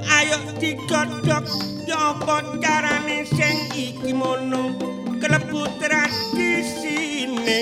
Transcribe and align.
ayo 0.09 0.41
digodhog 0.56 1.45
nyapa 1.84 2.56
carane 2.56 3.28
sing 3.28 3.56
iki 3.77 4.16
mono 4.16 4.72
klebu 5.21 5.69
tradisine 5.77 7.61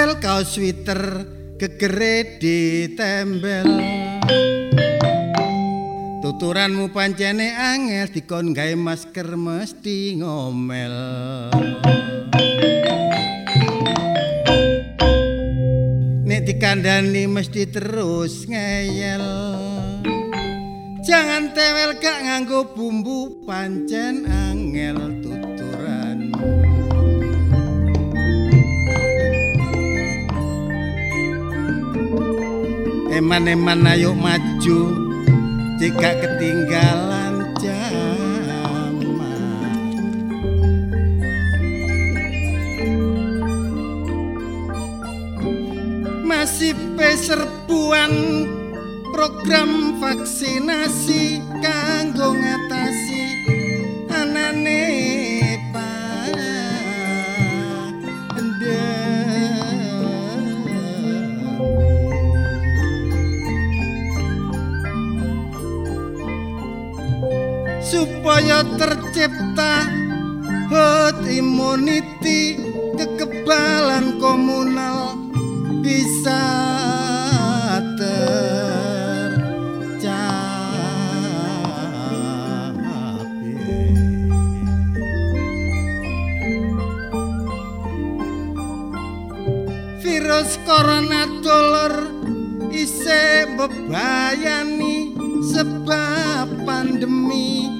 dedel 0.00 0.16
kaos 0.16 0.56
sweater 0.56 1.28
gegere 1.60 2.40
ditembel. 2.40 3.68
Tuturanmu 6.24 6.88
pancene 6.88 7.52
angel 7.52 8.08
dikon 8.08 8.56
gawe 8.56 8.72
masker 8.80 9.36
mesti 9.36 10.16
ngomel. 10.16 10.96
Nek 16.24 16.40
dikandani 16.48 17.28
mesti 17.28 17.68
terus 17.68 18.48
ngeyel. 18.48 19.26
Jangan 21.04 21.52
tewel 21.52 22.00
gak 22.00 22.24
nganggo 22.24 22.72
bumbu 22.72 23.44
pancen 23.44 24.24
angel 24.24 24.96
tuturanmu 25.20 26.69
Eman-eman 33.20 33.84
ayo 33.84 34.16
maju 34.16 34.80
jika 35.76 36.24
ketinggalan 36.24 37.52
zaman 37.60 38.96
Masih 46.24 46.72
peserbuan 46.96 48.12
program 49.12 50.00
vaksinasi 50.00 51.44
kanggo 51.60 52.32
ngatasi 52.32 53.24
anane 54.16 55.09
supaya 67.90 68.62
tercipta 68.78 69.90
herd 70.70 71.26
immunity 71.26 72.54
kekebalan 72.94 74.22
komunal 74.22 75.18
bisa 75.82 76.38
tercapai. 77.98 78.38
Virus 89.98 90.62
corona 90.62 91.26
dolor 91.42 92.06
isih 92.70 93.50
bebayani 93.58 95.18
sebab 95.42 96.46
pandemi 96.62 97.79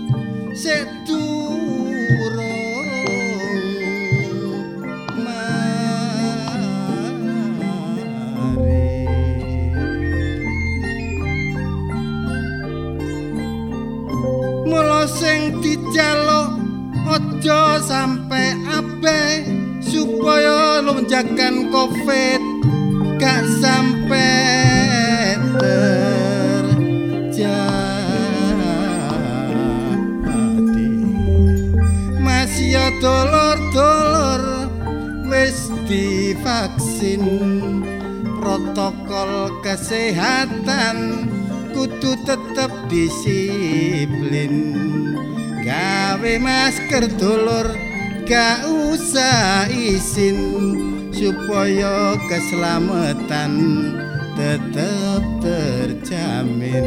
sing 15.10 15.58
dijaluk 15.64 16.60
aja 17.08 17.80
sampe 17.80 18.54
abe 18.68 19.20
supaya 19.82 20.84
lonjakan 20.84 21.72
covid 21.72 22.39
divaksin. 35.90 37.26
Protokol 38.38 39.60
kesehatan 39.60 41.26
kudu 41.74 42.14
tetep 42.24 42.72
disiplin. 42.86 44.54
Gawe 45.60 46.34
masker 46.40 47.04
dulur 47.20 47.68
gak 48.24 48.64
usah 48.64 49.68
isin 49.68 50.38
supaya 51.12 52.16
keselamatan 52.30 53.52
tetap 54.38 55.20
terjamin. 55.44 56.86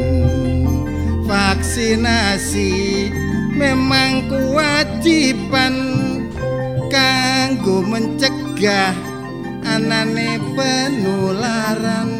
Vaksinasi 1.24 3.08
memang 3.54 4.26
kewajiban 4.26 5.74
kanggo 6.90 7.80
mencegah 7.80 8.43
anane 9.66 10.38
penularan. 10.54 12.10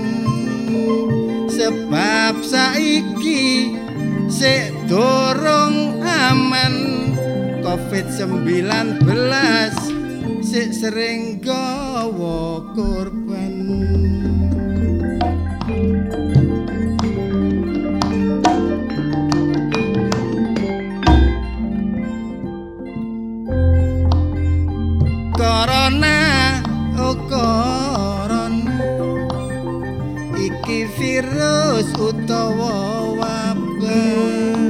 Sebab 1.46 2.42
saiki 2.42 3.78
sik 4.26 4.74
dorong 4.90 6.02
aman 6.02 6.74
covid-19 7.62 9.06
sik 10.42 10.70
sering 10.74 11.38
gawa 11.38 12.62
korban 12.74 13.54
virus 31.84 32.00
utawa 32.00 33.12
wabah. 33.12 34.64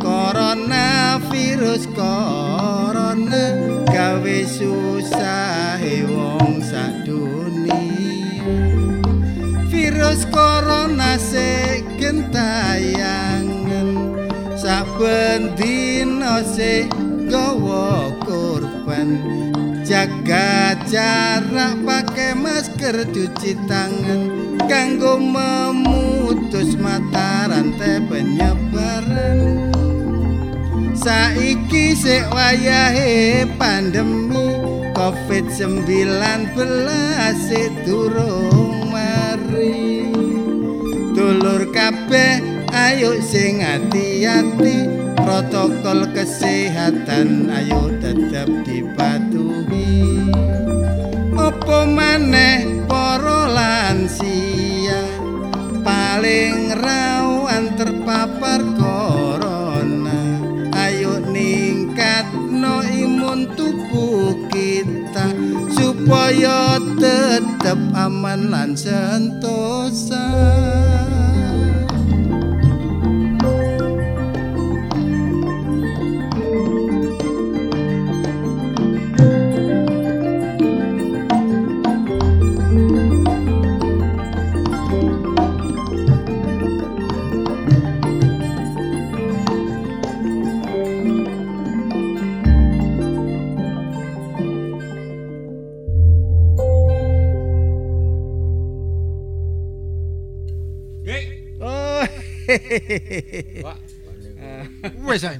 Corona 0.00 1.20
virus 1.28 1.84
corona 1.92 3.44
gawe 3.84 4.38
susah 4.48 5.76
wong 6.08 6.64
sak 6.64 7.04
dunia 7.04 8.48
Virus 9.68 10.24
corona 10.32 11.20
sik 11.20 11.84
gentayangan 12.00 13.88
saben 14.56 15.52
dina 15.60 16.40
sik 16.40 16.88
gawa 17.28 18.08
korban. 18.24 19.20
Jaga 19.84 20.78
jarak 20.86 21.82
pakai 21.82 22.38
masker 22.38 23.10
cuci 23.10 23.58
tangan 23.66 24.49
kanggo 24.70 25.18
memutus 25.18 26.78
mata 26.78 27.50
rantai 27.50 27.98
penyebaran. 28.06 29.66
Saiki 30.94 31.98
sik 31.98 32.30
wayahe 32.30 33.50
pandemi 33.58 34.54
covid-19 34.94 36.54
sik 37.34 37.82
durung 37.82 38.94
mari. 38.94 40.06
Dulur 41.18 41.66
kabeh 41.74 42.38
ayo 42.70 43.18
sing 43.26 43.66
hati-hati 43.66 44.86
protokol 45.18 46.06
kesehatan 46.14 47.50
ayo 47.50 47.90
tetap 47.98 48.46
dipatuhi. 48.62 50.30
Opo 51.34 51.88
maneh 51.90 52.79
para 52.90 53.46
lansia 53.46 54.98
paling 55.86 56.74
rawan 56.74 57.78
terpapar 57.78 58.58
corona. 58.74 60.42
Ayo 60.74 61.22
ningkatno 61.22 62.82
imun 62.82 63.46
tubuh 63.54 64.34
kita 64.50 65.30
supaya 65.70 66.82
tetap 66.98 67.78
aman 67.94 68.50
lan 68.50 68.74
sentosa 68.74 70.26
Wis 105.06 105.22
ae. 105.24 105.38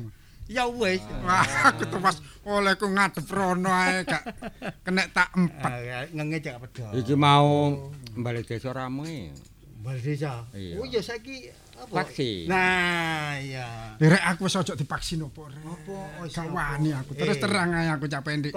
ya 0.51 0.67
wis. 0.67 0.99
Wah, 1.23 1.47
aku 1.71 1.87
tewas 1.87 2.19
oleh 2.43 2.75
ku 2.75 2.91
ngadep 2.91 3.23
rono 3.31 3.71
ae 3.71 4.03
gak 4.03 4.23
kena 4.83 5.07
tak 5.15 5.31
empet. 5.39 5.63
Ah, 5.63 6.05
ngengecek 6.11 6.59
pedho. 6.59 6.87
Iki 6.93 7.15
mau 7.15 7.79
balik 8.19 8.51
desa 8.51 8.75
rame. 8.75 9.31
Bal 9.81 9.97
desa. 9.97 10.43
Iya. 10.53 10.75
Oh 10.77 10.85
ya 10.85 11.01
saiki 11.01 11.49
apa? 11.81 12.03
Vaksin. 12.05 12.45
Nah, 12.51 13.39
iya. 13.41 13.95
Derek 13.97 14.21
aku 14.21 14.45
wis 14.45 14.59
ojo 14.59 14.75
divaksin 14.75 15.23
opo 15.25 15.47
rek. 15.49 15.63
Apa? 15.63 15.95
Oh, 16.21 16.27
Gak 16.27 16.35
siapa? 16.35 16.51
wani 16.53 16.91
aku. 16.93 17.11
Terus 17.17 17.37
Eh. 17.39 17.41
terang 17.41 17.71
ae 17.73 17.89
aku 17.89 18.05
cak 18.05 18.21
arek 18.21 18.53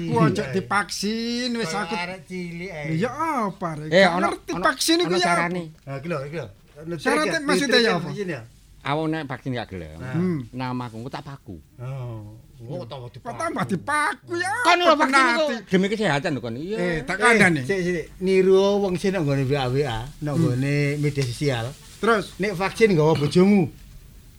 Aku 0.00 0.14
ojo 0.16 0.42
divaksin 0.50 1.50
wis 1.54 1.70
aku. 1.70 1.94
arek 1.94 2.20
cilik 2.26 2.70
ae. 2.72 2.96
Ya 2.96 3.12
apa 3.12 3.68
rek? 3.76 3.92
Eh, 3.92 4.02
Gak 4.02 4.14
ngerti 4.18 4.52
vaksin 4.56 4.96
iku 5.04 5.14
ya. 5.14 5.22
carane. 5.22 5.62
Ah, 5.84 6.00
iki 6.00 6.08
lho, 6.08 6.18
iki 6.26 6.38
lho. 6.40 6.48
Syaratnya 6.96 7.38
maksudnya 7.42 7.78
ya 7.78 7.92
apa? 7.96 8.08
Ya? 8.14 8.40
Awak 8.80 9.04
nek 9.12 9.22
vaksin 9.28 9.52
gak 9.52 9.68
gelem. 9.68 10.00
Hmm. 10.00 10.38
Namaku 10.56 11.04
engko 11.04 11.10
tak 11.12 11.24
paku. 11.24 11.56
Oh. 11.76 12.40
Oh, 12.60 12.84
tahu 12.84 13.08
di 13.08 13.16
Kok 13.24 13.32
tambah 13.40 13.64
dipaku 13.64 14.36
ya. 14.36 14.52
Kan 14.68 14.76
lho 14.84 14.92
vaksin 14.92 15.16
iku 15.16 15.44
penati? 15.48 15.54
demi 15.72 15.86
kesehatan 15.88 16.30
lho 16.36 16.40
kon. 16.44 16.56
Eh, 16.56 16.64
Iya. 16.76 17.04
tak 17.08 17.16
kandhani. 17.16 17.60
Sik 17.64 17.80
sik 17.80 18.04
niru 18.20 18.84
wong 18.84 19.00
sing 19.00 19.16
nang 19.16 19.24
nggone 19.24 19.48
WA 19.48 20.04
nang 20.20 20.36
nggone 20.36 21.00
media 21.00 21.24
sosial. 21.24 21.72
Terus 22.00 22.36
Nek 22.36 22.52
vaksin 22.52 22.92
gawa 22.92 23.16
bojomu. 23.16 23.68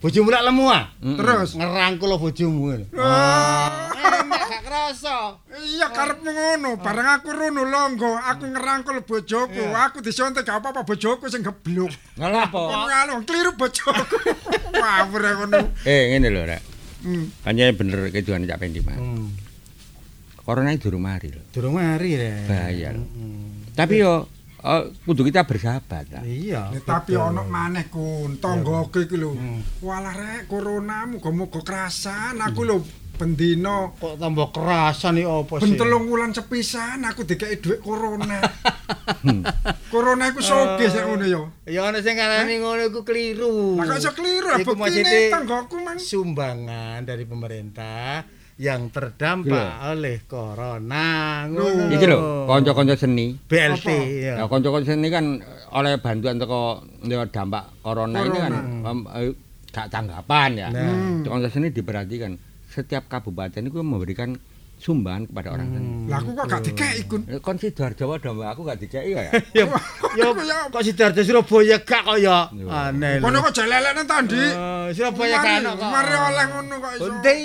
Bojomu 0.02 0.30
lak 0.30 0.46
lemu 0.50 0.66
ah. 0.70 0.90
Mm-mm. 1.02 1.18
terus 1.18 1.54
Ngerangkul 1.54 2.14
bojomu 2.18 2.62
ngono. 2.74 2.86
Ah. 4.72 4.88
Kerasa. 4.96 5.36
Iya 5.52 5.88
karepmu 5.92 6.32
ngono, 6.32 6.80
bareng 6.80 7.10
aku 7.20 7.30
rono 7.36 7.64
longgo, 7.68 8.16
aku 8.16 8.48
ngerangkul 8.48 9.04
bojoku, 9.04 9.64
aku 9.76 10.00
disontek 10.00 10.48
gak 10.48 10.64
apa-apa 10.64 10.88
bojoku 10.88 11.28
sing 11.28 11.44
gebluk. 11.44 11.92
Apa? 12.16 12.56
Wong 12.56 12.88
anu 12.88 13.14
kliru 13.28 13.52
bojoku. 13.60 14.16
Wawur 14.82 15.22
ya 15.22 15.32
ngono. 15.44 15.60
Eh, 15.84 16.16
ngene 16.16 16.32
lho, 16.32 16.42
Rek. 16.48 16.62
Hmm. 17.04 17.26
Pancen 17.44 17.76
bener 17.76 18.00
kejuan 18.14 18.48
Cak 18.48 18.62
Pendi, 18.62 18.80
Mas. 18.80 18.96
Hmm. 18.96 19.34
Corona 20.46 20.72
iki 20.72 20.88
durung 20.88 21.04
mari 21.04 21.30
lho. 21.34 21.44
Durung 21.52 21.78
mari 21.78 22.18
rek. 22.18 22.48
Bahaya 22.48 22.90
lho. 22.96 23.04
Hmm. 23.04 23.68
Tapi 23.74 23.94
yo 24.02 24.30
eh, 24.62 24.84
kudu 25.06 25.26
kita 25.26 25.46
bersahabat 25.46 26.06
lah. 26.14 26.24
Iya. 26.26 26.70
Ya, 26.74 26.80
tapi 26.86 27.18
ono 27.18 27.46
maneh 27.46 27.90
kun 27.90 28.38
tanggoku 28.38 29.06
iki 29.06 29.18
lho. 29.18 29.34
Hmm. 29.34 29.62
Walah 29.82 30.14
rek 30.14 30.46
corona 30.46 31.10
muga-muga 31.10 31.62
kerasan 31.62 32.38
aku 32.42 32.62
lho 32.64 32.78
bendino 33.22 33.94
kok 34.02 34.18
tambah 34.18 34.50
kerasan 34.50 35.22
iki 35.22 35.30
apa 35.30 35.54
sih? 35.62 35.70
ben 35.70 35.72
telung 35.78 36.10
wulan 36.10 36.34
sepisan 36.34 37.06
aku 37.06 37.22
dikeki 37.22 37.62
dhuwit 37.62 37.80
corona. 37.86 38.42
corona 39.94 40.34
iku 40.34 40.42
soge 40.42 40.90
sak 40.90 41.06
ngono 41.06 41.26
ya. 41.30 41.42
Ya 41.70 41.82
ana 41.86 42.02
sing 42.02 42.18
ngarani 42.18 42.66
ngono 42.66 42.82
iku 42.90 43.06
keliru. 43.06 43.78
Lah 43.78 43.86
kok 43.94 44.02
iso 44.02 44.10
buktine 44.18 44.74
maksudnya 44.74 45.20
tanggoku 45.30 45.78
mang. 45.86 46.02
sumbangan 46.02 47.06
dari 47.06 47.30
pemerintah 47.30 48.26
yang 48.58 48.90
terdampak 48.90 49.70
oleh 49.94 50.26
corona. 50.26 51.46
Ngono 51.46 51.94
Iki 51.94 52.06
lho, 52.10 52.50
kanca-kanca 52.50 52.98
seni. 52.98 53.38
BLT 53.38 53.86
Apa? 53.86 54.42
ya. 54.42 54.50
Kanca-kanca 54.50 54.98
seni 54.98 55.08
kan 55.14 55.38
oleh 55.78 56.02
bantuan 56.02 56.42
teko 56.42 56.82
lewat 57.06 57.30
dampak 57.30 57.86
corona, 57.86 58.26
ini 58.26 58.38
kan 58.42 58.54
eh, 59.14 59.34
gak 59.70 59.94
tanggapan 59.94 60.50
ya. 60.58 60.68
Nah. 60.74 61.22
Kanca 61.22 61.54
seni 61.54 61.70
diperhatikan 61.70 62.50
setiap 62.72 63.06
kabupaten 63.06 63.68
itu 63.68 63.80
memberikan 63.84 64.40
sumbangan 64.82 65.30
kepada 65.30 65.54
orang 65.54 65.68
seni. 65.70 65.90
Lah 66.10 66.18
aku 66.18 66.32
kok 66.34 66.46
gak 66.50 66.62
dikeki 66.66 67.02
kun. 67.06 67.22
Eh, 67.30 67.38
Kon 67.38 67.58
Sidoarjo 67.62 68.18
domba 68.18 68.50
aku 68.50 68.66
gak 68.66 68.82
dikei 68.82 69.14
ya. 69.14 69.30
Ya, 69.54 69.66
ya 70.18 70.26
kok 70.74 70.82
Sidoarjo 70.82 71.22
Surabaya 71.22 71.78
gak 71.86 72.02
kok 72.02 72.18
ya. 72.18 72.50
Yo. 72.50 72.66
Aneh. 72.66 73.22
Kono 73.22 73.46
kok 73.46 73.54
jelelekne 73.54 74.04
ta, 74.10 74.18
Dik? 74.26 74.42
Eh, 74.42 74.88
Surabaya 74.98 75.38
gak 75.38 75.54
ana 75.62 75.72
kok. 75.78 75.86
Mari 75.86 76.16
oleh 76.18 76.46
ngono 76.50 76.76
kok 76.80 76.92
iso. 76.98 77.06
Endi? 77.14 77.38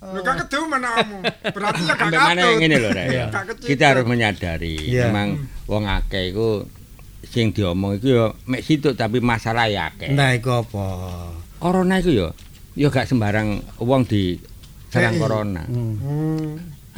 Lho 0.00 0.20
gak 0.24 0.36
keduman 0.42 0.80
kamu. 0.82 1.18
Berarti 1.54 1.82
ya 1.84 1.94
gak 1.94 2.08
mana 2.10 2.40
katut. 2.42 2.56
ngene 2.58 2.76
lho, 2.80 2.88
Rek. 2.90 3.08
Kita 3.62 3.84
harus 3.86 4.04
menyadari 4.08 4.74
memang 4.90 5.28
wong 5.70 5.84
akeh 5.86 6.34
iku 6.34 6.64
sing 7.22 7.52
diomong 7.54 8.00
iku 8.00 8.08
ya 8.08 8.26
mek 8.48 8.64
situ 8.66 8.96
tapi 8.98 9.22
masalah 9.22 9.70
ya 9.70 9.94
akeh. 9.94 10.10
Nah, 10.10 10.34
iku 10.34 10.64
apa? 10.66 10.86
Corona 11.62 12.02
iku 12.02 12.10
ya 12.10 12.28
ya 12.74 12.88
gak 12.88 13.06
sembarang 13.06 13.62
wong 13.78 14.02
di 14.08 14.40
serang 14.90 15.16
corona. 15.16 15.62
Hmm. 15.64 15.94
Hmm. 16.02 16.48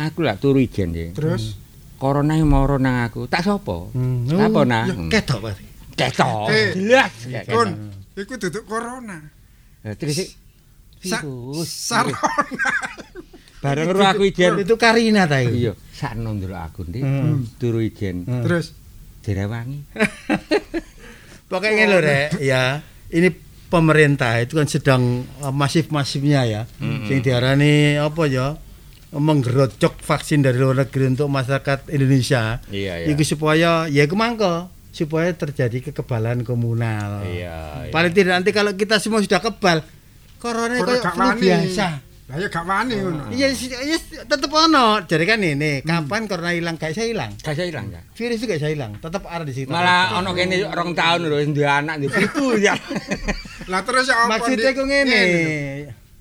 Aku 0.00 0.24
lak 0.24 0.40
turu 0.40 0.58
ijen 0.58 0.96
ya. 0.96 1.12
Terus 1.12 1.60
Corona 2.02 2.34
yang 2.34 2.50
mau 2.50 2.66
nang 2.82 3.06
aku. 3.06 3.30
Tak 3.30 3.46
sopo? 3.46 3.94
Hmm. 3.94 4.26
Apa 4.26 4.66
nah? 4.66 4.90
Ya, 4.90 4.94
Ketok 5.06 5.38
berarti. 5.38 5.64
Ketok. 5.94 6.46
Eh, 6.50 6.68
Jelas. 6.74 7.12
Kun, 7.46 7.70
iku 8.18 8.34
duduk 8.42 8.66
corona. 8.66 9.22
Terus 9.94 10.34
virus. 10.98 11.68
sarona. 11.70 12.18
Bareng 13.62 13.94
karo 13.94 14.02
aku 14.02 14.22
ijen. 14.26 14.58
Itu 14.58 14.74
Karina 14.74 15.30
ta. 15.30 15.38
Iya, 15.38 15.78
sakno 15.94 16.34
ndelok 16.34 16.60
aku. 16.74 16.80
Hmm. 16.90 17.46
Turu 17.62 17.78
ijen. 17.78 18.26
Hmm. 18.26 18.42
Terus 18.42 18.74
Direwangi. 19.22 19.86
Pokoknya 21.50 21.86
lho 21.86 22.02
rek, 22.02 22.42
ya. 22.42 22.82
Ini 23.14 23.30
pemerintah 23.72 24.36
itu 24.44 24.60
kan 24.60 24.68
sedang 24.68 25.24
uh, 25.40 25.48
masif-masifnya 25.48 26.44
ya. 26.44 26.62
Sing 27.08 27.24
diarani 27.24 27.96
apa 27.96 28.28
ya? 28.28 28.60
menggerocok 29.12 30.00
vaksin 30.00 30.40
dari 30.40 30.56
luar 30.56 30.88
negeri 30.88 31.12
untuk 31.12 31.28
masyarakat 31.28 31.92
Indonesia. 31.92 32.64
Iya, 32.72 33.04
iya. 33.04 33.06
Iku 33.12 33.20
supaya 33.28 33.84
ya 33.92 34.08
kemangko 34.08 34.72
supaya 34.88 35.32
terjadi 35.36 35.92
kekebalan 35.92 36.48
komunal. 36.48 37.24
Iya, 37.28 37.88
iya. 37.88 37.92
Paling 37.92 38.12
tidak 38.16 38.40
nanti 38.40 38.56
kalau 38.56 38.72
kita 38.72 38.96
semua 39.00 39.20
sudah 39.20 39.40
kebal, 39.40 39.84
corona 40.40 40.80
wani. 40.80 41.40
biasa. 41.44 42.11
Lah 42.32 42.40
ya 42.40 42.48
gak 42.48 42.64
wani 42.64 42.96
ngono. 42.96 43.28
Iya, 43.28 43.52
si- 43.52 43.68
iya 43.68 43.96
tetep 44.24 44.48
ono. 44.48 45.04
Jadi 45.04 45.20
kan 45.22 45.36
ini, 45.38 45.84
kapan 45.84 46.24
corona 46.24 46.48
hilang 46.50 46.74
gak 46.74 46.90
bisa 46.90 47.04
hilang. 47.04 47.36
Gak 47.36 47.52
saya 47.52 47.68
hilang 47.68 47.86
ya. 47.86 48.00
Virus 48.10 48.40
itu 48.40 48.44
gak 48.46 48.56
bisa 48.56 48.70
hilang, 48.70 48.96
tetap 48.96 49.22
ada 49.26 49.44
di 49.44 49.52
situ. 49.52 49.68
Malah 49.68 50.16
ono 50.16 50.32
kene 50.32 50.64
rong 50.64 50.92
tahun 50.92 51.20
lho 51.22 51.36
duwe 51.46 51.68
anak 51.68 52.00
duwe 52.00 52.08
putu 52.08 52.56
ya. 52.58 52.72
Lah 53.70 53.84
terus 53.84 54.08
ya 54.08 54.16
apa 54.18 54.40
Maksudnya 54.40 54.72
kok 54.72 54.82
ngene. 54.82 55.22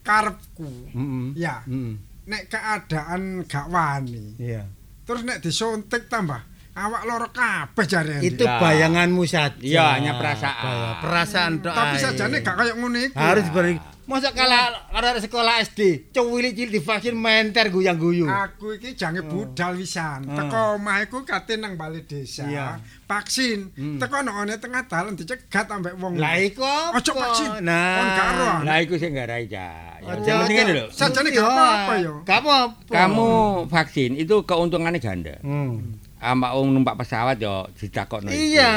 Karepku. 0.01 0.69
Heeh. 0.89 1.25
Ya, 1.37 1.63
Heeh. 1.63 1.95
nek 2.25 2.43
keadaan 2.45 3.21
gak 3.45 3.65
wani. 3.67 4.35
Iya. 4.35 4.67
Terus 5.03 5.21
nek 5.21 5.39
disuntik 5.39 6.05
tambah 6.05 6.43
awak 6.71 7.03
loro 7.03 7.27
kabeh 7.29 7.85
jare. 7.85 8.19
Itu 8.19 8.43
Ya. 8.43 8.57
bayanganmu 8.57 9.23
saja. 9.23 9.55
Iya, 9.57 9.95
hanya 9.95 10.15
perasaan. 10.15 10.59
Baya- 10.61 10.97
Perasaan 10.99 11.51
tok. 11.59 11.71
Tapi 11.71 11.95
sajane 11.97 12.37
gak 12.39 12.55
kayak 12.57 12.75
ngono 12.75 12.97
iku. 12.99 13.15
harus 13.15 13.43
diberi. 13.43 13.73
Masa 14.09 14.33
kalah 14.33 14.89
arek 14.91 15.29
sekolah 15.29 15.61
SD, 15.61 16.09
cuwilik 16.09 16.57
cilik 16.57 16.81
divaksin 16.81 17.13
menter 17.13 17.69
guyang-guyu. 17.69 18.25
Aku 18.25 18.73
iki 18.73 18.97
jange 18.97 19.21
budal 19.21 19.77
wisan. 19.77 20.25
Hmm. 20.25 20.35
Teko 20.35 20.81
omahku 20.81 21.21
kate 21.21 21.61
nang 21.61 21.77
bali 21.77 22.01
desa. 22.03 22.49
Iya. 22.49 22.81
Vaksin. 23.05 23.69
Teko 24.01 24.25
nang 24.25 24.41
one 24.41 24.57
tengah 24.57 24.89
dalan 24.89 25.13
dicegat 25.13 25.69
ambek 25.69 25.93
wong. 26.01 26.17
Lah 26.17 26.33
iku? 26.41 26.65
Ojo 26.97 27.11
vaksin. 27.13 27.61
Nah. 27.61 27.97
Kon. 28.01 28.65
Lah 28.65 28.77
iku 28.81 28.97
sing 28.97 29.13
garai 29.13 29.45
ja. 29.45 30.01
Ya, 30.01 30.17
Yang 30.17 30.37
penting 30.49 30.67
lho. 30.73 30.85
Sajane 30.89 31.29
gak 31.29 31.45
apa-apa 31.45 31.93
yo. 32.01 32.13
Gak 32.25 32.39
apa-apa. 32.41 32.89
Kamu 32.89 33.29
vaksin 33.69 34.17
itu 34.17 34.35
keuntungannya 34.49 34.97
ganda. 34.97 35.37
Hmm. 35.45 36.00
Ama 36.21 36.53
wong 36.53 36.69
numpak 36.71 36.95
pesawat 36.95 37.35
yo 37.35 37.65
ditakokno. 37.73 38.29
itu. 38.29 38.53
Iya. 38.53 38.73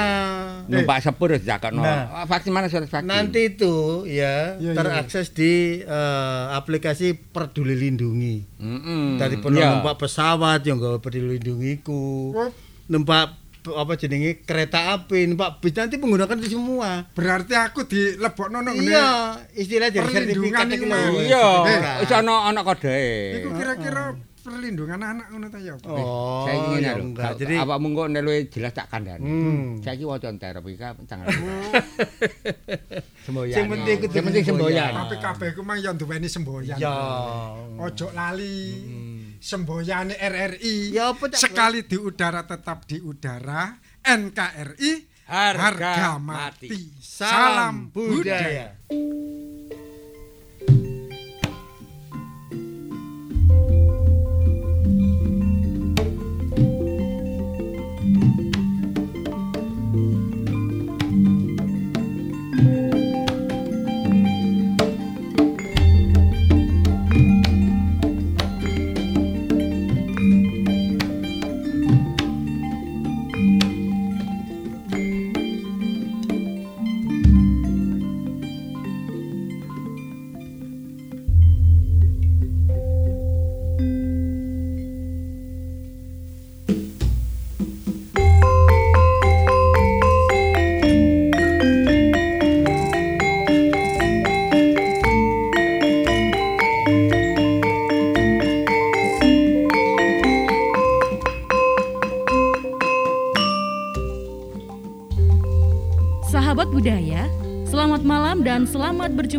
Numpak 0.65 0.99
sepur 0.99 1.29
yo 1.29 1.37
ditakokno. 1.37 1.79
Nah. 1.79 2.09
Ah, 2.11 2.25
Vaksin 2.25 2.49
mana 2.49 2.67
surat 2.67 2.89
vaksin? 2.89 3.05
Nanti 3.05 3.53
itu 3.53 4.09
ya 4.09 4.57
Iya, 4.57 4.65
iya. 4.65 4.73
terakses 4.73 5.29
di 5.31 5.53
eh, 5.79 6.45
aplikasi 6.51 7.13
Peduli 7.13 7.77
Lindungi. 7.77 8.41
Heeh. 8.57 9.05
Dari 9.17 9.37
Iya. 9.37 9.45
pernah 9.45 9.61
numpak 9.77 9.95
pesawat 9.99 10.65
yang 10.65 10.81
gak 10.81 11.05
Peduli 11.05 11.37
Lindungiku. 11.37 12.33
Numpak 12.87 13.37
apa 13.67 13.93
jenenge 13.95 14.45
kereta 14.45 14.93
api, 14.93 15.25
numpak 15.25 15.57
bis 15.59 15.73
nanti 15.73 15.97
menggunakan 15.97 16.37
itu 16.37 16.53
semua. 16.55 17.09
berarti 17.13 17.57
aku 17.57 17.85
dilebokno 17.85 18.61
nang 18.61 18.73
ngene. 18.73 18.89
Iya, 18.89 19.09
istilah 19.53 19.89
dari 19.89 20.05
Perlindungan 20.05 20.65
sertifikat 20.65 20.67
iku. 20.71 20.85
Iya, 21.19 21.45
sertifikat. 21.65 21.97
wis 22.01 22.13
ana 22.15 22.35
ana 22.45 22.61
kodhe. 22.61 23.01
Iku 23.37 23.49
kira-kira 23.53 24.17
perlindungan 24.45 25.01
anak 25.01 25.33
ngono 25.33 25.49
ta 25.49 25.57
ya. 25.57 25.73
Oh, 25.89 26.45
Saiki 26.45 26.67
ngene 26.71 26.85
ya 26.85 26.93
lho. 26.95 27.05
enggak. 27.09 27.33
Jadi 27.41 27.55
apa 27.57 27.75
mungko 27.81 28.05
nek 28.07 28.21
luwih 28.21 28.45
jelas 28.47 28.71
tak 28.71 28.93
kandhani. 28.93 29.25
Hmm. 29.25 29.81
Saiki 29.81 30.05
waca 30.05 30.29
entar 30.29 30.61
iki 30.61 30.77
kan 30.77 31.01
tanggal. 31.09 31.33
Semboyan. 33.25 33.57
Sing 33.57 33.65
penting 33.67 33.97
kudu 33.99 34.13
Sing 34.13 34.23
penting 34.23 34.45
semboyan. 34.45 34.93
Tapi 34.93 35.17
kabeh 35.17 35.49
ku 35.53 35.65
mang 35.65 35.81
yo 35.81 35.91
duweni 35.97 36.29
semboyan. 36.29 36.77
ya. 36.77 36.93
Ojo 37.81 38.13
lali. 38.13 38.61
Semboyane 39.41 40.17
RRI. 40.17 40.93
Ya, 40.93 41.13
apa, 41.13 41.29
Cak? 41.29 41.37
Sekali 41.37 41.85
di 41.85 41.97
udara 41.97 42.45
tetap 42.45 42.85
di 42.85 42.97
udara. 42.97 43.77
NKRI 44.01 44.93
Harga 45.25 46.21
mati. 46.21 46.69
mati. 46.69 46.81
Salam 47.01 47.89
budaya. 47.89 48.77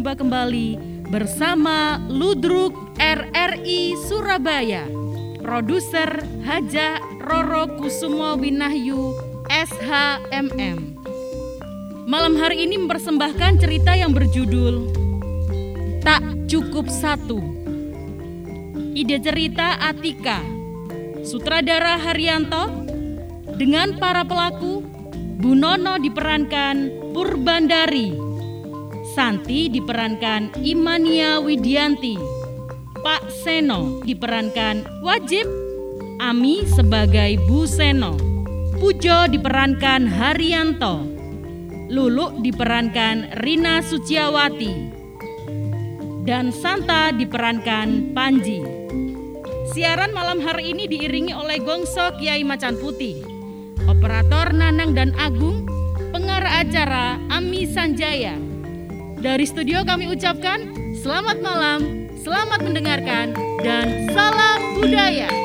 Berjumpa 0.05 0.21
kembali 0.21 0.69
bersama 1.09 1.97
Ludruk 2.05 2.77
RRI 3.01 3.97
Surabaya. 4.05 4.85
Produser 5.41 6.21
Haja 6.45 7.01
Roro 7.25 7.65
Kusumo 7.81 8.37
Winahyu 8.37 9.17
SHMM. 9.49 10.77
Malam 12.05 12.37
hari 12.37 12.69
ini 12.69 12.85
mempersembahkan 12.85 13.57
cerita 13.57 13.97
yang 13.97 14.13
berjudul 14.13 14.93
Tak 16.05 16.21
Cukup 16.53 16.85
Satu. 16.85 17.41
Ide 18.93 19.17
cerita 19.25 19.73
Atika, 19.89 20.37
sutradara 21.25 21.97
Haryanto, 21.97 22.69
dengan 23.57 23.97
para 23.97 24.21
pelaku 24.21 24.85
Bu 25.41 25.57
Nono 25.57 25.97
diperankan 25.97 27.09
Purbandari, 27.09 28.24
Santi 29.15 29.71
diperankan 29.71 30.59
Imania 30.59 31.39
Widianti, 31.39 32.19
Pak 32.99 33.31
Seno 33.31 34.03
diperankan 34.03 34.83
Wajib, 34.99 35.47
Ami 36.19 36.67
sebagai 36.67 37.39
Bu 37.47 37.63
Seno, 37.63 38.19
Pujo 38.75 39.31
diperankan 39.31 40.03
Haryanto, 40.03 41.07
Luluk 41.87 42.43
diperankan 42.43 43.39
Rina 43.39 43.79
Suciawati, 43.79 44.91
dan 46.27 46.51
Santa 46.51 47.15
diperankan 47.15 48.11
Panji. 48.11 48.59
Siaran 49.71 50.11
malam 50.11 50.43
hari 50.43 50.75
ini 50.75 50.91
diiringi 50.91 51.31
oleh 51.31 51.63
Gongso 51.63 52.19
Kiai 52.19 52.43
Macan 52.43 52.75
Putih, 52.75 53.23
Operator 53.87 54.51
Nanang 54.51 54.91
dan 54.91 55.15
Agung, 55.15 55.63
pengarah 56.11 56.67
acara 56.67 57.15
Ami 57.31 57.63
Sanjaya. 57.63 58.44
Dari 59.25 59.41
studio 59.49 59.81
kami 59.81 60.05
ucapkan 60.05 60.69
selamat 61.01 61.41
malam, 61.41 62.05
selamat 62.21 62.61
mendengarkan, 62.61 63.33
dan 63.65 64.05
salam 64.13 64.77
budaya. 64.77 65.44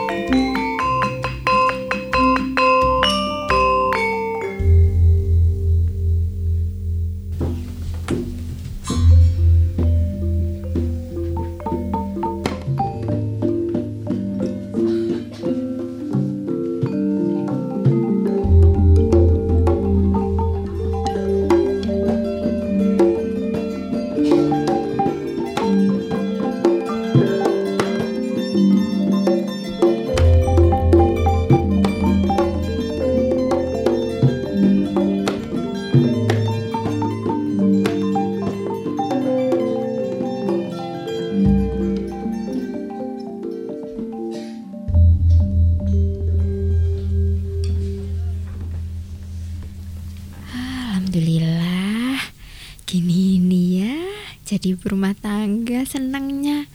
Ini 54.61 54.77
Jadi 54.77 54.77
berumah 54.77 55.17
tangga 55.17 55.89
senangnya 55.89 56.69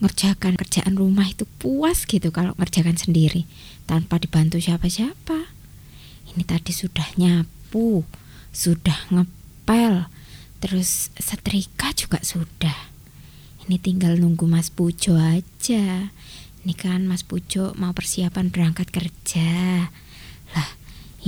ngerjakan 0.00 0.56
kerjaan 0.56 0.96
rumah 0.96 1.28
itu 1.28 1.44
puas 1.60 2.08
gitu 2.08 2.32
kalau 2.32 2.56
ngerjakan 2.56 2.96
sendiri 2.96 3.44
tanpa 3.84 4.16
dibantu 4.16 4.56
siapa-siapa. 4.56 5.52
Ini 6.32 6.48
tadi 6.48 6.72
sudah 6.72 7.04
nyapu, 7.20 8.08
sudah 8.56 9.12
ngepel, 9.12 10.08
terus 10.64 11.12
setrika 11.20 11.92
juga 11.92 12.24
sudah. 12.24 12.88
Ini 13.68 13.76
tinggal 13.76 14.16
nunggu 14.16 14.48
Mas 14.48 14.72
Pujo 14.72 15.20
aja. 15.20 16.08
Ini 16.64 16.72
kan 16.72 17.04
Mas 17.04 17.20
Pujo 17.20 17.76
mau 17.76 17.92
persiapan 17.92 18.48
berangkat 18.48 18.88
kerja. 18.88 19.92
Lah, 20.56 20.70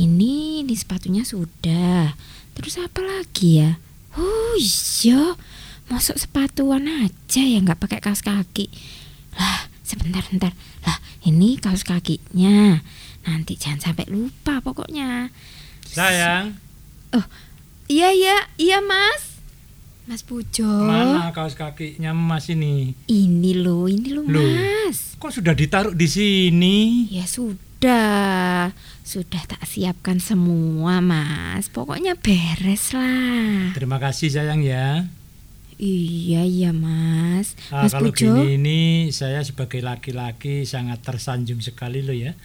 ini 0.01 0.64
di 0.64 0.73
sepatunya 0.73 1.20
sudah. 1.20 2.16
Terus 2.57 2.81
apa 2.81 3.05
lagi 3.05 3.61
ya? 3.61 3.89
Oh 4.18 4.55
iya, 4.59 5.38
masuk 5.87 6.18
sepatuan 6.18 6.87
aja 6.87 7.42
ya 7.42 7.59
nggak 7.62 7.79
pakai 7.79 8.01
kaos 8.03 8.23
kaki. 8.23 8.66
Lah, 9.38 9.70
sebentar 9.87 10.23
sebentar. 10.27 10.51
Lah, 10.83 10.99
ini 11.23 11.59
kaos 11.59 11.87
kakinya. 11.87 12.83
Nanti 13.27 13.55
jangan 13.55 13.92
sampai 13.92 14.11
lupa 14.11 14.59
pokoknya. 14.59 15.31
Sayang, 15.87 16.59
Iya 17.90 18.14
iya 18.14 18.37
iya 18.55 18.79
Mas. 18.79 19.42
Mas 20.07 20.23
Pujo. 20.23 20.66
mana 20.66 21.35
kaos 21.35 21.59
kakinya 21.59 22.14
Mas 22.14 22.46
ini? 22.46 22.94
Ini 23.07 23.62
loh, 23.62 23.90
ini 23.90 24.14
loh 24.14 24.27
Loh. 24.27 24.42
Mas. 24.42 25.18
Kok 25.18 25.31
sudah 25.35 25.55
ditaruh 25.55 25.94
di 25.94 26.07
sini? 26.07 27.07
Ya 27.11 27.27
sudah, 27.27 27.59
sudah 29.03 29.43
tak 29.43 29.64
siapkan 29.64 30.21
semua 30.21 31.01
Mas. 31.01 31.66
Pokoknya 31.66 32.14
beres 32.14 32.93
lah. 32.93 33.73
Terima 33.73 33.97
kasih 33.97 34.29
sayang 34.29 34.61
ya. 34.61 35.09
Iya 35.75 36.45
iya 36.45 36.71
Mas. 36.71 37.57
Ah, 37.73 37.83
Mas 37.83 37.93
kalau 37.93 38.12
Pujo. 38.12 38.37
gini 38.37 38.61
ini 38.61 38.81
saya 39.11 39.40
sebagai 39.40 39.81
laki-laki 39.81 40.62
sangat 40.62 41.01
tersanjung 41.01 41.59
sekali 41.59 42.05
loh 42.05 42.12
ya. 42.12 42.37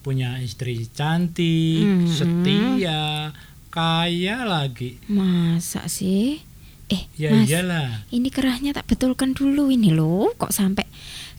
Punya 0.00 0.40
istri 0.40 0.88
cantik, 0.88 1.84
Mhm. 1.84 2.08
setia, 2.08 3.36
kaya 3.68 4.48
lagi. 4.48 4.96
Masa 5.06 5.84
sih? 5.86 6.40
Eh, 6.88 7.04
Ya 7.14 7.30
Mas, 7.30 7.46
iyalah. 7.46 8.08
ini 8.08 8.32
kerahnya 8.32 8.72
tak 8.72 8.88
betulkan 8.88 9.30
dulu 9.30 9.68
ini 9.68 9.92
loh. 9.92 10.32
Kok 10.34 10.50
sampai 10.50 10.88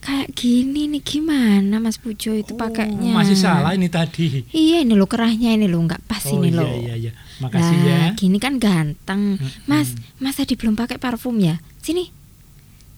kayak 0.02 0.34
gini 0.34 0.90
nih 0.90 0.98
gimana 0.98 1.78
Mas 1.78 1.94
Pujo 1.96 2.34
itu 2.34 2.58
pakainya? 2.58 3.14
Oh, 3.14 3.22
masih 3.22 3.38
salah 3.38 3.70
ini 3.72 3.86
tadi. 3.86 4.42
Iya 4.50 4.82
ini 4.82 4.98
loh 4.98 5.06
kerahnya 5.06 5.54
ini 5.54 5.70
loh 5.70 5.78
nggak 5.86 6.02
pas 6.04 6.26
oh 6.26 6.42
ini 6.42 6.50
iya 6.50 6.58
loh. 6.58 6.74
iya 6.74 6.94
iya. 6.98 7.12
Makasih 7.38 7.78
Lah, 7.78 7.86
ya. 7.86 8.18
gini 8.18 8.38
kan 8.42 8.58
ganteng. 8.58 9.38
Mas, 9.64 9.94
Mas 10.18 10.34
tadi 10.34 10.58
belum 10.58 10.74
pakai 10.74 10.98
parfum 10.98 11.38
ya? 11.38 11.62
Sini. 11.78 12.10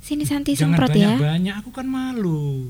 Sini 0.01 0.25
Santi 0.25 0.53
Jangan 0.53 0.77
semprot 0.77 0.93
ya. 0.93 1.17
banyak-banyak, 1.17 1.55
aku 1.61 1.71
kan 1.73 1.87
malu. 1.89 2.69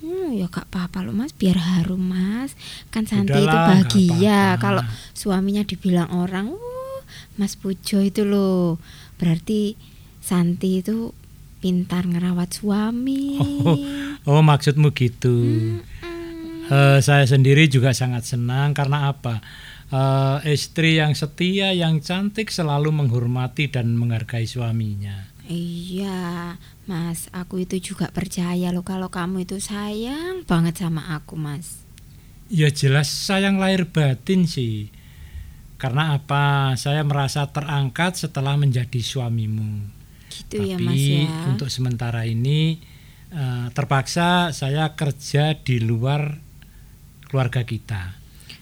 Hmm, 0.00 0.32
ya 0.32 0.48
gak 0.48 0.72
apa-apa 0.72 1.04
loh 1.04 1.12
Mas, 1.12 1.32
biar 1.36 1.60
harum 1.60 2.00
Mas. 2.00 2.56
Kan 2.88 3.04
Santi 3.04 3.36
itu 3.36 3.44
Udahlah, 3.44 3.84
nggak 3.84 3.92
bahagia 3.92 4.40
kalau 4.56 4.80
suaminya 5.12 5.60
dibilang 5.60 6.08
orang, 6.08 6.48
"Uh, 6.52 7.00
Mas 7.36 7.56
Pujo 7.56 8.00
itu 8.00 8.24
loh." 8.24 8.80
Berarti 9.20 9.76
Santi 10.24 10.80
itu 10.80 11.12
pintar 11.60 12.08
ngerawat 12.08 12.50
suami. 12.56 13.36
Oh, 14.24 14.40
maksudmu 14.40 14.92
gitu. 14.96 15.32
Mm-mm. 16.02 16.72
Eh, 16.72 16.98
saya 17.04 17.24
sendiri 17.28 17.68
juga 17.68 17.92
sangat 17.92 18.24
senang 18.24 18.72
karena 18.72 19.12
apa? 19.12 19.44
Eh, 19.90 20.56
istri 20.56 20.96
yang 20.96 21.12
setia, 21.12 21.76
yang 21.76 22.00
cantik 22.00 22.48
selalu 22.48 22.92
menghormati 22.94 23.68
dan 23.68 23.92
menghargai 23.94 24.48
suaminya. 24.48 25.28
Iya, 25.50 26.54
Mas, 26.86 27.26
aku 27.34 27.66
itu 27.66 27.92
juga 27.92 28.06
percaya 28.14 28.70
loh 28.70 28.86
kalau 28.86 29.10
kamu 29.10 29.50
itu 29.50 29.58
sayang 29.58 30.46
banget 30.46 30.78
sama 30.78 31.10
aku, 31.18 31.34
Mas. 31.34 31.82
Ya 32.46 32.70
jelas 32.70 33.10
sayang 33.10 33.58
lahir 33.58 33.90
batin 33.90 34.46
sih. 34.46 34.94
Karena 35.74 36.14
apa? 36.14 36.78
Saya 36.78 37.02
merasa 37.02 37.50
terangkat 37.50 38.14
setelah 38.14 38.54
menjadi 38.54 39.02
suamimu. 39.02 39.99
Gitu 40.30 40.62
Tapi 40.62 40.70
ya, 40.70 40.76
Mas 40.78 41.02
ya. 41.02 41.26
untuk 41.50 41.68
sementara 41.68 42.22
ini 42.24 42.78
eh, 43.34 43.66
terpaksa 43.74 44.54
saya 44.54 44.94
kerja 44.94 45.58
di 45.58 45.82
luar 45.82 46.38
keluarga 47.26 47.66
kita. 47.66 48.18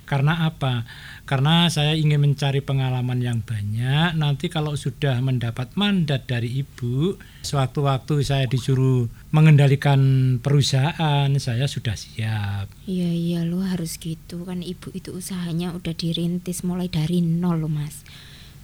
Karena 0.08 0.48
apa? 0.48 0.88
Karena 1.28 1.68
saya 1.68 1.92
ingin 1.92 2.24
mencari 2.24 2.64
pengalaman 2.64 3.20
yang 3.20 3.44
banyak. 3.44 4.16
Nanti 4.16 4.48
kalau 4.48 4.72
sudah 4.72 5.20
mendapat 5.20 5.76
mandat 5.76 6.24
dari 6.24 6.64
ibu, 6.64 7.20
sewaktu-waktu 7.44 8.24
saya 8.24 8.48
disuruh 8.48 9.04
mengendalikan 9.28 10.00
perusahaan, 10.40 11.28
saya 11.36 11.68
sudah 11.68 11.92
siap. 11.92 12.72
Iya 12.88 13.10
iya 13.12 13.40
lo 13.44 13.60
harus 13.60 14.00
gitu 14.00 14.48
kan 14.48 14.64
ibu 14.64 14.88
itu 14.96 15.12
usahanya 15.12 15.76
udah 15.76 15.92
dirintis 15.92 16.64
mulai 16.64 16.88
dari 16.88 17.20
nol 17.20 17.60
lo 17.60 17.68
mas 17.68 18.00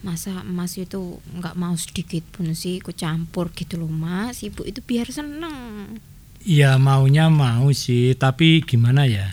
masa 0.05 0.45
mas 0.45 0.77
itu 0.77 1.19
nggak 1.41 1.57
mau 1.57 1.73
sedikit 1.81 2.23
pun 2.29 2.53
sih 2.53 2.85
ikut 2.85 2.93
campur 2.95 3.49
gitu 3.57 3.81
loh 3.81 3.89
mas 3.89 4.45
ibu 4.45 4.61
itu 4.69 4.85
biar 4.85 5.09
seneng 5.09 5.97
Ya 6.45 6.77
maunya 6.77 7.33
mau 7.33 7.73
sih, 7.73 8.13
tapi 8.21 8.61
gimana 8.61 9.09
ya? 9.09 9.33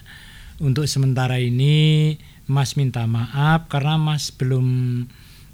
Untuk 0.64 0.88
sementara 0.88 1.44
ini 1.44 2.16
Mas 2.48 2.80
minta 2.80 3.04
maaf 3.04 3.68
karena 3.68 4.00
Mas 4.00 4.32
belum 4.32 4.64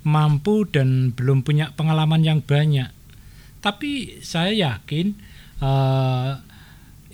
mampu 0.06 0.70
dan 0.70 1.18
belum 1.18 1.42
punya 1.42 1.74
pengalaman 1.74 2.22
yang 2.22 2.46
banyak. 2.46 2.94
Tapi 3.58 4.22
saya 4.22 4.54
yakin 4.54 5.18
eh, 5.66 6.32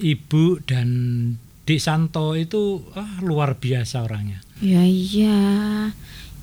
Ibu 0.03 0.67
dan 0.67 0.89
Dik 1.63 1.79
Santo 1.79 2.35
itu 2.35 2.83
ah, 2.99 3.23
luar 3.23 3.55
biasa 3.55 4.03
orangnya. 4.03 4.43
ya 4.63 4.83
iya 4.83 5.39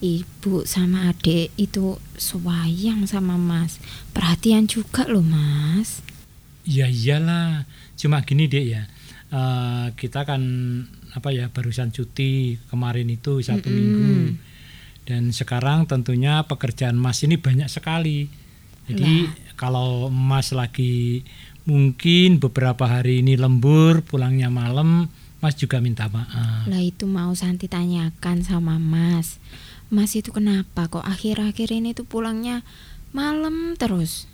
ibu 0.01 0.65
sama 0.65 1.09
adik 1.09 1.53
itu 1.55 1.97
sayang 2.15 3.05
sama 3.05 3.37
mas 3.37 3.77
perhatian 4.11 4.65
juga 4.65 5.05
loh 5.05 5.23
mas 5.23 6.01
Ya 6.61 6.87
iyalah, 6.87 7.65
cuma 7.95 8.21
gini 8.21 8.45
dek 8.45 8.67
ya. 8.67 8.83
eh, 9.31 9.87
kita 9.95 10.23
kan 10.23 10.43
apa 11.11 11.31
ya 11.31 11.49
barusan 11.49 11.89
cuti 11.89 12.61
kemarin 12.67 13.09
itu 13.09 13.41
satu 13.41 13.67
Mm-mm. 13.67 13.75
minggu 13.75 14.13
dan 15.03 15.31
sekarang 15.31 15.87
tentunya 15.87 16.45
pekerjaan 16.45 16.95
Mas 16.95 17.21
ini 17.21 17.35
banyak 17.35 17.67
sekali. 17.67 18.29
Jadi 18.85 19.27
kalau 19.55 20.07
Mas 20.09 20.51
lagi 20.51 21.25
mungkin 21.65 22.39
beberapa 22.39 22.85
hari 22.85 23.21
ini 23.21 23.35
lembur 23.35 24.03
pulangnya 24.03 24.47
malam, 24.47 25.09
Mas 25.39 25.55
juga 25.55 25.79
minta 25.79 26.07
maaf. 26.07 26.67
lah 26.67 26.79
itu 26.79 27.07
mau 27.07 27.33
Santi 27.33 27.67
tanyakan 27.67 28.43
sama 28.43 28.77
mas 28.77 29.41
mas 29.91 30.15
itu 30.15 30.31
kenapa 30.31 30.87
kok 30.87 31.05
akhir-akhir 31.05 31.75
ini 31.75 31.93
tuh 31.93 32.07
pulangnya 32.07 32.63
malam 33.11 33.75
terus 33.75 34.31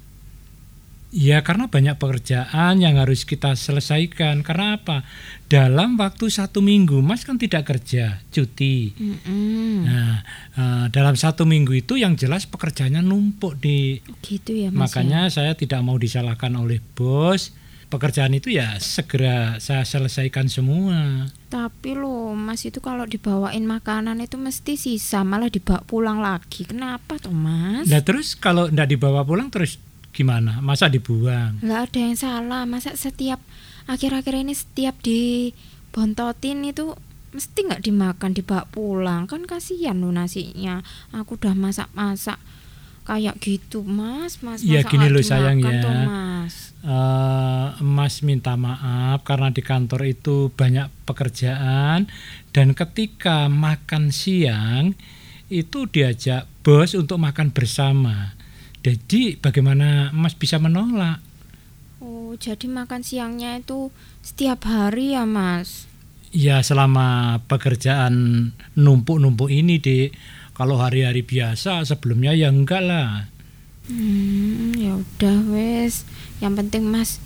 Ya 1.14 1.38
karena 1.40 1.70
banyak 1.70 1.96
pekerjaan 2.02 2.82
yang 2.82 2.98
harus 2.98 3.22
kita 3.22 3.54
selesaikan. 3.54 4.42
Karena 4.42 4.76
apa? 4.76 5.06
Dalam 5.46 5.94
waktu 5.96 6.26
satu 6.28 6.60
minggu, 6.60 6.98
Mas 6.98 7.22
kan 7.22 7.38
tidak 7.38 7.70
kerja, 7.70 8.20
cuti. 8.34 8.90
Mm-mm. 8.98 9.86
Nah, 9.86 10.20
eh, 10.58 10.86
dalam 10.90 11.14
satu 11.14 11.46
minggu 11.46 11.78
itu 11.78 11.94
yang 11.96 12.18
jelas 12.18 12.44
pekerjaannya 12.50 13.06
numpuk 13.06 13.56
di. 13.56 14.02
gitu 14.20 14.50
ya 14.50 14.74
mas 14.74 14.92
ya? 14.92 15.00
Makanya 15.00 15.20
saya 15.30 15.52
tidak 15.54 15.80
mau 15.86 15.94
disalahkan 15.94 16.50
oleh 16.58 16.82
bos. 16.82 17.54
Pekerjaan 17.86 18.34
itu 18.34 18.50
ya 18.50 18.74
segera 18.82 19.62
saya 19.62 19.86
selesaikan 19.86 20.50
semua. 20.50 21.30
Tapi 21.46 21.94
loh, 21.94 22.34
Mas 22.34 22.66
itu 22.66 22.82
kalau 22.82 23.06
dibawain 23.06 23.62
makanan 23.62 24.18
itu 24.18 24.34
mesti 24.34 24.74
sisa, 24.74 25.22
malah 25.22 25.46
dibawa 25.46 25.86
pulang 25.86 26.18
lagi. 26.18 26.66
Kenapa 26.66 27.22
toh, 27.22 27.30
Mas? 27.30 27.86
Nah 27.86 28.02
terus 28.02 28.34
kalau 28.34 28.66
tidak 28.66 28.90
dibawa 28.90 29.22
pulang 29.22 29.46
terus 29.46 29.78
gimana? 30.10 30.58
Masa 30.58 30.90
dibuang? 30.90 31.62
Nggak 31.62 31.80
ada 31.86 31.98
yang 32.02 32.16
salah. 32.18 32.62
Masa 32.66 32.98
setiap 32.98 33.38
akhir-akhir 33.86 34.34
ini 34.42 34.58
setiap 34.58 34.98
dibontotin 35.06 36.66
itu 36.66 36.98
mesti 37.30 37.58
nggak 37.62 37.84
dimakan, 37.86 38.34
dibawa 38.34 38.66
pulang. 38.66 39.30
Kan 39.30 39.46
kasihan 39.46 40.02
loh 40.02 40.10
nasinya. 40.10 40.82
Aku 41.14 41.38
udah 41.38 41.54
masak-masak 41.54 42.42
kayak 43.06 43.38
gitu, 43.38 43.86
Mas. 43.86 44.42
Mas 44.42 44.60
Ya, 44.66 44.82
gini 44.82 45.06
loh, 45.08 45.22
sayang, 45.22 45.62
ya. 45.62 45.80
toh, 45.80 45.94
Mas? 46.04 46.76
Eh, 46.86 47.68
Mas 47.82 48.22
minta 48.22 48.54
maaf 48.54 49.26
karena 49.26 49.50
di 49.50 49.58
kantor 49.58 50.06
itu 50.06 50.54
banyak 50.54 50.86
pekerjaan 51.02 52.06
dan 52.54 52.66
ketika 52.78 53.50
makan 53.50 54.14
siang 54.14 54.94
itu 55.50 55.86
diajak 55.90 56.46
bos 56.62 56.94
untuk 56.94 57.18
makan 57.18 57.50
bersama. 57.50 58.34
Jadi 58.86 59.34
bagaimana 59.34 60.14
Mas 60.14 60.38
bisa 60.38 60.62
menolak? 60.62 61.18
Oh, 61.98 62.38
jadi 62.38 62.70
makan 62.70 63.02
siangnya 63.02 63.58
itu 63.58 63.90
setiap 64.22 64.62
hari 64.70 65.18
ya, 65.18 65.26
Mas? 65.26 65.90
Ya 66.30 66.62
selama 66.62 67.40
pekerjaan 67.50 68.50
numpuk-numpuk 68.78 69.50
ini 69.50 69.82
dek. 69.82 70.14
Kalau 70.56 70.80
hari-hari 70.80 71.20
biasa 71.20 71.84
sebelumnya 71.84 72.32
ya 72.32 72.48
enggak 72.48 72.80
lah. 72.80 73.28
Hmm, 73.92 74.72
ya 74.72 74.96
udah 74.96 75.38
wes. 75.52 76.08
Yang 76.40 76.64
penting 76.64 76.88
Mas 76.88 77.20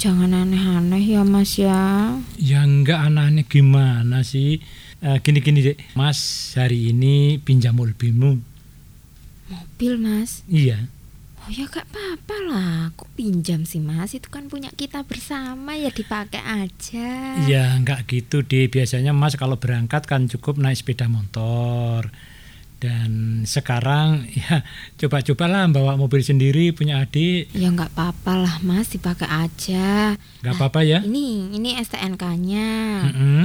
jangan 0.00 0.32
aneh-aneh 0.32 1.04
ya 1.04 1.20
Mas 1.20 1.60
ya. 1.60 2.16
Ya 2.40 2.64
enggak 2.64 3.04
aneh-aneh 3.04 3.44
gimana 3.44 4.24
sih? 4.24 4.64
Eh, 5.04 5.20
Gini-gini 5.20 5.60
dek, 5.60 5.76
Mas 5.92 6.52
hari 6.56 6.96
ini 6.96 7.36
pinjam 7.36 7.76
mobilmu. 7.76 8.40
Mobil 9.52 10.00
Mas. 10.00 10.40
Iya. 10.48 10.88
Oh 11.40 11.52
ya 11.52 11.68
gak 11.68 11.84
apa-apa 11.88 12.36
lah. 12.48 12.76
Kok 12.96 13.12
pinjam 13.12 13.68
sih 13.68 13.80
Mas? 13.80 14.16
Itu 14.16 14.32
kan 14.32 14.48
punya 14.48 14.72
kita 14.72 15.04
bersama 15.04 15.76
ya 15.76 15.92
dipakai 15.92 16.40
aja. 16.40 17.08
Ya 17.44 17.76
enggak 17.76 18.08
gitu 18.08 18.40
deh. 18.40 18.72
Biasanya 18.72 19.12
Mas 19.12 19.36
kalau 19.36 19.60
berangkat 19.60 20.08
kan 20.08 20.32
cukup 20.32 20.56
naik 20.56 20.80
sepeda 20.80 21.12
motor. 21.12 22.08
Dan 22.80 23.44
sekarang 23.44 24.24
ya 24.40 24.64
coba-cobalah 24.96 25.68
bawa 25.68 26.00
mobil 26.00 26.24
sendiri 26.24 26.72
punya 26.72 27.04
adik. 27.04 27.52
Ya 27.52 27.68
nggak 27.68 27.92
apa-apa 27.92 28.32
lah 28.40 28.56
Mas 28.64 28.88
dipakai 28.88 29.28
aja. 29.28 30.16
Enggak 30.40 30.54
apa-apa 30.56 30.80
ya? 30.82 30.98
Ini 31.04 31.54
ini 31.60 31.76
STNK-nya. 31.76 32.70
Mm-mm. 33.12 33.44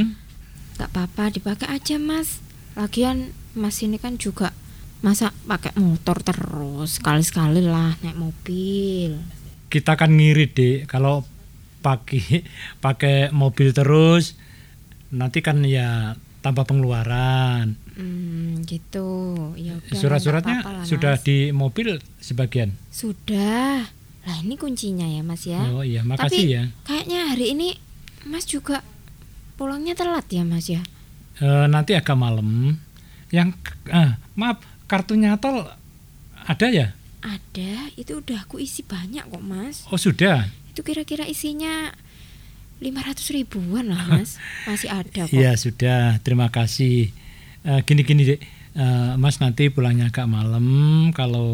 Gak 0.76 0.92
apa-apa 0.92 1.32
dipakai 1.32 1.68
aja 1.72 1.96
Mas. 2.00 2.40
Lagian 2.76 3.32
Mas 3.56 3.80
ini 3.84 3.96
kan 4.00 4.20
juga 4.20 4.52
masa 5.00 5.32
pakai 5.46 5.76
motor 5.78 6.24
terus 6.26 6.98
sekali-sekali 6.98 7.62
lah 7.64 7.96
naik 8.04 8.18
mobil. 8.18 9.20
Kita 9.68 10.00
kan 10.00 10.16
ngirit 10.16 10.52
deh 10.56 10.76
kalau 10.88 11.28
pakai 11.84 12.42
pakai 12.84 13.30
mobil 13.30 13.70
terus 13.70 14.34
nanti 15.14 15.46
kan 15.46 15.62
ya 15.62 16.18
tambah 16.42 16.66
pengeluaran. 16.66 17.78
Hmm, 17.96 18.64
gitu. 18.68 19.08
Ya 19.56 19.80
Surat-suratnya 19.96 20.84
sudah 20.84 21.16
Mas. 21.16 21.24
di 21.24 21.56
mobil 21.56 22.04
sebagian. 22.20 22.76
Sudah. 22.92 23.88
Lah 24.26 24.38
ini 24.44 24.60
kuncinya 24.60 25.08
ya 25.08 25.22
Mas 25.24 25.48
ya. 25.48 25.64
Oh 25.72 25.86
iya, 25.86 26.04
Tapi 26.04 26.10
makasih 26.12 26.46
ya. 26.50 26.64
kayaknya 26.84 27.20
hari 27.32 27.56
ini 27.56 27.68
Mas 28.28 28.44
juga 28.44 28.84
pulangnya 29.56 29.96
telat 29.96 30.28
ya 30.28 30.44
Mas 30.44 30.68
ya. 30.68 30.84
Eh, 31.40 31.66
nanti 31.72 31.96
agak 31.96 32.18
malam. 32.20 32.76
Yang 33.32 33.56
ah, 33.92 34.20
maaf, 34.36 34.60
kartunya 34.92 35.36
tol 35.40 35.68
ada 36.46 36.68
ya? 36.70 36.94
Ada, 37.26 37.90
itu 37.98 38.22
udah 38.22 38.46
aku 38.46 38.62
isi 38.62 38.86
banyak 38.86 39.26
kok 39.26 39.44
Mas. 39.44 39.88
Oh 39.90 39.98
sudah. 39.98 40.46
Itu 40.70 40.86
kira-kira 40.86 41.26
isinya 41.26 41.90
500 42.84 43.36
ribuan 43.40 43.90
lah 43.90 44.04
Mas. 44.06 44.38
Masih 44.70 44.90
ada 44.92 45.22
kok. 45.26 45.34
Iya 45.34 45.58
sudah. 45.58 46.22
Terima 46.22 46.54
kasih. 46.54 47.10
Eh, 47.66 47.82
Gini-gini 47.82 48.24
deh, 48.24 48.40
Eh, 48.76 49.14
Mas 49.16 49.40
nanti 49.40 49.72
pulangnya 49.72 50.12
agak 50.12 50.28
malam. 50.28 50.68
Kalau 51.16 51.48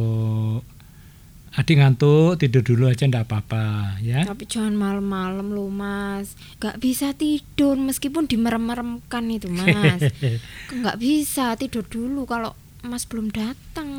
adik 1.54 1.78
ngantuk 1.78 2.42
tidur 2.42 2.66
dulu 2.66 2.90
aja 2.90 3.06
ndak 3.06 3.30
apa-apa 3.30 4.00
ya. 4.02 4.26
Tapi 4.26 4.50
jangan 4.50 4.74
malam-malam 4.74 5.54
loh 5.54 5.70
Mas. 5.70 6.34
Gak 6.58 6.82
bisa 6.82 7.14
tidur 7.14 7.78
meskipun 7.78 8.26
dimerem-meremkan 8.26 9.30
itu 9.30 9.54
Mas. 9.54 10.02
Gak 10.86 10.98
bisa 10.98 11.54
tidur 11.62 11.86
dulu 11.86 12.26
kalau 12.26 12.58
Mas 12.82 13.06
belum 13.06 13.30
datang. 13.30 13.90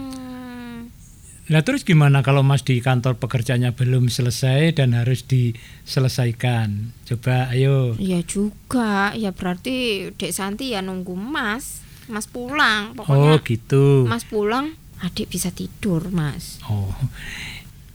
Nah 1.46 1.62
terus 1.62 1.86
gimana 1.86 2.26
kalau 2.26 2.42
Mas 2.42 2.66
di 2.66 2.82
kantor 2.82 3.22
pekerjaannya 3.22 3.70
belum 3.78 4.10
selesai 4.10 4.82
dan 4.82 4.98
harus 4.98 5.22
diselesaikan? 5.30 6.90
Coba 7.06 7.54
ayo. 7.54 7.94
Ya 8.02 8.18
juga, 8.26 9.14
ya 9.14 9.30
berarti 9.30 10.10
Dek 10.18 10.34
Santi 10.34 10.74
ya 10.74 10.82
nunggu 10.82 11.14
Mas. 11.14 11.82
Mas 12.10 12.26
pulang, 12.26 12.94
Oh 12.94 13.04
pokoknya 13.04 13.38
gitu. 13.46 14.06
Mas 14.08 14.26
pulang, 14.26 14.74
adik 15.02 15.30
bisa 15.30 15.54
tidur 15.54 16.08
Mas. 16.10 16.58
Oh, 16.66 16.94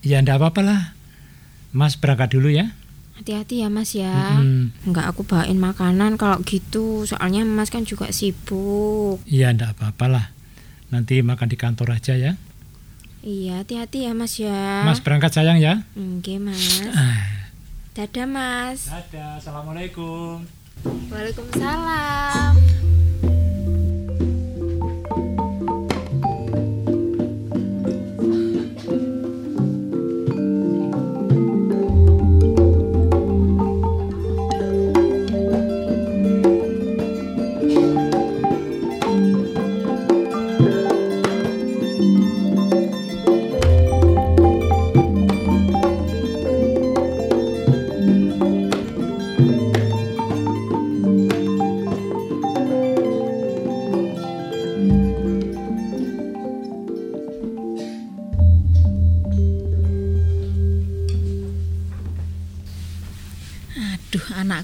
ya 0.04 0.24
ndak 0.24 0.40
apa-apa 0.40 0.62
lah. 0.64 0.82
Mas 1.76 2.00
berangkat 2.00 2.36
dulu 2.36 2.48
ya. 2.48 2.72
Hati-hati 3.18 3.66
ya 3.66 3.68
Mas 3.74 3.98
ya. 3.98 4.38
Mm-mm. 4.38 4.72
Enggak 4.86 5.10
aku 5.10 5.26
bawain 5.26 5.58
makanan 5.58 6.22
kalau 6.22 6.38
gitu, 6.46 7.04
soalnya 7.10 7.44
Mas 7.44 7.74
kan 7.74 7.84
juga 7.84 8.14
sibuk. 8.14 9.20
Iya 9.26 9.52
ndak 9.52 9.76
apa-apa 9.78 10.06
lah. 10.08 10.26
Nanti 10.94 11.20
makan 11.20 11.50
di 11.52 11.58
kantor 11.60 11.98
aja 11.98 12.16
ya. 12.16 12.40
Iya, 13.26 13.66
hati-hati 13.66 14.08
ya 14.08 14.16
Mas 14.16 14.40
ya. 14.40 14.88
Mas 14.88 15.04
berangkat 15.04 15.36
sayang 15.36 15.60
ya. 15.60 15.84
Oke 15.98 16.40
Mas. 16.40 16.86
Ah. 16.96 17.52
Dadah 17.98 18.30
Mas. 18.30 18.88
Dadah, 18.88 19.42
assalamualaikum. 19.42 20.46
Waalaikumsalam. 21.10 22.87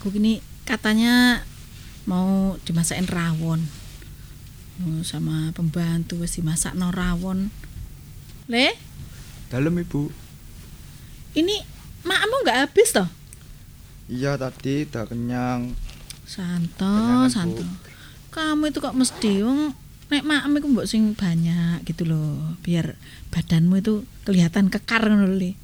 Aduh, 0.04 0.12
anakku 0.12 0.20
ini 0.20 0.44
katanya 0.68 1.48
mau 2.04 2.60
dimasakin 2.68 3.08
rawon. 3.08 3.64
Oh, 4.84 5.00
sama 5.00 5.56
pembantu 5.56 6.20
wis 6.20 6.36
dimasak 6.36 6.76
no 6.76 6.92
rawon. 6.92 7.48
Le, 8.52 8.76
Dalam 9.48 9.80
ibu. 9.80 10.12
ini 11.40 11.56
makmu 12.04 12.36
nggak 12.44 12.68
habis 12.68 12.92
toh? 12.92 13.08
Iya 14.12 14.36
tadi 14.36 14.84
udah 14.84 15.08
kenyang. 15.08 15.72
Santo, 16.28 17.32
santo. 17.32 17.64
Kamu 18.36 18.68
itu 18.68 18.84
kok 18.84 19.00
mesti 19.00 19.40
wong 19.40 19.72
nek 20.12 20.28
makmu 20.28 20.60
iku 20.60 20.68
mbok 20.68 20.90
sing 20.90 21.16
banyak 21.16 21.80
gitu 21.88 22.04
loh, 22.04 22.60
biar 22.60 23.00
badanmu 23.32 23.80
itu 23.80 24.04
kelihatan 24.28 24.68
kekar 24.68 25.08
ngono 25.08 25.32
lho. 25.32 25.56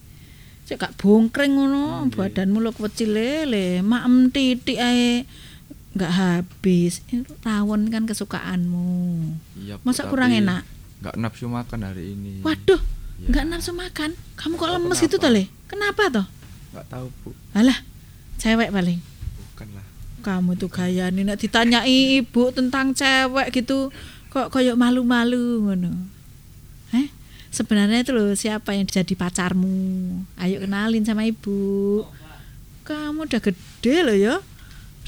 Cek 0.70 0.78
gak 0.78 1.02
bongkreng 1.02 1.58
ngono, 1.58 2.06
Nggih. 2.06 2.30
badanmu 2.30 2.62
lo 2.62 2.70
kecil 2.70 3.18
le, 3.50 3.82
makem 3.82 4.30
titik 4.30 4.78
ae 4.78 5.26
nggak 5.98 6.12
habis. 6.14 7.02
Rawon 7.42 7.90
kan 7.90 8.06
kesukaanmu. 8.06 8.86
Iya. 9.58 9.82
Masa 9.82 10.06
kurang 10.06 10.30
enak? 10.30 10.62
Nggak 11.02 11.16
nafsu 11.18 11.50
makan 11.50 11.80
hari 11.82 12.14
ini. 12.14 12.46
Waduh, 12.46 12.78
Iya. 13.18 13.28
nggak 13.34 13.46
nafsu 13.50 13.74
makan. 13.74 14.14
Kamu 14.38 14.62
kok 14.62 14.70
lemes 14.70 14.94
kenapa? 14.94 15.04
gitu 15.10 15.16
toh, 15.18 15.32
Le? 15.34 15.44
Kenapa 15.66 16.04
toh? 16.14 16.26
Nggak 16.70 16.86
tahu 16.86 17.06
bu. 17.26 17.30
Alah, 17.58 17.78
cewek 18.38 18.70
paling. 18.70 19.02
Bukan 19.50 19.68
lah. 19.74 19.86
Kamu 20.22 20.54
tuh 20.54 20.70
gaya 20.70 21.10
nih, 21.10 21.26
nek 21.26 21.42
ditanyai 21.42 22.22
ibu 22.22 22.54
tentang 22.54 22.94
cewek 22.94 23.50
gitu, 23.58 23.90
kok 24.30 24.54
koyok 24.54 24.78
malu-malu 24.78 25.66
ngono. 25.66 25.98
Sebenarnya 27.50 28.06
itu 28.06 28.12
loh 28.14 28.38
siapa 28.38 28.78
yang 28.78 28.86
jadi 28.86 29.14
pacarmu? 29.18 30.22
Ayo 30.38 30.62
kenalin 30.62 31.02
sama 31.02 31.26
ibu. 31.26 32.06
Kamu 32.86 33.26
udah 33.26 33.42
gede 33.42 33.96
loh 34.06 34.18
ya, 34.18 34.36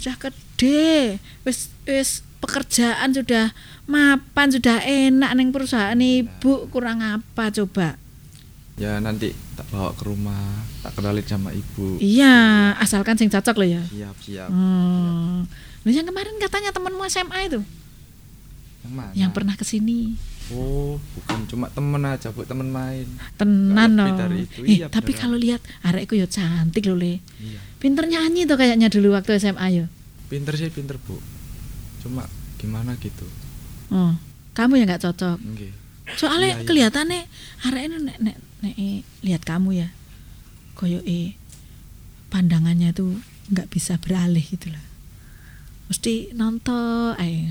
udah 0.02 0.16
gede. 0.18 1.22
Wis 1.46 1.70
wis 1.86 2.26
pekerjaan 2.42 3.14
sudah 3.14 3.54
mapan, 3.86 4.50
sudah 4.50 4.82
enak 4.82 5.32
neng 5.38 5.54
perusahaan 5.54 5.98
ibu. 5.98 6.66
Kurang 6.74 7.06
apa 7.06 7.54
coba? 7.54 7.98
Ya 8.82 8.98
nanti 8.98 9.38
tak 9.54 9.70
bawa 9.70 9.94
ke 9.94 10.04
rumah, 10.10 10.66
tak 10.82 10.98
kenalin 10.98 11.26
sama 11.30 11.54
ibu. 11.54 12.02
Iya, 12.02 12.74
asalkan 12.82 13.14
sing 13.14 13.30
cocok 13.30 13.62
loh 13.62 13.70
ya. 13.70 13.84
Siap 13.86 14.18
siap. 14.18 14.50
Hmm. 14.50 15.46
Loh, 15.86 15.92
yang 15.94 16.10
kemarin 16.10 16.38
katanya 16.42 16.74
temenmu 16.74 17.06
SMA 17.06 17.40
itu 17.46 17.62
Yang 18.82 18.94
mana? 18.94 19.12
yang 19.14 19.32
pernah 19.32 19.54
ke 19.54 19.64
sini 19.64 20.18
Oh, 20.52 21.00
bukan 21.16 21.48
cuma 21.48 21.72
temen 21.72 22.04
aja 22.04 22.28
bu, 22.28 22.44
temen 22.44 22.68
main. 22.68 23.08
tenan 23.40 23.96
itu. 24.36 24.68
Eh, 24.68 24.84
Iya, 24.84 24.92
tapi 24.92 25.16
kalau 25.16 25.40
lihat 25.40 25.64
arekku 25.80 26.12
yo 26.12 26.28
cantik 26.28 26.84
loh 26.84 27.00
le. 27.00 27.24
Iya. 27.40 27.60
Pinter 27.80 28.04
nyanyi 28.04 28.44
tuh 28.44 28.60
kayaknya 28.60 28.92
dulu 28.92 29.16
waktu 29.16 29.40
SMA 29.40 29.64
yo. 29.72 29.86
Pinter 30.28 30.52
sih 30.54 30.68
pinter 30.68 31.00
bu. 31.00 31.16
Cuma 32.04 32.28
gimana 32.60 33.00
gitu. 33.00 33.24
Oh, 33.88 34.12
kamu 34.52 34.84
yang 34.84 34.92
nggak 34.92 35.08
cocok. 35.08 35.40
Nggih. 35.40 35.72
Soalnya 36.20 36.52
Iya, 36.52 36.56
iya. 36.58 36.68
kelihatannya 36.68 37.22
arek 37.64 37.84
ini 37.88 37.96
nek 38.02 38.18
nek 38.20 38.36
nek 38.60 38.74
eh, 38.76 39.00
lihat 39.24 39.48
kamu 39.48 39.70
ya. 39.78 39.88
Koyo 40.76 41.00
eh 41.08 41.32
pandangannya 42.28 42.92
tuh 42.92 43.16
nggak 43.48 43.72
bisa 43.72 43.96
beralih 43.96 44.44
gitu 44.44 44.68
lah. 44.68 44.84
Mesti 45.88 46.32
nonton 46.34 47.16
ae. 47.16 47.51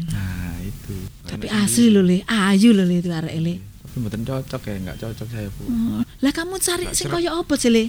Itu. 1.40 1.42
Tapi 1.42 1.48
Enak 1.50 1.64
asli 1.64 1.87
loh 1.88 2.03
le, 2.03 2.20
ayu 2.22 2.70
loh 2.70 2.85
le 2.85 2.94
itu 2.94 3.09
arek 3.09 3.33
le. 3.35 3.55
Tapi 3.81 3.96
mboten 3.96 4.22
cocok 4.22 4.62
ya, 4.62 4.74
nggak 4.79 4.98
cocok 4.98 5.26
saya 5.26 5.48
bu. 5.50 5.62
Oh, 5.64 6.03
lah 6.20 6.31
kamu 6.31 6.55
cari 6.59 6.85
sing 6.92 7.09
koyo 7.09 7.33
apa 7.35 7.55
sih 7.57 7.68
le? 7.68 7.85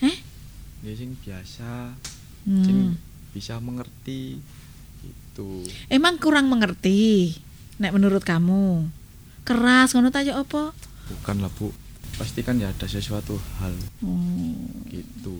Eh? 0.00 0.16
ya 0.78 0.92
sing 0.94 1.10
biasa 1.16 1.90
Hmm. 2.46 2.62
sing 2.62 2.78
bisa 3.28 3.58
mengerti 3.58 4.38
gitu 5.02 5.66
Emang 5.88 6.16
kurang 6.16 6.46
mengerti 6.46 7.34
nek 7.76 7.92
menurut 7.92 8.22
kamu. 8.22 8.86
Keras 9.42 9.92
ngono 9.92 10.08
ta 10.08 10.22
ya 10.22 10.38
apa? 10.38 10.70
bukan 11.08 11.36
lah 11.38 11.50
bu 11.50 11.74
pasti 12.14 12.40
kan 12.40 12.56
ya 12.56 12.68
ada 12.68 12.84
sesuatu 12.84 13.36
hal 13.58 13.74
Oh. 14.00 14.54
gitu 14.86 15.34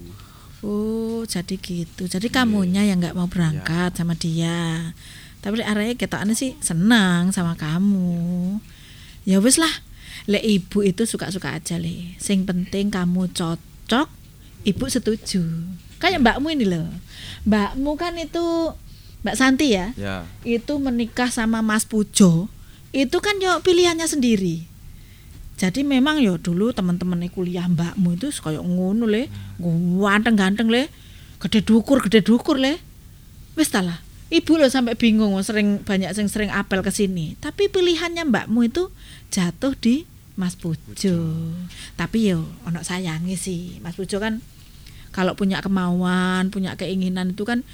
Oh, 0.58 1.22
jadi 1.22 1.54
gitu. 1.54 2.04
Jadi 2.04 2.26
kamunya 2.28 2.82
yang 2.82 2.98
nggak 2.98 3.14
mau 3.14 3.30
berangkat 3.30 3.94
sama 3.94 4.18
dia. 4.18 4.90
Tapi 5.38 5.62
areke 5.62 6.06
ketokane 6.06 6.34
sih 6.34 6.58
senang 6.58 7.30
sama 7.30 7.54
kamu. 7.54 8.58
Ya 9.22 9.38
wis 9.38 9.58
lah. 9.60 9.70
Lek 10.28 10.44
ibu 10.44 10.84
itu 10.84 11.06
suka-suka 11.08 11.56
aja 11.56 11.78
le. 11.80 12.18
Sing 12.20 12.44
penting 12.44 12.92
kamu 12.92 13.32
cocok, 13.32 14.08
ibu 14.66 14.84
setuju. 14.90 15.40
Kayak 16.02 16.20
mbakmu 16.20 16.52
ini 16.52 16.66
loh. 16.68 16.88
Mbakmu 17.46 17.96
kan 17.96 18.18
itu 18.18 18.74
Mbak 19.22 19.36
Santi 19.38 19.74
ya. 19.74 19.90
ya 19.98 20.22
Itu 20.46 20.78
menikah 20.78 21.30
sama 21.30 21.58
Mas 21.64 21.88
Pujo. 21.88 22.46
Itu 22.94 23.18
kan 23.18 23.36
yo 23.42 23.58
pilihannya 23.60 24.06
sendiri. 24.06 24.64
Jadi 25.58 25.82
memang 25.82 26.22
yo 26.22 26.38
dulu 26.38 26.70
teman-teman 26.70 27.26
kuliah 27.34 27.66
mbakmu 27.66 28.14
itu 28.14 28.30
kayak 28.30 28.62
ngono 28.62 29.10
le, 29.10 29.26
ganteng-ganteng 29.58 30.70
le, 30.70 30.86
gede 31.42 31.66
dukur, 31.66 31.98
gede 31.98 32.22
dukur 32.22 32.54
le. 32.62 32.78
Wis 33.58 33.74
ta 33.74 33.82
lah. 33.82 33.98
Ibu 34.28 34.60
lo 34.60 34.68
sampai 34.68 34.92
bingung 34.92 35.32
sering 35.40 35.80
banyak 35.80 36.12
sing 36.12 36.28
sering 36.28 36.52
apel 36.52 36.84
ke 36.84 36.92
sini. 36.92 37.40
Tapi 37.40 37.72
pilihannya 37.72 38.28
mbakmu 38.28 38.68
itu 38.68 38.92
jatuh 39.32 39.72
di 39.72 40.04
Mas 40.36 40.52
Pujo. 40.54 41.16
Tapi 41.96 42.30
yo 42.30 42.44
ono 42.62 42.84
sayangi 42.84 43.34
sih. 43.34 43.80
Mas 43.80 43.96
Pujo 43.96 44.20
kan 44.20 44.44
kalau 45.10 45.32
punya 45.32 45.64
kemauan, 45.64 46.52
punya 46.52 46.76
keinginan 46.76 47.32
itu 47.32 47.48
kan 47.48 47.64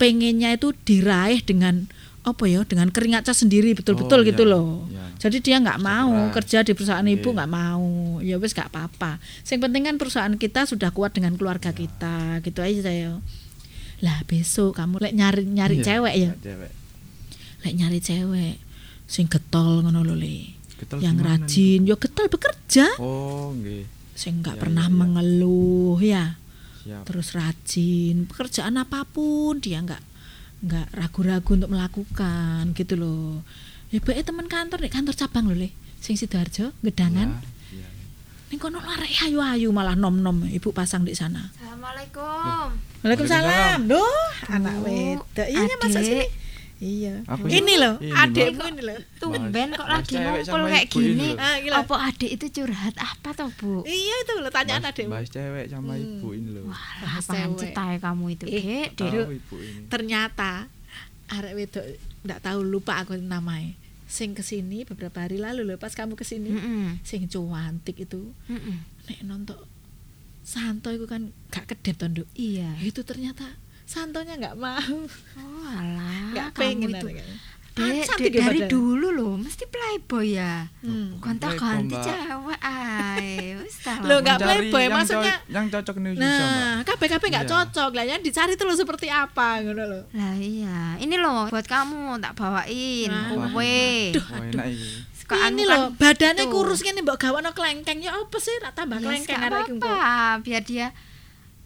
pengennya 0.00 0.56
itu 0.56 0.72
diraih 0.88 1.44
dengan 1.44 1.86
apa 2.26 2.44
ya 2.44 2.60
dengan 2.64 2.92
keringat 2.92 3.24
cas 3.24 3.40
sendiri 3.40 3.72
betul-betul 3.72 4.20
Oh, 4.20 4.26
gitu 4.26 4.42
iya, 4.44 4.52
loh. 4.52 4.68
iya. 4.90 5.04
Jadi 5.16 5.38
dia 5.40 5.56
nggak 5.60 5.80
mau 5.80 6.28
kerja 6.28 6.60
di 6.60 6.72
perusahaan 6.76 7.04
ibu 7.04 7.30
Iya. 7.32 7.36
nggak 7.40 7.50
mau. 7.52 7.86
Ya 8.24 8.36
wes 8.40 8.52
nggak 8.56 8.68
apa-apa. 8.72 9.20
Yang 9.44 9.60
penting 9.60 9.82
kan 9.84 9.94
perusahaan 9.96 10.34
kita 10.34 10.64
sudah 10.64 10.88
kuat 10.90 11.12
dengan 11.12 11.36
keluarga 11.36 11.70
kita, 11.70 12.40
gitu 12.40 12.60
aja 12.60 12.80
saya. 12.84 13.20
Lah 13.98 14.22
besok 14.24 14.78
kamu 14.78 15.02
lek 15.02 15.14
nyari 15.14 15.42
nyari 15.42 15.76
Iya, 15.78 15.84
cewek 15.84 16.14
ya, 16.14 16.30
cewek. 16.38 16.70
Lek 17.66 17.74
nyari 17.74 17.98
cewek 17.98 18.56
sing 19.04 19.26
getol 19.26 19.82
ngono 19.82 20.04
lho 20.04 20.14
Le. 20.14 20.54
Getol 20.78 21.02
Yang 21.02 21.16
rajin, 21.26 21.80
yo 21.82 21.98
getol 21.98 22.30
bekerja, 22.30 22.86
oh 23.02 23.50
nggih. 23.50 23.82
Sing 24.14 24.38
nggak 24.38 24.54
Iya, 24.54 24.62
pernah 24.62 24.86
iya, 24.86 24.94
iya. 24.94 24.98
mengeluh 25.00 25.98
ya. 25.98 26.24
siap. 26.78 27.02
Terus 27.04 27.28
rajin 27.34 28.16
pekerjaan 28.24 28.78
apa 28.78 29.02
pun 29.04 29.58
dia 29.58 29.82
nggak 29.82 30.02
nggak 30.58 30.86
ragu-ragu 30.94 31.50
untuk 31.54 31.70
melakukan 31.70 32.74
gitu 32.74 32.98
loh 32.98 33.46
ya 33.88 34.02
baik 34.02 34.26
teman 34.26 34.50
kantor 34.50 34.82
nih 34.82 34.90
kantor 34.90 35.14
cabang 35.14 35.46
loh 35.46 35.58
le. 35.58 35.70
Sing 35.98 36.14
sidoarjo 36.14 36.70
gedangan. 36.80 37.42
Ya. 37.42 37.57
Ning 38.48 38.56
kono 38.58 38.80
larek 38.80 39.12
ayu-ayu 39.22 39.68
malah 39.68 39.92
nom-nom 39.92 40.48
ibu 40.48 40.72
pasang 40.72 41.04
di 41.04 41.12
sana. 41.12 41.52
Assalamualaikum. 41.52 42.72
Waalaikumsalam. 43.04 43.78
Duh 43.84 44.28
anak 44.48 44.74
wedok. 44.80 45.46
Iya 45.46 45.74
masa 45.76 46.00
sini. 46.00 46.24
Iya. 46.78 47.26
Aku 47.26 47.44
ini 47.44 47.74
loh 47.74 47.98
Mbak. 47.98 48.70
ini 48.70 48.82
loh. 48.86 48.98
Tumben 49.18 49.68
kok 49.74 49.84
lagi 49.84 50.14
ngumpul 50.14 50.60
kayak 50.64 50.86
gini. 50.86 51.28
ah 51.34 51.58
Apa 51.76 51.94
adik 52.08 52.30
itu 52.32 52.46
curhat 52.54 52.94
apa 52.96 53.34
toh, 53.34 53.50
Bu? 53.52 53.82
iya 53.82 54.14
itu 54.16 54.32
loh 54.38 54.48
tanyaan 54.48 54.80
Bahas- 54.80 54.94
adekmu 54.94 55.12
bahas 55.12 55.28
cewek 55.28 55.66
sama 55.66 55.92
Hmm. 55.92 56.04
ibu 56.22 56.28
ini 56.32 56.48
loh. 56.54 56.70
Wah, 56.70 56.82
apaan 57.18 57.50
cetai 57.52 57.98
kamu 57.98 58.24
itu, 58.32 58.44
Eh, 58.46 58.88
Dek? 58.88 59.42
Ternyata 59.88 60.70
arek 61.28 61.52
wedok 61.52 61.84
ndak 62.24 62.40
tahu 62.40 62.62
lupa 62.62 63.02
aku 63.02 63.18
namanya 63.18 63.74
sing 64.08 64.32
ke 64.32 64.40
sini 64.40 64.82
beberapa 64.82 65.20
hari 65.20 65.36
lalu 65.36 65.62
loh 65.62 65.76
pas 65.76 65.92
kamu 65.92 66.16
ke 66.16 66.24
sini 66.24 66.48
Mm-mm. 66.48 66.98
sing 67.02 67.28
cuantik 67.28 68.00
itu 68.00 68.32
Mm-mm. 68.48 68.76
nek 69.06 69.20
nonton 69.22 69.60
Santo 70.40 70.88
itu 70.88 71.04
kan 71.04 71.28
gak 71.46 71.68
kedep 71.68 71.94
toh 71.94 72.08
Nduk. 72.08 72.28
Iya. 72.32 72.72
itu 72.80 73.04
ternyata 73.04 73.44
Santonya 73.84 74.36
nggak 74.36 74.56
mau 74.56 74.96
Oh, 75.36 75.64
alah. 75.64 76.32
kamu 76.32 76.52
pengen 76.52 76.88
itu. 76.90 77.08
Dek, 77.80 78.04
Cantik 78.04 78.32
dari 78.32 78.60
badan. 78.60 78.68
dulu 78.68 79.08
loh, 79.10 79.34
mesti 79.34 79.64
playboy 79.64 80.26
ya. 80.34 80.66
Hmm. 80.80 81.16
Gonta-ganti 81.16 81.90
Mbak. 81.90 82.02
cewek 82.02 82.60
ay. 82.60 83.26
Wis 83.56 83.76
ta 83.78 83.92
lah, 83.94 84.04
Loh, 84.04 84.18
nggak 84.18 84.36
Mencari 84.36 84.50
playboy, 84.60 84.82
yang 84.82 84.92
maksudnya- 84.92 85.38
co- 85.38 85.46
yang 85.48 85.66
cocok 85.68 85.96
nih 85.96 86.10
nah 86.14 86.74
KPKP 86.82 87.24
nggak 87.28 87.44
Iya. 87.44 87.52
cocok 87.54 87.90
lah 87.92 88.04
yang 88.04 88.20
dicari 88.20 88.52
tuh 88.54 88.64
lo 88.64 88.74
seperti 88.74 89.06
apa 89.08 89.48
gitu 89.60 89.78
loh 89.78 90.02
Lah 90.10 90.34
iya, 90.34 90.98
ini 90.98 91.14
loh 91.14 91.46
buat 91.46 91.64
kamu 91.64 92.18
tak 92.18 92.32
bawain 92.34 93.08
Nah. 93.08 93.48
kue. 93.48 94.12
Wah, 94.16 94.42
enak 94.44 94.66
ini 95.46 95.62
kan 95.62 95.68
loh 95.68 95.84
badannya 95.94 96.40
tuh. 96.42 96.50
kurus 96.50 96.80
gini 96.80 96.98
mbak 96.98 97.18
gawan 97.18 97.44
kelengkeng 97.50 98.00
ya 98.00 98.12
apa 98.12 98.36
sih 98.38 98.56
tak 98.58 98.72
tambah 98.74 98.96
Ya, 98.96 99.04
kelengkeng 99.04 99.36
arek 99.38 99.66
Mbok. 99.70 99.84
apa-apa, 99.84 100.40
biar 100.40 100.62
dia 100.62 100.86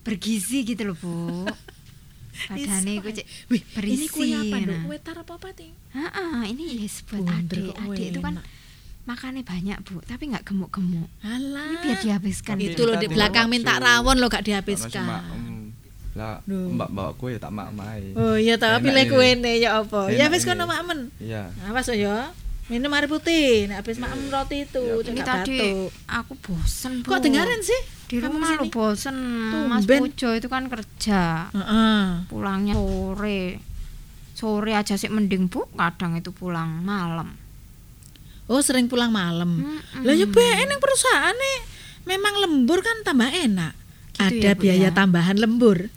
bergizi 0.03 0.66
gitu 0.66 0.83
loh, 0.85 0.96
Bu. 0.96 1.46
Badannya 2.33 2.92
Iso, 2.97 3.03
ku 3.05 3.09
cek 3.12 3.27
Wih, 3.53 3.62
berisi. 3.77 3.95
ini 3.95 4.07
kue 4.09 4.27
apa 4.33 4.57
nah. 4.57 4.61
Nduk? 4.64 4.79
Kue 4.88 4.99
tar 5.05 5.16
apa 5.21 5.33
apa 5.37 5.49
ting? 5.53 5.73
Heeh, 5.92 6.40
ini 6.49 6.64
yes 6.81 7.05
buat 7.05 7.29
adik. 7.29 7.71
kok 7.71 7.77
Adik 7.87 8.07
itu 8.09 8.21
kan 8.25 8.35
makannya 9.03 9.42
banyak, 9.42 9.79
Bu, 9.85 10.01
tapi 10.07 10.31
nggak 10.31 10.45
gemuk-gemuk. 10.47 11.09
Alah. 11.21 11.68
Ini 11.68 11.77
biar 11.83 11.99
dihabiskan. 12.01 12.55
Tapi 12.57 12.73
itu 12.73 12.83
loh 12.88 12.97
di 12.97 13.09
belakang 13.11 13.47
minta 13.51 13.77
rawon 13.77 14.16
lo 14.16 14.31
gak 14.33 14.47
dihabiskan. 14.47 15.05
mak 15.05 15.25
lah 16.12 16.45
mbak 16.45 16.92
bawa 16.92 17.16
kue 17.16 17.40
tak 17.40 17.49
mak 17.57 17.73
mai 17.73 18.12
Oh 18.21 18.37
iya 18.37 18.61
Enak 18.61 18.85
pilih 18.85 19.05
kue 19.09 19.33
nih 19.33 19.64
ya 19.64 19.81
apa? 19.81 20.12
Ya 20.12 20.29
ini. 20.29 20.45
kono 20.45 20.68
makmen. 20.68 21.09
iya 21.16 21.49
Awas 21.64 21.88
ya. 21.88 22.29
Minum 22.68 22.92
air 22.92 23.09
putih. 23.09 23.64
Nek 23.68 23.81
habis 23.81 23.97
makan 23.97 24.29
roti 24.29 24.68
itu 24.68 24.81
Iya, 24.81 25.09
Ini 25.09 25.21
tadi 25.25 25.57
aku 26.09 26.33
bosen, 26.37 27.01
Bu. 27.01 27.16
Kok 27.16 27.21
dengerin 27.25 27.61
sih? 27.64 27.81
Di 28.12 28.20
kamu 28.20 28.29
rumah 28.29 28.51
lo 28.61 28.64
bosen. 28.68 29.16
Mas 29.72 29.88
Tumben. 29.88 30.01
Pujo 30.05 30.29
itu 30.37 30.48
kan 30.53 30.68
kerja. 30.68 31.48
Heeh. 31.48 32.29
Pulangnya 32.29 32.77
sore. 32.77 33.57
Sore 34.37 34.72
aja 34.77 35.01
sih 35.01 35.09
mending, 35.09 35.48
Bu. 35.48 35.64
Kadang 35.72 36.20
itu 36.20 36.29
pulang 36.29 36.85
malam. 36.85 37.33
Oh 38.53 38.61
sering 38.61 38.92
pulang 38.92 39.09
malam. 39.09 39.64
Mm-mm. 39.64 40.05
Lah 40.05 40.12
ya 40.12 40.29
ning 40.29 40.77
perusahaan 40.77 41.33
nih. 41.33 41.59
Memang 42.05 42.35
lembur 42.44 42.85
kan 42.85 43.01
tambah 43.01 43.33
enak. 43.33 43.72
Gitu 44.12 44.45
Ada 44.45 44.49
ya, 44.53 44.53
Bu, 44.53 44.61
biaya 44.61 44.89
ya? 44.91 44.91
tambahan 44.93 45.41
lembur. 45.41 45.89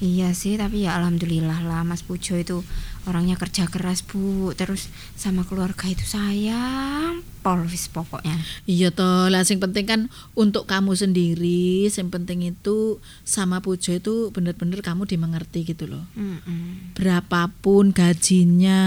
Iya 0.00 0.32
sih, 0.36 0.60
tapi 0.60 0.84
ya 0.88 0.96
alhamdulillah 0.96 1.64
lah 1.64 1.84
Mas 1.84 2.04
Pujo 2.04 2.36
itu 2.36 2.64
orangnya 3.08 3.36
kerja 3.36 3.64
keras 3.68 4.02
Bu. 4.02 4.52
Terus 4.52 4.90
sama 5.16 5.46
keluarga 5.46 5.88
itu 5.88 6.04
sayang, 6.04 7.24
polvis 7.40 7.88
pokoknya. 7.88 8.36
Iya 8.68 8.92
toh, 8.92 9.32
lah 9.32 9.44
sing 9.44 9.56
penting 9.56 9.86
kan 9.88 10.00
untuk 10.36 10.68
kamu 10.68 10.92
sendiri, 10.92 11.88
sing 11.88 12.12
penting 12.12 12.44
itu 12.44 13.00
sama 13.24 13.64
Pujo 13.64 13.96
itu 13.96 14.28
bener-bener 14.32 14.84
kamu 14.84 15.08
dimengerti 15.08 15.64
gitu 15.64 15.88
loh. 15.88 16.04
Mm-mm. 16.16 16.92
Berapapun 16.96 17.92
gajinya, 17.94 18.82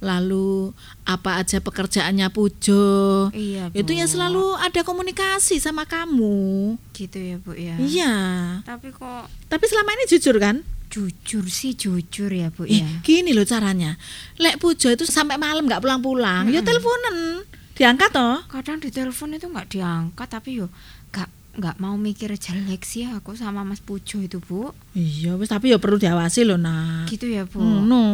lalu 0.00 0.72
apa 1.04 1.40
aja 1.40 1.60
pekerjaannya 1.60 2.28
Pujo, 2.32 3.28
Iya 3.32 3.72
Bu. 3.72 3.80
itu 3.80 3.90
ya 3.96 4.04
selalu 4.08 4.56
ada 4.60 4.80
komunikasi 4.84 5.60
sama 5.60 5.84
kamu. 5.88 6.76
gitu 6.94 7.18
ya 7.18 7.36
Bu 7.42 7.52
ya. 7.58 7.74
Iya. 7.76 8.14
Tapi 8.62 8.94
kok 8.94 9.26
Tapi 9.50 9.64
selama 9.66 9.90
ini 9.98 10.04
jujur 10.06 10.38
kan? 10.38 10.62
Jujur 10.94 11.50
sih 11.50 11.74
jujur 11.74 12.30
ya 12.30 12.54
Bu 12.54 12.70
ya. 12.70 12.86
gini 13.02 13.34
loh 13.34 13.42
caranya. 13.42 13.98
Lek 14.38 14.62
Pujo 14.62 14.94
itu 14.94 15.02
sampai 15.02 15.34
malam 15.34 15.66
nggak 15.66 15.82
pulang-pulang, 15.82 16.46
ya 16.54 16.62
teleponan. 16.62 17.42
Diangkat 17.74 18.14
toh. 18.14 18.38
Kadang 18.46 18.78
di 18.78 18.94
telepon 18.94 19.34
itu 19.34 19.50
nggak 19.50 19.74
diangkat 19.74 20.28
tapi 20.30 20.62
yo 20.62 20.70
nggak 21.10 21.28
nggak 21.58 21.76
mau 21.82 21.98
mikir 21.98 22.30
jelek 22.38 22.86
sih 22.86 23.10
aku 23.10 23.34
sama 23.34 23.66
Mas 23.66 23.82
Pujo 23.82 24.22
itu 24.22 24.38
Bu. 24.38 24.70
Iya, 24.94 25.34
wis 25.34 25.50
tapi 25.50 25.74
ya 25.74 25.82
perlu 25.82 25.98
diawasi 25.98 26.46
loh, 26.46 26.58
Nak. 26.58 27.10
Gitu 27.10 27.26
ya 27.26 27.42
Bu. 27.42 27.58
Hmm, 27.58 27.90
no. 27.90 28.04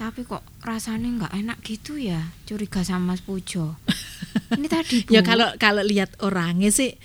Tapi 0.00 0.24
kok 0.24 0.40
rasanya 0.64 1.28
nggak 1.28 1.32
enak 1.44 1.58
gitu 1.60 2.00
ya 2.00 2.32
curiga 2.48 2.80
sama 2.80 3.12
Mas 3.12 3.20
Pujo. 3.20 3.76
Ini 4.56 4.66
tadi 4.72 5.04
Bu. 5.04 5.12
Ya 5.12 5.20
kalau 5.20 5.52
kalau 5.60 5.84
lihat 5.84 6.16
orangnya 6.24 6.72
sih 6.72 6.96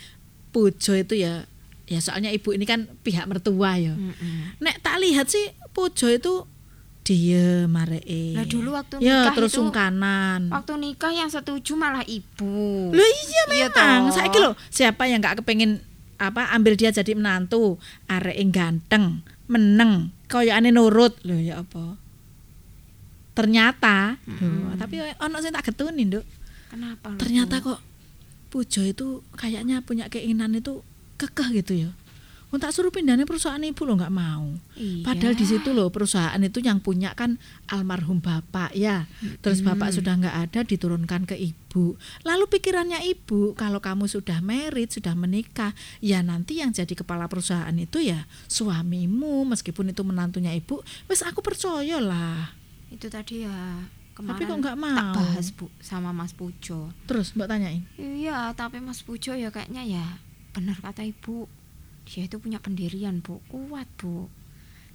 Pujo 0.56 0.96
itu 0.96 1.20
ya 1.20 1.44
ya 1.90 2.00
soalnya 2.00 2.30
ibu 2.30 2.54
ini 2.54 2.64
kan 2.64 2.86
pihak 3.02 3.26
mertua 3.26 3.76
ya. 3.76 3.92
Mm-mm. 3.92 4.62
Nek 4.62 4.80
tak 4.80 5.02
lihat 5.02 5.26
sih 5.26 5.42
Pujo 5.70 6.06
itu 6.06 6.46
dia 7.02 7.66
maree. 7.66 8.38
Lah 8.38 8.46
dulu 8.46 8.70
waktu 8.72 9.02
ya 9.02 9.26
nikah 9.26 9.34
terus 9.34 9.50
itu- 9.50 9.58
sungkanan. 9.60 10.48
Waktu 10.48 10.74
nikah 10.78 11.10
yang 11.10 11.26
setuju 11.28 11.74
malah 11.74 12.06
ibu. 12.06 12.90
Loh 12.90 13.02
iya 13.02 13.44
Iya 13.50 13.68
memang. 13.68 14.02
toh. 14.08 14.14
Saiki 14.16 14.38
loh, 14.38 14.54
siapa 14.70 15.04
yang 15.04 15.18
nggak 15.18 15.42
kepengen 15.42 15.82
apa 16.16 16.54
ambil 16.54 16.76
dia 16.76 16.92
jadi 16.92 17.16
menantu, 17.16 17.82
arek 18.06 18.38
ganteng, 18.50 19.26
meneng, 19.48 20.14
koyokane 20.28 20.70
nurut. 20.70 21.18
Loh 21.24 21.40
ya 21.40 21.66
apa? 21.66 21.98
Ternyata, 23.32 24.20
loh, 24.36 24.76
tapi 24.76 25.00
ono 25.00 25.38
sing 25.40 25.50
tak 25.50 25.64
getuni, 25.66 26.04
Nduk. 26.04 26.26
Kenapa? 26.70 27.10
lu, 27.10 27.18
Ternyata 27.18 27.64
kok 27.64 27.80
Pujo 28.50 28.82
itu 28.82 29.22
kayaknya 29.32 29.80
punya 29.80 30.06
keinginan 30.06 30.52
itu 30.52 30.82
kekeh 31.20 31.50
gitu 31.60 31.74
ya. 31.88 31.92
Wong 32.50 32.58
tak 32.58 32.74
suruh 32.74 32.90
pindahnya 32.90 33.30
perusahaan 33.30 33.62
ibu 33.62 33.86
lo 33.86 33.94
nggak 33.94 34.10
mau. 34.10 34.58
Iya. 34.74 35.06
Padahal 35.06 35.38
di 35.38 35.46
situ 35.46 35.70
loh 35.70 35.94
perusahaan 35.94 36.42
itu 36.42 36.66
yang 36.66 36.82
punya 36.82 37.14
kan 37.14 37.38
almarhum 37.70 38.26
bapak 38.26 38.74
ya. 38.74 39.06
Terus 39.46 39.62
bapak 39.62 39.94
sudah 39.94 40.18
nggak 40.18 40.38
ada 40.50 40.60
diturunkan 40.66 41.30
ke 41.30 41.38
ibu. 41.38 41.94
Lalu 42.26 42.50
pikirannya 42.50 43.06
ibu 43.06 43.54
kalau 43.54 43.78
kamu 43.78 44.10
sudah 44.10 44.42
merit 44.42 44.90
sudah 44.90 45.14
menikah 45.14 45.78
ya 46.02 46.26
nanti 46.26 46.58
yang 46.58 46.74
jadi 46.74 46.90
kepala 46.90 47.30
perusahaan 47.30 47.76
itu 47.78 48.02
ya 48.02 48.26
suamimu 48.50 49.46
meskipun 49.54 49.94
itu 49.94 50.02
menantunya 50.02 50.50
ibu. 50.58 50.82
Wes 51.06 51.22
aku 51.22 51.46
percaya 51.46 52.02
lah. 52.02 52.50
Itu 52.90 53.14
tadi 53.14 53.46
ya 53.46 53.86
kemarin 54.18 54.42
Tapi 54.42 54.44
kok 54.50 54.58
nggak 54.58 54.74
tak 54.74 54.82
mau? 54.82 55.14
bahas 55.14 55.54
Bu 55.54 55.70
sama 55.86 56.10
Mas 56.18 56.34
Pujo. 56.34 56.90
Terus 57.06 57.38
mbak 57.38 57.46
tanyain. 57.46 57.86
Iya, 57.94 58.58
tapi 58.58 58.82
Mas 58.82 59.06
Pujo 59.06 59.38
ya 59.38 59.54
kayaknya 59.54 59.86
ya 59.86 60.08
benar 60.52 60.78
kata 60.82 61.06
Ibu. 61.06 61.46
Dia 62.10 62.26
itu 62.26 62.42
punya 62.42 62.58
pendirian, 62.58 63.22
Bu. 63.22 63.38
Kuat, 63.50 63.86
Bu. 64.00 64.30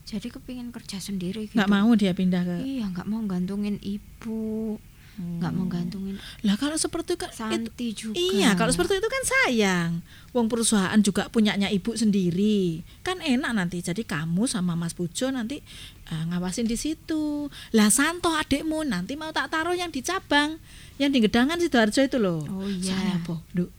Jadi 0.05 0.29
kepingin 0.29 0.69
kerja 0.69 1.01
sendiri 1.01 1.49
gitu. 1.49 1.57
Nggak 1.57 1.71
mau 1.73 1.91
dia 1.97 2.13
pindah 2.13 2.43
ke. 2.45 2.57
Iya, 2.61 2.93
nggak 2.93 3.09
mau 3.09 3.25
gantungin 3.25 3.81
Ibu. 3.81 4.77
Nggak 5.15 5.53
mau 5.55 5.67
gantungin 5.71 6.19
Lah 6.43 6.59
kalau 6.59 6.75
seperti 6.75 7.15
itu 7.15 7.23
kan 7.23 7.31
itu 7.31 7.39
Santi 7.39 7.89
juga. 7.95 8.19
Iya, 8.19 8.59
kalau 8.59 8.75
seperti 8.75 8.99
itu 8.99 9.07
kan 9.07 9.23
sayang. 9.23 9.91
Wong 10.35 10.51
perusahaan 10.51 10.99
juga 10.99 11.31
punyanya 11.31 11.71
ibu 11.71 11.95
sendiri. 11.95 12.83
Kan 13.07 13.23
enak 13.23 13.55
nanti. 13.55 13.79
Jadi 13.79 14.03
kamu 14.03 14.51
sama 14.51 14.75
Mas 14.75 14.91
Pujo 14.91 15.31
nanti 15.31 15.63
eh, 16.11 16.25
ngawasin 16.35 16.67
di 16.67 16.75
situ. 16.75 17.47
Lah 17.71 17.95
Santo 17.95 18.35
adikmu 18.35 18.83
nanti 18.83 19.15
mau 19.15 19.31
tak 19.31 19.55
taruh 19.55 19.79
yang 19.79 19.95
di 19.95 20.03
cabang, 20.03 20.59
yang 20.99 21.15
di 21.15 21.23
Gedangan 21.23 21.63
Sidoarjo 21.63 22.03
itu 22.03 22.19
loh. 22.19 22.43
Oh 22.51 22.67
iya. 22.67 23.23
Duk? 23.55 23.71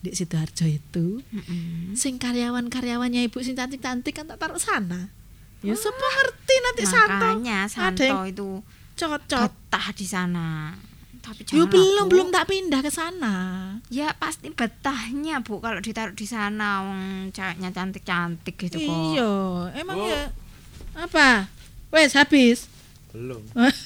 Di 0.00 0.10
Sidoarjo 0.10 0.64
itu 0.64 1.20
Mm-mm. 1.20 1.92
sing 1.92 2.16
karyawan-karyawannya 2.16 3.20
ibu 3.22 3.38
sing 3.40 3.52
cantik-cantik 3.52 4.12
kan 4.12 4.24
tak 4.24 4.40
taruh 4.40 4.56
sana. 4.56 5.12
Ya 5.60 5.76
siapa 5.76 6.00
ngerti 6.00 6.54
nanti 6.58 6.82
Santo. 6.84 7.28
Santo 7.68 8.18
itu 8.24 8.48
cocok. 8.96 9.40
betah 9.44 9.86
di 9.92 10.06
sana. 10.08 10.72
Tapi 11.20 11.44
Yo 11.52 11.68
jangan 11.68 11.68
belum 11.68 12.04
Bu. 12.04 12.10
belum 12.10 12.28
tak 12.32 12.48
pindah 12.48 12.80
ke 12.80 12.88
sana. 12.88 13.34
Ya 13.92 14.16
pasti 14.16 14.48
betahnya 14.48 15.44
Bu 15.44 15.60
kalau 15.60 15.78
ditaruh 15.78 16.16
di 16.16 16.24
sana 16.24 16.80
wong 16.80 17.00
ceweknya 17.30 17.68
cantik-cantik 17.68 18.56
gitu 18.56 18.80
kok. 18.80 18.96
Iya, 19.12 19.32
emang 19.76 20.00
ya 20.00 20.32
apa? 20.96 21.52
Wes 21.92 22.16
habis. 22.16 22.72
Belum. 23.12 23.44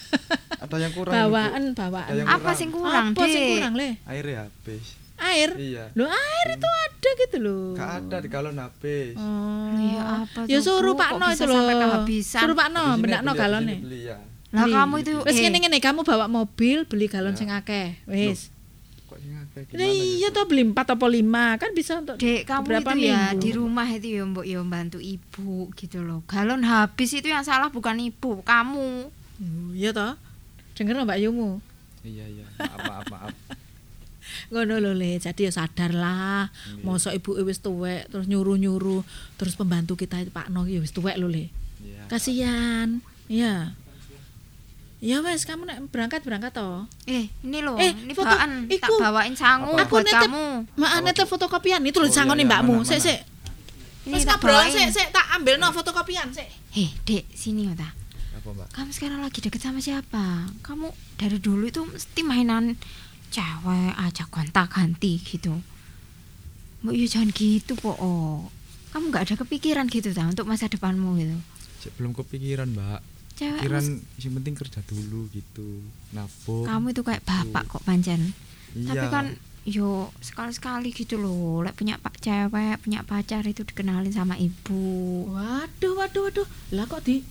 Ada 0.62 0.76
yang 0.78 0.94
kurang. 0.94 1.10
Ibu. 1.10 1.20
Bawaan, 1.26 1.62
bawaan. 1.74 2.06
Ada 2.06 2.18
yang 2.22 2.28
Apa 2.30 2.38
kurang. 2.40 2.54
sing 2.54 2.70
kurang, 2.70 3.06
Apa 3.10 3.24
sing 3.26 3.42
kurang, 3.50 3.72
Le? 3.74 3.88
Airnya 4.06 4.46
habis. 4.46 4.84
Air. 5.26 5.50
Iya. 5.54 5.84
Loh, 5.92 6.06
air 6.06 6.46
itu 6.52 6.68
ada 6.68 7.08
gitu 7.16 7.36
loh. 7.38 7.66
Gak 7.72 7.90
ada 7.98 8.16
di 8.18 8.28
galon 8.28 8.56
habis. 8.56 9.14
Oh. 9.14 9.72
Iya, 9.72 10.02
apa 10.22 10.38
Ya 10.44 10.58
tuh, 10.58 10.64
suruh 10.70 10.92
Bu? 10.92 11.00
Pak 11.00 11.10
No 11.14 11.26
itu 11.28 11.44
loh. 11.44 11.56
sampai 11.56 11.74
kehabisan? 11.76 12.40
Suruh 12.40 12.54
Pak 12.54 12.68
No 12.68 12.80
Habis 12.80 12.92
ini 12.92 13.02
benakno 13.02 13.24
beli, 13.26 13.34
habis 13.34 13.42
galone. 13.42 13.66
ini 13.70 13.76
beli 13.80 14.00
ya. 14.04 14.18
Lah 14.50 14.62
Beli. 14.62 14.74
kamu 14.76 14.94
itu 15.00 15.12
Wes 15.20 15.34
eh, 15.34 15.40
ngene 15.42 15.58
ngene 15.60 15.78
kamu 15.78 16.00
bawa 16.02 16.26
mobil 16.26 16.78
beli 16.84 17.06
galon 17.06 17.34
sing 17.34 17.48
akeh. 17.48 17.98
Wes. 18.04 18.54
Kok 19.04 19.18
sing 19.18 19.34
akeh 19.34 19.62
Nah, 19.66 19.82
gimana? 19.82 20.14
iya 20.14 20.28
toh 20.30 20.44
beli 20.44 20.62
4 20.64 20.74
atau 20.76 20.96
5 21.00 21.22
kan 21.56 21.70
bisa 21.72 21.92
untuk 21.96 22.16
Dek, 22.16 22.42
kamu 22.44 22.66
itu 22.72 22.90
ya 23.04 23.30
minggu. 23.30 23.40
di 23.40 23.50
rumah 23.50 23.86
itu 23.88 24.06
ya 24.10 24.22
mbok 24.22 24.44
ya 24.44 24.58
bantu 24.60 24.98
ibu 24.98 25.52
gitu 25.72 25.98
loh. 26.00 26.22
Galon 26.24 26.62
habis 26.62 27.10
itu 27.10 27.26
yang 27.26 27.42
salah 27.42 27.66
bukan 27.68 27.98
ibu, 27.98 28.42
kamu. 28.42 29.10
Iya 29.72 29.90
toh. 29.90 30.14
Denger 30.72 31.02
Mbak 31.02 31.18
Yumu. 31.20 31.58
Iya 32.00 32.26
iya. 32.28 32.46
Maaf 32.56 32.78
maaf 32.84 33.06
maaf. 33.08 33.30
Ngono 34.48 34.76
lho 34.76 34.92
le 34.92 35.16
jadi 35.16 35.48
ya 35.48 35.52
sadar 35.54 35.90
lah 35.90 36.48
mosok 36.80 37.14
ibu 37.14 37.40
wis 37.40 37.58
tuwek 37.58 38.08
terus 38.08 38.24
nyuruh-nyuruh 38.24 39.00
terus 39.34 39.54
pembantu 39.54 39.94
kita 39.94 40.18
itu 40.18 40.28
Pak 40.28 40.48
No 40.48 40.64
ya 40.64 40.78
wis 40.78 40.90
tuwek 40.90 41.14
lho 41.14 41.26
le 41.26 41.48
Iya. 41.78 42.04
kasihan 42.06 42.88
iya 43.26 43.76
ya 44.98 45.20
wes 45.20 45.44
kamu 45.44 45.64
nek 45.64 45.78
berangkat 45.88 46.20
berangkat 46.22 46.52
toh 46.52 46.88
Eh, 47.04 47.28
ini 47.42 47.60
loh, 47.60 47.76
Eh, 47.76 47.92
ini 47.94 48.12
foto- 48.12 48.24
bawaan 48.26 48.64
tak 48.66 48.88
iku. 48.88 48.94
bawain 48.98 49.34
sangu? 49.34 49.76
Aku 49.76 49.90
buat 49.94 50.02
nitip- 50.02 50.24
kamu. 50.24 50.46
mak 50.74 50.92
nete 51.02 51.24
fotokopian 51.24 51.84
itu 51.84 51.98
lho 51.98 52.08
Oh, 52.08 52.10
sangone 52.10 52.40
iya, 52.40 52.48
iya, 52.48 52.50
mbakmu 52.56 52.74
mana, 52.78 52.88
sik 52.88 53.20
Ini 54.04 54.14
wis 54.14 54.24
tak 54.24 54.40
bawain. 54.40 54.68
sik 54.70 54.88
sik 54.90 55.08
tak 55.10 55.26
ambil 55.34 55.56
no 55.56 55.68
fotokopian 55.70 56.28
sik 56.30 56.48
Heh, 56.70 56.88
Dek, 57.02 57.28
sini 57.30 57.68
ya 57.68 57.74
ta. 57.74 57.92
Apa 58.34 58.48
mbak? 58.50 58.68
Kamu 58.70 58.90
sekarang 58.90 59.20
lagi 59.20 59.38
deket 59.38 59.60
sama 59.60 59.78
siapa? 59.78 60.24
Kamu 60.60 60.88
dari 61.14 61.38
dulu 61.38 61.64
itu 61.64 61.80
mesti 61.82 62.20
mainan 62.20 62.74
cewek 63.34 63.92
aja 63.98 64.24
gonta-ganti 64.30 65.18
gitu. 65.18 65.58
Mbak 66.86 66.94
ya 66.94 67.06
jangan 67.10 67.30
gitu 67.34 67.72
kok. 67.74 67.98
Oh. 67.98 68.46
Kamu 68.94 69.10
nggak 69.10 69.24
ada 69.26 69.34
kepikiran 69.42 69.90
gitu 69.90 70.14
ta 70.14 70.30
untuk 70.30 70.46
masa 70.46 70.70
depanmu 70.70 71.18
gitu. 71.18 71.36
Belum 71.98 72.14
kepikiran 72.14 72.70
mbak. 72.70 73.02
Cewek 73.34 73.66
Pikiran 73.66 73.82
mas- 73.82 74.22
yang 74.22 74.32
penting 74.38 74.54
kerja 74.54 74.80
dulu 74.86 75.26
gitu. 75.34 75.82
Nabung. 76.14 76.62
kamu 76.70 76.86
itu 76.94 77.02
kayak 77.02 77.26
bapak 77.26 77.64
kok 77.66 77.82
pancen. 77.82 78.30
Iya. 78.78 78.94
Tapi 78.94 79.06
kan 79.10 79.26
yo 79.64 80.12
sekali-sekali 80.20 80.92
gitu 80.92 81.16
loh, 81.16 81.64
lek 81.64 81.74
punya 81.74 81.96
pak 81.98 82.20
cewek, 82.20 82.78
punya 82.84 83.00
pacar 83.02 83.42
itu 83.48 83.64
dikenalin 83.64 84.12
sama 84.12 84.36
ibu. 84.38 85.26
waduh 85.32 85.98
waduh 85.98 86.22
waduh 86.30 86.46
lah 86.70 86.84
kok 86.86 87.02
di 87.02 87.24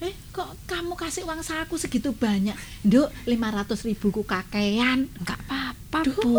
eh 0.00 0.14
kok 0.30 0.50
kamu 0.64 0.94
kasih 0.94 1.22
uang 1.22 1.40
saku 1.40 1.76
segitu 1.76 2.10
banyak 2.12 2.54
nduk 2.82 3.08
500 3.24 3.30
ribu 3.84 4.10
ku 4.10 4.22
kakean 4.22 5.06
Enggak 5.14 5.38
apa-apa, 5.44 5.98
Duh. 6.02 6.16
Bu. 6.16 6.36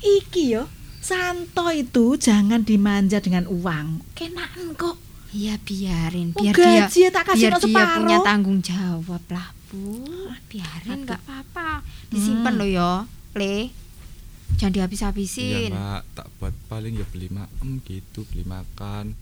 iki 0.00 0.52
yo 0.52 0.64
santo 0.98 1.68
itu 1.68 2.14
jangan 2.16 2.60
dimanja 2.60 3.18
dengan 3.18 3.44
uang 3.46 4.04
kenaan 4.12 4.74
kok 4.74 4.96
Iya 5.30 5.54
biarin, 5.58 6.34
Oh, 6.34 6.42
biar 6.42 6.50
dia 6.52 6.66
gaji 6.82 6.98
ya 7.00 7.10
tak 7.12 7.24
kasih 7.24 7.38
biar 7.40 7.52
no 7.52 7.58
dia 7.60 7.66
separuh. 7.70 7.96
punya 7.96 8.16
tanggung 8.20 8.58
jawab 8.60 9.22
lah, 9.28 9.46
Bu. 9.64 10.02
Biarin 10.44 11.06
nggak 11.06 11.22
apa-apa. 11.22 11.86
Disimpan 12.08 12.50
Hmm. 12.50 12.58
loh 12.58 12.66
yo, 12.66 12.92
Le. 13.34 13.70
Jangan 14.52 14.66
Iya 14.66 14.82
dihabis-habisin. 14.82 15.70
mbak. 15.70 16.02
Tak 16.12 16.26
buat 16.34 16.50
paling 16.66 16.98
ya 16.98 17.06
beli 17.06 17.30
maem 17.30 17.78
gitu. 17.80 18.26
Beli 18.26 18.42
makan. 18.42 19.14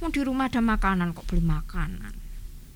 Mau 0.00 0.08
di 0.08 0.20
rumah 0.20 0.48
ada 0.48 0.64
makanan 0.64 1.12
kok 1.12 1.28
beli 1.28 1.44
makanan. 1.44 2.23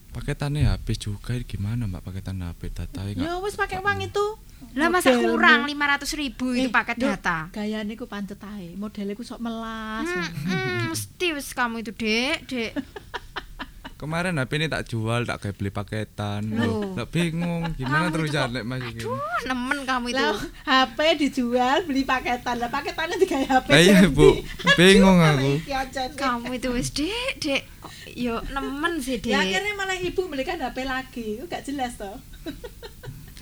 Paketannya 0.09 0.67
habis 0.67 0.97
juga 0.97 1.37
gimana 1.41 1.85
mbak 1.85 2.03
paketan 2.03 2.41
HP 2.41 2.73
nggak? 2.73 3.15
ya 3.15 3.39
wis 3.39 3.55
pakai 3.55 3.79
uang 3.79 4.01
itu 4.03 4.27
Lah 4.75 4.91
masa 4.91 5.15
kurang 5.15 5.65
500 5.65 6.19
ribu 6.19 6.51
itu 6.51 6.67
Eh, 6.67 6.73
paket 6.73 6.97
Duk, 6.97 7.09
data. 7.09 7.47
gayane 7.49 7.95
ku 7.95 8.05
pancet 8.05 8.43
ae 8.43 8.75
modele 8.75 9.13
ku 9.13 9.23
sok 9.23 9.39
melas 9.39 10.03
Hmm, 10.03 10.27
hmm, 10.45 10.79
mesti 10.91 11.27
wis 11.31 11.53
kamu 11.53 11.81
itu, 11.81 11.93
Dek, 11.93 12.37
Dek. 12.47 12.73
Kemarin 13.95 14.39
HP 14.39 14.51
ini 14.57 14.67
tak 14.67 14.87
jual, 14.87 15.27
tak 15.27 15.39
kayak 15.41 15.59
beli 15.59 15.71
paketan. 15.71 16.47
Loh. 16.49 16.63
Loh, 16.87 16.95
tak 16.95 17.11
bingung 17.11 17.67
gimana 17.75 18.07
Kamu 18.07 18.15
terus 18.15 18.29
itu 18.29 18.37
jalan 18.39 18.63
Mas 18.63 18.79
iki. 18.85 19.03
Aduh, 19.03 19.19
nemen 19.43 19.79
kamu 19.83 20.07
itu. 20.09 20.17
lah 20.17 20.39
HP 20.65 20.99
dijual 21.19 21.79
beli 21.83 22.03
paketan 22.03 22.57
lah 22.59 22.71
paketannya 22.71 23.17
digawe 23.17 23.47
HP 23.49 23.69
Lah 23.69 23.81
iya. 23.81 23.99
Bu. 24.07 24.39
Bingung 24.79 25.19
aku. 25.19 25.51
kamu 26.15 26.47
itu 26.55 26.69
wis, 26.71 26.89
Dek, 26.91 27.33
Dek. 27.39 27.63
Yo 28.15 28.41
nemen 28.49 28.93
sih, 28.99 29.19
ya 29.19 29.37
Dek. 29.37 29.59
akhirnya 29.59 29.73
malah 29.75 29.97
ibu 29.97 30.23
belikan 30.25 30.57
HP 30.57 30.79
lagi 30.83 31.27
itu 31.37 31.45
gak 31.45 31.63
jelas 31.63 31.95
toh 31.95 32.17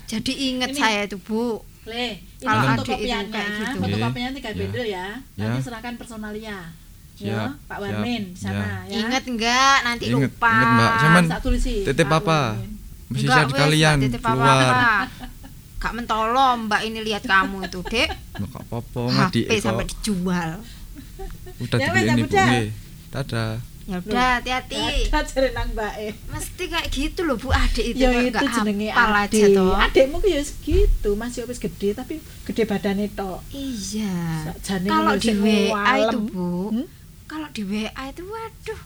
Jadi 0.06 0.32
inget 0.48 0.70
Ini- 0.70 0.78
saya 0.78 1.00
itu, 1.02 1.18
Bu. 1.18 1.58
Le, 1.84 2.08
ini 2.12 2.40
Kalau 2.40 2.62
fotokopiannya, 2.72 3.22
itu 3.22 3.32
kayak 3.32 3.48
gitu. 3.52 3.76
fotokopiannya 3.80 4.32
tiga 4.34 4.48
Ya. 4.48 4.56
bendel 4.56 4.86
ya. 4.86 5.06
Nanti 5.34 5.56
Ya. 5.56 5.62
serahkan 5.62 5.94
personalia. 5.94 6.58
Siap, 7.16 7.26
Ya, 7.26 7.42
Pak 7.64 7.78
Warmin 7.80 8.24
sana 8.32 8.84
ya. 8.84 8.98
Ingat 9.00 9.24
enggak 9.24 9.76
nanti 9.82 10.04
Inget, 10.06 10.30
lupa. 10.30 10.50
inget, 10.52 10.68
Mbak. 10.68 10.92
Cuman 11.00 11.24
Tak 11.26 11.40
tulisi. 11.40 11.74
titip 11.82 12.06
apa? 12.08 12.40
Mesti 13.08 13.22
Enggak, 13.24 13.38
cari 13.40 13.46
wes, 13.48 13.58
kalian 13.58 13.98
keluar. 14.12 15.06
Kak 15.76 15.92
mentolong 15.92 16.58
Mbak 16.66 16.80
ini 16.84 16.98
lihat 17.02 17.22
kamu 17.24 17.56
itu, 17.64 17.78
Dek. 17.82 18.08
Nggak 18.36 18.62
apa-apa 18.62 19.00
ngadi 19.08 19.40
HP 19.42 19.52
sampai 19.60 19.84
dijual. 19.86 20.50
Udah 21.56 21.78
Ya, 21.78 21.86
dibeliin 21.88 22.06
ya, 22.06 22.14
ibu 22.20 22.26
nggih. 22.28 22.66
Dadah. 23.08 23.52
Ya 23.86 24.02
udah, 24.02 24.42
hati-hati. 24.42 25.06
Ada 25.14 25.22
jare 25.30 25.54
nang. 25.54 25.70
Mesti 26.34 26.64
kayak 26.66 26.90
gitu 26.90 27.22
loh, 27.22 27.38
Bu. 27.38 27.54
Adik 27.54 27.94
itu 27.94 28.02
Ya 28.02 28.10
itu 28.18 28.46
jenenge 28.50 28.90
aja 28.90 29.30
adik. 29.30 29.54
toh. 29.54 29.78
Adikmu 29.78 30.18
ya 30.26 30.42
segitu, 30.42 31.10
masih 31.14 31.46
wis 31.46 31.62
gede 31.62 31.94
tapi 31.94 32.18
gede 32.42 32.66
badannya 32.66 33.06
tok. 33.14 33.46
Iya. 33.54 34.50
Kalau 34.90 35.14
di 35.14 35.30
WA 35.38 35.92
itu. 36.02 36.18
Bu. 36.18 36.74
Hmm? 36.74 36.86
Kalau 37.30 37.48
di 37.54 37.62
WA 37.62 38.02
itu 38.10 38.22
waduh. 38.26 38.80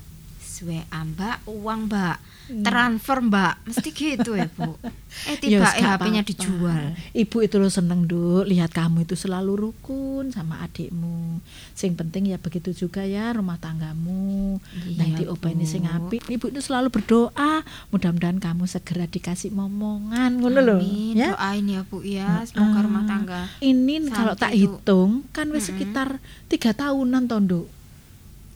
WA 0.60 1.00
Mbak, 1.00 1.48
uang 1.48 1.88
Mbak. 1.88 2.16
Transfer 2.60 3.18
Mbak, 3.20 3.54
mesti 3.64 3.90
gitu 3.90 4.34
ya 4.34 4.48
Bu. 4.48 4.74
Eh 5.26 5.36
tiba 5.36 5.66
eh 5.68 5.82
HP-nya 5.82 6.22
dijual. 6.22 6.94
Ibu 7.12 7.36
itu 7.42 7.56
lo 7.56 7.66
seneng 7.66 8.06
duk 8.06 8.46
lihat 8.46 8.70
kamu 8.70 9.02
itu 9.02 9.14
selalu 9.14 9.58
rukun 9.60 10.30
sama 10.30 10.62
adikmu. 10.62 11.42
Sing 11.72 11.92
penting 11.92 12.26
ya 12.26 12.38
begitu 12.38 12.70
juga 12.70 13.02
ya 13.02 13.30
rumah 13.30 13.58
tanggamu. 13.58 14.62
Iya, 14.86 14.96
Nanti 14.96 15.22
opa 15.26 15.50
ini 15.50 15.66
sing 15.66 15.82
Bu. 15.82 15.90
apik. 16.08 16.22
Ibu 16.24 16.46
itu 16.48 16.60
selalu 16.60 16.88
berdoa 16.90 17.66
mudah-mudahan 17.90 18.38
kamu 18.38 18.64
segera 18.64 19.04
dikasih 19.04 19.50
momongan 19.50 20.38
ngono. 20.38 20.78
Ya. 21.12 21.34
Doain 21.34 21.66
ya 21.66 21.82
Bu 21.82 21.98
ya, 22.00 22.46
semoga 22.46 22.78
rumah 22.80 23.02
tangga. 23.02 23.50
Ini 23.58 24.06
kalau 24.08 24.38
tak 24.38 24.54
itu- 24.54 24.78
hitung 24.78 25.26
kan 25.30 25.50
wis 25.50 25.66
Mm-mm. 25.66 25.74
sekitar 25.74 26.08
tiga 26.46 26.70
tahunan 26.70 27.26
tondo. 27.26 27.66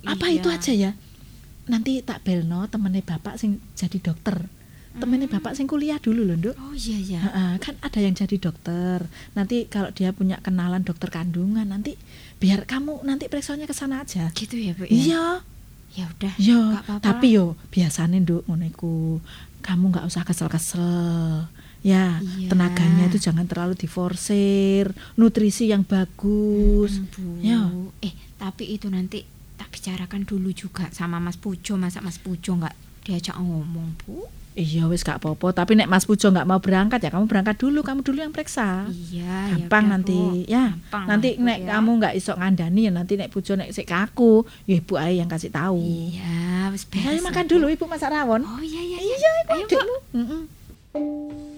Apa 0.04 0.28
Iya. 0.28 0.38
itu 0.38 0.48
aja 0.48 0.72
ya? 0.72 0.90
Nanti 1.64 2.04
tak 2.04 2.20
belno 2.22 2.68
temennya 2.68 3.00
bapak 3.00 3.40
sing 3.40 3.60
jadi 3.72 3.96
dokter. 4.00 4.36
Temennya 4.94 5.26
bapak 5.26 5.58
sing 5.58 5.66
kuliah 5.66 5.98
dulu 5.98 6.22
loh, 6.22 6.38
Nduk. 6.38 6.54
Oh 6.54 6.70
iya 6.70 7.18
ya. 7.18 7.20
Heeh, 7.26 7.52
kan 7.58 7.74
ada 7.82 7.98
yang 7.98 8.14
jadi 8.14 8.36
dokter. 8.38 9.02
Nanti 9.34 9.66
kalau 9.66 9.90
dia 9.90 10.14
punya 10.14 10.38
kenalan 10.38 10.86
dokter 10.86 11.10
kandungan, 11.10 11.66
nanti 11.66 11.98
biar 12.38 12.62
kamu 12.62 13.02
nanti 13.02 13.26
periksanya 13.26 13.66
ke 13.66 13.74
sana 13.74 14.06
aja. 14.06 14.30
Gitu 14.30 14.54
ya, 14.54 14.70
Bu 14.78 14.86
ya. 14.86 14.94
Iya. 14.94 15.24
Ya 15.94 16.04
udah. 16.10 16.34
Yo, 16.38 16.58
apa-apa 16.74 17.02
tapi 17.02 17.38
yo 17.38 17.54
biasanya 17.70 18.18
nduk 18.22 18.42
ngono 18.46 18.66
iku. 18.66 19.18
Kamu 19.62 19.90
nggak 19.90 20.06
usah 20.06 20.22
kesel-kesel. 20.22 21.48
Ya, 21.84 22.16
Iya. 22.40 22.48
tenaganya 22.48 23.12
itu 23.12 23.20
jangan 23.20 23.44
terlalu 23.44 23.76
diforsir, 23.76 24.88
nutrisi 25.20 25.68
yang 25.68 25.84
bagus. 25.84 26.96
Mm, 26.96 27.06
Bu. 27.12 27.24
Ya. 27.44 27.60
Eh, 28.00 28.14
tapi 28.38 28.72
itu 28.72 28.88
nanti 28.88 29.20
tak 29.84 30.00
bicarakan 30.00 30.24
dulu 30.24 30.48
juga 30.50 30.88
sama 30.90 31.20
Mas 31.20 31.36
Pujo, 31.36 31.76
masa 31.76 32.00
Mas 32.00 32.16
Pujo 32.16 32.56
nggak 32.56 32.72
diajak 33.04 33.36
ngomong, 33.36 33.92
Bu? 34.00 34.24
Iya 34.54 34.86
wis 34.86 35.02
gak 35.02 35.18
apa-apa, 35.18 35.50
tapi 35.52 35.74
nek 35.74 35.84
Mas 35.84 36.06
Pujo 36.06 36.30
nggak 36.30 36.46
mau 36.46 36.56
berangkat 36.56 37.02
ya 37.02 37.10
kamu 37.10 37.28
berangkat 37.28 37.58
dulu, 37.58 37.84
kamu 37.84 38.00
dulu 38.00 38.16
yang 38.16 38.32
periksa. 38.32 38.88
Iya, 38.88 39.52
Gampang 39.60 39.84
yaudah, 39.84 39.92
nanti, 39.92 40.16
Bu. 40.16 40.40
ya. 40.46 40.64
Gampang 40.72 41.04
nanti 41.04 41.28
Bu, 41.34 41.42
nek 41.42 41.58
ya. 41.58 41.68
kamu 41.74 41.90
nggak 42.00 42.14
iso 42.14 42.32
ngandani 42.32 42.80
ya 42.80 42.92
nanti 42.94 43.12
nek 43.18 43.28
Pujo 43.28 43.52
nek 43.52 43.68
sik 43.68 43.84
kaku, 43.84 44.46
ya 44.64 44.80
ibu 44.80 44.94
ae 44.96 45.20
yang 45.20 45.28
kasih 45.28 45.52
tahu. 45.52 45.76
Iya, 45.76 46.72
wis 46.72 46.86
Ya, 46.86 47.04
ayo 47.04 47.20
beres. 47.20 47.26
makan 47.28 47.44
dulu 47.44 47.64
Bu. 47.66 47.74
ibu 47.76 47.84
masak 47.84 48.08
rawon. 48.08 48.40
Oh 48.40 48.62
iya 48.62 48.80
iya. 48.80 48.98
Iya, 49.02 49.30
ibu 49.42 49.52
Ayo, 49.52 49.66
Bu. 49.68 51.53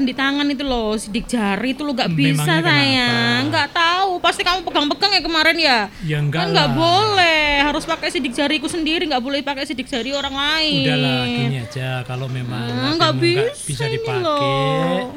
Sandi 0.00 0.16
tangan 0.16 0.48
itu 0.48 0.64
loh, 0.64 0.96
sidik 0.96 1.28
jari 1.28 1.76
itu 1.76 1.84
lo 1.84 1.92
gak 1.92 2.08
bisa 2.16 2.40
sayang. 2.64 3.52
Nggak 3.52 3.68
tahu, 3.68 4.16
pasti 4.16 4.40
kamu 4.40 4.64
pegang-pegang 4.64 5.12
ya 5.12 5.20
kemarin 5.20 5.56
ya. 5.60 5.78
Ya 6.08 6.16
enggak 6.24 6.48
kan 6.48 6.56
nggak 6.56 6.70
boleh, 6.72 7.44
harus 7.60 7.84
pakai 7.84 8.08
sidik 8.08 8.32
jariku 8.32 8.64
sendiri, 8.64 9.04
nggak 9.04 9.20
boleh 9.20 9.44
pakai 9.44 9.68
sidik 9.68 9.84
jari 9.92 10.16
orang 10.16 10.32
lain. 10.32 10.88
Udahlah 10.88 11.20
gini 11.28 11.56
aja 11.60 12.00
kalau 12.08 12.32
memang 12.32 12.64
HP-mu 12.64 12.96
nggak 12.96 13.14
bisa 13.20 13.44
bisa 13.68 13.84
dipakai 13.92 14.24
loh. 14.24 15.12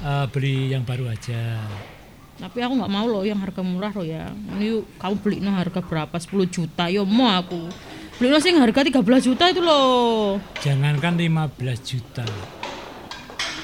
eh, 0.00 0.26
beli 0.32 0.72
yang 0.72 0.80
baru 0.80 1.12
aja. 1.12 1.60
Tapi 2.40 2.58
aku 2.64 2.72
nggak 2.72 2.88
mau 2.96 3.04
loh 3.04 3.28
yang 3.28 3.36
harga 3.36 3.60
murah 3.60 3.92
loh 3.92 4.08
ya. 4.08 4.32
Ini 4.32 4.64
yuk, 4.80 4.96
kamu 4.96 5.14
beli 5.20 5.36
no 5.44 5.52
harga 5.52 5.84
berapa? 5.84 6.16
10 6.16 6.48
juta. 6.48 6.88
Yo 6.88 7.04
mau 7.04 7.28
aku. 7.36 7.68
Beli 8.16 8.32
no 8.32 8.40
sih 8.40 8.56
harga 8.56 8.80
13 8.80 8.96
juta 9.28 9.44
itu 9.52 9.60
loh. 9.60 10.40
Jangankan 10.64 11.20
15 11.20 11.84
juta. 11.84 12.24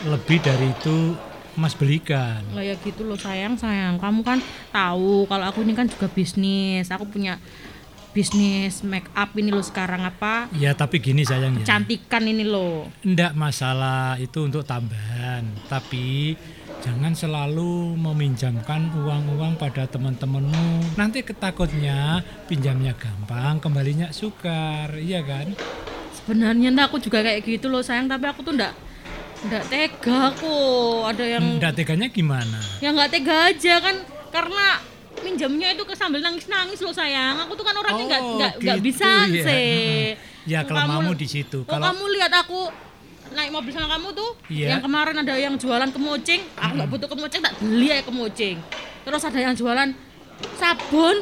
Lebih 0.06 0.38
dari 0.38 0.70
itu 0.70 1.18
Mas 1.58 1.74
belikan. 1.74 2.46
Lah 2.54 2.62
ya 2.62 2.78
gitu 2.78 3.02
loh 3.02 3.18
sayang 3.18 3.58
sayang. 3.58 3.98
Kamu 3.98 4.22
kan 4.22 4.38
tahu 4.70 5.26
kalau 5.26 5.50
aku 5.50 5.66
ini 5.66 5.74
kan 5.74 5.90
juga 5.90 6.06
bisnis. 6.06 6.86
Aku 6.94 7.02
punya 7.10 7.42
bisnis 8.14 8.86
make 8.86 9.10
up 9.14 9.34
ini 9.34 9.50
loh 9.50 9.62
sekarang 9.62 10.06
apa? 10.06 10.46
Ya 10.54 10.70
tapi 10.70 11.02
gini 11.02 11.26
sayang 11.26 11.58
ya. 11.58 11.66
Cantikan 11.66 12.24
ini 12.30 12.46
loh. 12.46 12.86
Ndak 13.02 13.34
masalah 13.34 14.14
itu 14.22 14.46
untuk 14.46 14.62
tambahan, 14.62 15.46
tapi 15.66 16.38
jangan 16.78 17.12
selalu 17.12 17.98
meminjamkan 17.98 18.94
uang-uang 18.94 19.58
pada 19.58 19.86
teman-temanmu. 19.90 20.94
Nanti 20.94 21.26
ketakutnya 21.26 22.22
pinjamnya 22.46 22.94
gampang, 22.94 23.58
kembalinya 23.58 24.14
sukar, 24.14 24.94
iya 24.94 25.26
kan? 25.26 25.58
Sebenarnya 26.14 26.70
ndak 26.70 26.94
aku 26.94 27.02
juga 27.02 27.22
kayak 27.22 27.42
gitu 27.42 27.66
loh 27.66 27.82
sayang. 27.82 28.06
Tapi 28.06 28.24
aku 28.30 28.46
tuh 28.46 28.54
ndak 28.54 28.87
ndak 29.40 29.64
tega 29.66 30.20
kok. 30.34 31.00
Ada 31.06 31.24
yang 31.28 31.44
Ndak 31.56 31.72
teganya 31.74 32.06
gimana? 32.08 32.58
ya 32.78 32.90
nggak 32.90 33.10
tega 33.10 33.36
aja 33.48 33.74
kan 33.78 33.96
karena 34.28 34.66
minjamnya 35.18 35.68
itu 35.72 35.82
ke 35.82 35.94
sambil 35.94 36.18
nangis-nangis 36.18 36.78
loh 36.78 36.90
sayang. 36.90 37.38
Aku 37.42 37.54
tuh 37.54 37.62
kan 37.62 37.74
orangnya 37.74 38.04
nggak 38.08 38.22
Oh, 38.22 38.34
nggak 38.36 38.52
nggak 38.58 38.76
gitu 38.76 38.86
bisa 38.86 39.10
ya. 39.26 39.44
sih. 39.44 40.02
Ya 40.48 40.64
kalau 40.64 40.88
Kamu- 40.88 41.12
di 41.12 41.28
situ. 41.28 41.60
Kalau 41.62 41.84
kamu 41.84 42.04
lihat 42.10 42.32
aku 42.34 42.72
naik 43.28 43.52
mobil 43.52 43.68
sama 43.68 43.84
kamu 43.90 44.16
tuh, 44.16 44.32
Iya. 44.48 44.72
yang 44.72 44.80
kemarin 44.80 45.20
ada 45.20 45.36
yang 45.36 45.54
jualan 45.54 45.92
kemucing, 45.92 46.40
aku 46.56 46.72
nggak 46.72 46.88
butuh 46.88 47.04
kemucing, 47.06 47.40
tak 47.44 47.52
beli 47.60 47.92
aja 47.92 48.00
kemucing. 48.02 48.56
Terus 49.04 49.22
ada 49.22 49.36
yang 49.36 49.52
jualan 49.52 49.92
sabun, 50.56 51.20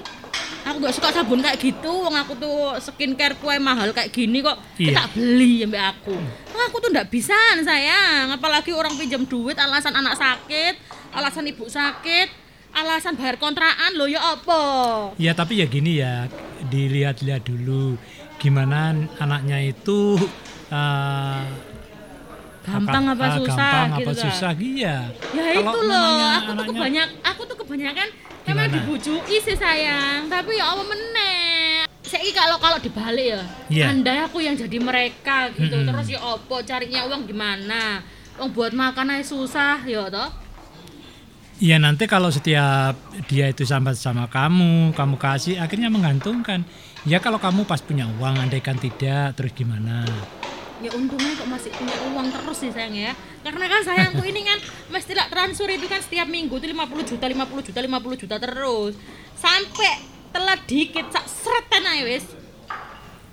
aku 0.62 0.76
nggak 0.78 0.94
suka 0.94 1.08
sabun 1.10 1.38
kayak 1.38 1.58
gitu, 1.58 1.88
wong 1.88 2.12
aku 2.12 2.34
tuh 2.34 2.74
skincare 2.78 3.38
kue 3.38 3.54
mahal 3.56 3.90
kayak 3.90 4.10
gini 4.10 4.42
kok, 4.42 4.58
Iya. 4.76 4.98
tak 4.98 5.06
beli 5.14 5.62
sampai 5.62 5.80
aku. 5.80 6.14
Wah, 6.50 6.64
aku 6.66 6.76
tuh 6.78 6.90
nggak 6.90 7.06
bisa 7.06 7.38
sayang, 7.60 8.30
apalagi 8.30 8.70
orang 8.70 8.94
pinjam 8.94 9.22
duit 9.22 9.54
alasan 9.54 9.94
anak 9.94 10.18
sakit, 10.18 10.74
alasan 11.14 11.46
ibu 11.46 11.64
sakit, 11.64 12.28
alasan 12.74 13.14
bayar 13.14 13.38
kontrakan 13.38 13.94
lo 13.94 14.04
ya 14.04 14.20
apa? 14.34 14.62
ya 15.16 15.32
tapi 15.32 15.62
ya 15.62 15.66
gini 15.66 16.02
ya, 16.02 16.26
dilihat-lihat 16.66 17.46
dulu 17.46 17.94
gimana 18.36 18.92
anaknya 19.16 19.62
itu 19.64 20.18
eh, 20.68 21.42
Gampang 22.66 23.14
apa, 23.14 23.22
ah, 23.22 23.38
susah 23.38 23.54
gampang 23.54 23.88
gitu 23.94 24.02
apa 24.02 24.10
kan? 24.10 24.24
susah 24.26 24.52
iya. 24.58 24.96
Ya 25.30 25.42
Kalau 25.54 25.70
itu 25.70 25.80
loh, 25.86 26.02
aku 26.34 26.50
tuh 26.58 26.64
kebanyak, 26.74 27.08
aku 27.22 27.42
tuh 27.46 27.56
kebanyakan 27.62 28.08
memang 28.46 28.70
Gimana? 28.70 28.74
dibujui 28.78 29.36
sih 29.42 29.58
sayang, 29.58 30.30
tapi 30.30 30.54
ya 30.54 30.70
apa 30.70 30.82
meneh. 30.86 31.82
Saya 32.06 32.22
kalau 32.30 32.62
kalau 32.62 32.78
dibalik 32.78 33.34
ya, 33.34 33.42
Iya. 33.66 33.84
andai 33.90 34.22
aku 34.22 34.38
yang 34.38 34.54
jadi 34.54 34.78
mereka 34.78 35.50
gitu, 35.50 35.74
Mm-mm. 35.74 35.90
terus 35.90 36.06
ya 36.06 36.22
opo 36.22 36.62
carinya 36.62 37.02
uang 37.10 37.26
gimana? 37.26 37.98
Uang 38.38 38.54
buat 38.54 38.70
makan 38.70 39.18
aja 39.18 39.26
susah 39.26 39.82
ya 39.82 40.06
toh. 40.06 40.30
Iya 41.56 41.80
nanti 41.80 42.04
kalau 42.04 42.28
setiap 42.28 42.94
dia 43.26 43.48
itu 43.48 43.66
sambat 43.66 43.98
sama 43.98 44.28
kamu, 44.30 44.94
kamu 44.94 45.16
kasih 45.16 45.58
akhirnya 45.58 45.90
menggantungkan. 45.90 46.62
Ya 47.02 47.18
kalau 47.18 47.40
kamu 47.40 47.66
pas 47.66 47.80
punya 47.80 48.06
uang, 48.18 48.38
andaikan 48.38 48.76
tidak, 48.76 49.34
terus 49.34 49.50
gimana? 49.56 50.04
Ya 50.78 50.92
untungnya 50.92 51.32
kok 51.32 51.48
masih 51.48 51.72
punya 51.72 51.96
uang 52.12 52.28
terus 52.28 52.56
sih 52.60 52.70
sayang 52.70 52.92
ya. 52.94 53.12
Karena 53.46 53.70
kan 53.70 53.78
sayangku 53.86 54.26
ini 54.26 54.42
kan 54.42 54.58
mesti 54.90 55.14
lah 55.14 55.30
transfer 55.30 55.70
itu 55.70 55.86
kan 55.86 56.02
setiap 56.02 56.26
minggu 56.26 56.58
tuh 56.58 56.66
50 56.66 57.14
juta, 57.14 57.30
50 57.30 57.62
juta, 57.70 57.78
50 57.78 58.22
juta 58.26 58.36
terus. 58.42 58.98
Sampai 59.38 60.02
telat 60.34 60.66
dikit 60.66 61.06
sak 61.14 61.30
sretan 61.30 61.86
aja 61.86 62.02
wis. 62.10 62.26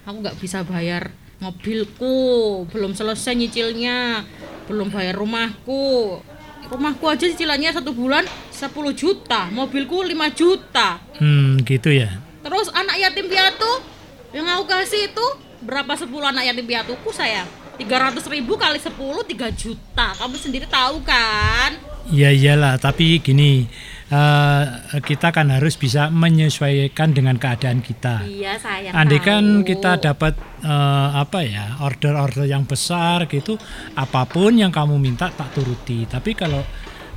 Aku 0.06 0.22
nggak 0.22 0.38
bisa 0.38 0.62
bayar 0.70 1.10
mobilku, 1.42 2.62
belum 2.70 2.94
selesai 2.94 3.34
nyicilnya, 3.34 4.22
belum 4.70 4.94
bayar 4.94 5.18
rumahku. 5.18 6.22
Rumahku 6.70 7.04
aja 7.10 7.26
cicilannya 7.26 7.74
satu 7.74 7.98
bulan 7.98 8.22
10 8.54 8.70
juta, 8.94 9.50
mobilku 9.50 10.06
5 10.06 10.14
juta. 10.38 11.02
Hmm, 11.18 11.58
gitu 11.66 11.90
ya. 11.90 12.22
Terus 12.46 12.70
anak 12.70 13.02
yatim 13.02 13.26
piatu 13.34 13.82
yang 14.30 14.46
aku 14.46 14.70
kasih 14.70 15.10
itu 15.10 15.26
berapa 15.66 15.98
10 15.98 16.06
anak 16.22 16.54
yatim 16.54 16.70
piatuku 16.70 17.10
sayang? 17.10 17.63
300 17.84 18.24
ribu 18.32 18.56
kali 18.56 18.80
10 18.80 18.96
3 18.96 19.52
juta. 19.52 20.08
Kamu 20.16 20.36
sendiri 20.40 20.64
tahu 20.72 21.04
kan? 21.04 21.76
Ya 22.12 22.32
iyalah, 22.32 22.80
tapi 22.80 23.20
gini, 23.24 23.64
eh, 24.12 24.64
kita 25.04 25.32
kan 25.32 25.52
harus 25.52 25.80
bisa 25.80 26.12
menyesuaikan 26.12 27.16
dengan 27.16 27.40
keadaan 27.40 27.80
kita. 27.80 28.28
Iya 28.28 28.60
sayang. 28.60 28.92
Andai 28.96 29.20
kan 29.24 29.68
kita 29.68 30.00
dapat 30.00 30.36
eh, 30.64 31.10
apa 31.12 31.44
ya 31.44 31.80
order-order 31.84 32.48
yang 32.48 32.64
besar 32.68 33.28
gitu, 33.28 33.56
apa 33.96 34.28
pun 34.28 34.56
yang 34.56 34.72
kamu 34.72 35.00
minta 35.00 35.32
tak 35.32 35.56
turuti. 35.56 36.08
Tapi 36.08 36.32
kalau 36.36 36.64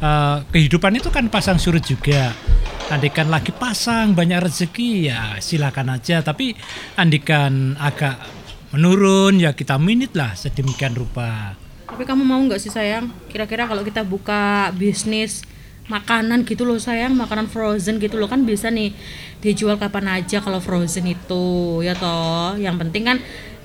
eh, 0.02 0.36
kehidupan 0.50 0.98
itu 0.98 1.10
kan 1.14 1.30
pasang 1.30 1.58
surut 1.58 1.82
juga. 1.82 2.34
Andikan 2.86 3.26
lagi 3.26 3.50
pasang 3.50 4.14
banyak 4.14 4.38
rezeki 4.46 4.90
ya 5.10 5.34
silakan 5.42 5.98
aja. 5.98 6.22
Tapi 6.22 6.54
andikan 6.94 7.74
agak 7.74 8.45
menurun 8.74 9.38
ya 9.38 9.54
kita 9.54 9.78
minit 9.78 10.14
lah 10.16 10.34
sedemikian 10.34 10.96
rupa. 10.96 11.54
Tapi 11.86 12.02
kamu 12.02 12.22
mau 12.26 12.40
nggak 12.42 12.58
sih 12.58 12.72
sayang? 12.72 13.08
Kira-kira 13.30 13.64
kalau 13.64 13.86
kita 13.86 14.02
buka 14.02 14.74
bisnis 14.74 15.46
makanan 15.86 16.42
gitu 16.42 16.66
loh 16.66 16.82
sayang, 16.82 17.14
makanan 17.14 17.46
frozen 17.46 18.02
gitu 18.02 18.18
loh 18.18 18.26
kan 18.26 18.42
bisa 18.42 18.66
nih 18.74 18.90
dijual 19.38 19.78
kapan 19.78 20.18
aja 20.18 20.42
kalau 20.42 20.58
frozen 20.58 21.06
itu 21.06 21.80
ya 21.86 21.94
toh. 21.94 22.58
Yang 22.58 22.76
penting 22.82 23.02
kan 23.06 23.18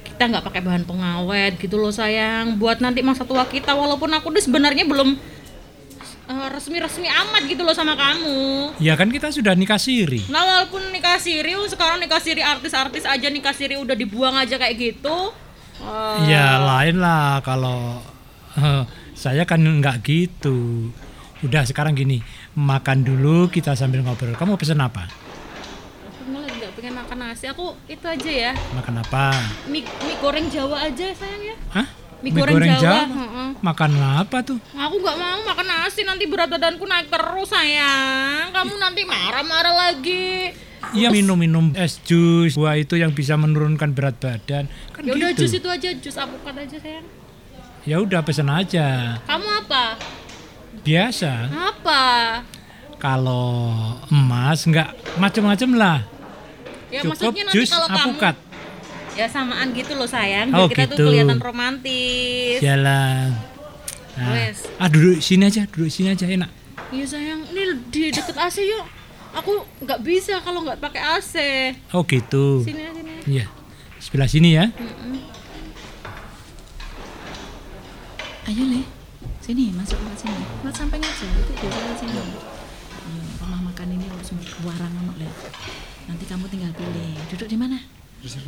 kita 0.06 0.30
nggak 0.30 0.46
pakai 0.46 0.62
bahan 0.62 0.86
pengawet 0.86 1.58
gitu 1.58 1.82
loh 1.82 1.90
sayang. 1.90 2.62
Buat 2.62 2.80
nanti 2.80 3.02
masa 3.02 3.26
tua 3.26 3.50
kita 3.50 3.74
walaupun 3.74 4.14
aku 4.14 4.30
nih 4.30 4.46
sebenarnya 4.46 4.86
belum 4.86 5.18
eh, 6.34 6.50
resmi-resmi 6.50 7.08
amat 7.08 7.44
gitu 7.44 7.62
loh 7.62 7.76
sama 7.76 7.94
kamu. 7.94 8.72
Ya 8.80 8.96
kan 8.96 9.12
kita 9.12 9.30
sudah 9.30 9.52
nikah 9.52 9.76
siri. 9.76 10.24
Nah 10.32 10.42
walaupun 10.42 10.88
nikah 10.90 11.20
siri 11.20 11.52
sekarang 11.68 12.00
nikah 12.00 12.18
siri 12.18 12.40
artis-artis 12.40 13.04
aja 13.04 13.28
nikah 13.28 13.52
siri 13.52 13.76
udah 13.76 13.94
dibuang 13.94 14.34
aja 14.34 14.56
kayak 14.56 14.76
gitu. 14.80 15.36
Eh, 15.82 16.32
Ya 16.32 16.56
lain 16.58 16.98
lah 16.98 17.42
kalau 17.42 18.00
eh, 18.56 18.84
saya 19.14 19.44
kan 19.44 19.60
nggak 19.60 20.02
gitu. 20.02 20.90
Udah 21.42 21.66
sekarang 21.66 21.98
gini, 21.98 22.22
makan 22.54 23.02
dulu 23.02 23.50
kita 23.50 23.74
sambil 23.74 24.06
ngobrol. 24.06 24.38
Kamu 24.38 24.62
pesen 24.62 24.78
apa? 24.78 25.10
Aku 26.06 26.30
malah 26.30 26.54
nggak 26.54 26.72
pengen 26.78 26.94
makan 26.94 27.18
nasi. 27.18 27.50
Aku 27.50 27.74
itu 27.90 28.06
aja 28.06 28.30
ya. 28.30 28.52
Makan 28.78 29.02
apa? 29.02 29.34
Mie, 29.66 29.82
mie 30.06 30.18
goreng 30.22 30.46
Jawa 30.54 30.86
aja 30.86 31.10
sayang 31.12 31.42
ya. 31.42 31.56
Hah? 31.74 31.88
Mie 32.22 32.32
goreng 32.32 32.78
Jawa, 32.78 33.02
heeh. 33.04 33.50
Makan 33.62 33.92
apa 33.98 34.38
tuh? 34.42 34.58
Aku 34.72 34.96
nggak 34.98 35.18
mau 35.18 35.40
makan 35.42 35.66
nasi 35.66 36.02
nanti 36.02 36.26
berat 36.26 36.50
badanku 36.50 36.86
naik 36.86 37.10
terus 37.10 37.50
sayang. 37.50 38.54
Kamu 38.54 38.78
nanti 38.78 39.02
marah-marah 39.04 39.74
lagi. 39.90 40.54
Iya 40.92 41.10
minum-minum 41.10 41.72
es 41.74 42.02
jus, 42.02 42.54
buah 42.54 42.76
itu 42.76 42.98
yang 42.98 43.14
bisa 43.14 43.38
menurunkan 43.38 43.94
berat 43.94 44.18
badan. 44.18 44.66
Kan 44.92 45.02
Ya 45.02 45.14
udah 45.14 45.30
gitu. 45.34 45.46
jus 45.46 45.54
itu 45.56 45.68
aja, 45.68 45.90
jus 45.94 46.16
apokat 46.16 46.58
aja 46.58 46.78
sayang. 46.78 47.06
Ya 47.82 47.98
udah 47.98 48.22
pesen 48.22 48.50
aja. 48.50 49.18
Kamu 49.26 49.48
apa? 49.66 49.98
Biasa. 50.82 51.32
Apa? 51.50 52.04
Kalau 52.98 53.66
emas 54.10 54.62
nggak 54.62 55.18
macam-macam 55.18 55.70
lah. 55.74 56.00
Ya 56.94 57.02
Cukup 57.02 57.34
maksudnya 57.34 57.44
nanti 57.50 57.58
jus 57.58 57.70
kalau 57.72 57.88
apukat. 57.88 58.36
kamu 58.38 58.51
ya 59.16 59.26
samaan 59.28 59.76
gitu 59.76 59.94
loh 59.96 60.08
sayang. 60.08 60.52
Oh, 60.56 60.68
kita 60.72 60.92
gitu. 60.92 60.96
tuh 60.96 61.06
kelihatan 61.12 61.40
romantis. 61.40 62.64
Jalan. 62.64 63.36
Nah, 64.12 64.36
Wes. 64.36 64.68
ah 64.76 64.92
duduk 64.92 65.24
sini 65.24 65.48
aja, 65.48 65.64
duduk 65.68 65.92
sini 65.92 66.12
aja 66.12 66.28
enak. 66.28 66.52
Iya 66.92 67.06
sayang, 67.08 67.48
ini 67.52 67.64
di 67.88 68.12
deket 68.12 68.36
AC 68.36 68.60
yuk. 68.64 68.84
Aku 69.32 69.64
nggak 69.80 70.04
bisa 70.04 70.44
kalau 70.44 70.60
nggak 70.68 70.84
pakai 70.84 71.02
AC. 71.16 71.34
Oh 71.96 72.04
gitu. 72.04 72.68
Sini 72.68 72.84
aja 72.84 73.00
sini. 73.00 73.14
Iya. 73.28 73.46
Sebelah 74.02 74.28
sini 74.28 74.50
ya. 74.58 74.66
Ayo 78.52 78.64
Le, 78.68 78.82
sini 79.40 79.72
masuk 79.72 79.96
ke 79.96 80.28
sini. 80.28 80.44
Mas 80.66 80.76
samping 80.76 81.00
aja, 81.00 81.28
itu 81.30 81.54
di 81.56 81.96
sini. 81.96 82.12
Iya, 82.20 83.24
rumah 83.40 83.62
makan 83.72 83.88
ini 83.96 84.10
langsung 84.12 84.36
warang 84.68 84.92
anak 84.92 85.16
Le. 85.24 85.30
Nanti 86.12 86.28
kamu 86.28 86.50
tinggal 86.52 86.74
pilih. 86.76 87.16
Duduk 87.32 87.48
di 87.48 87.56
mana? 87.56 88.01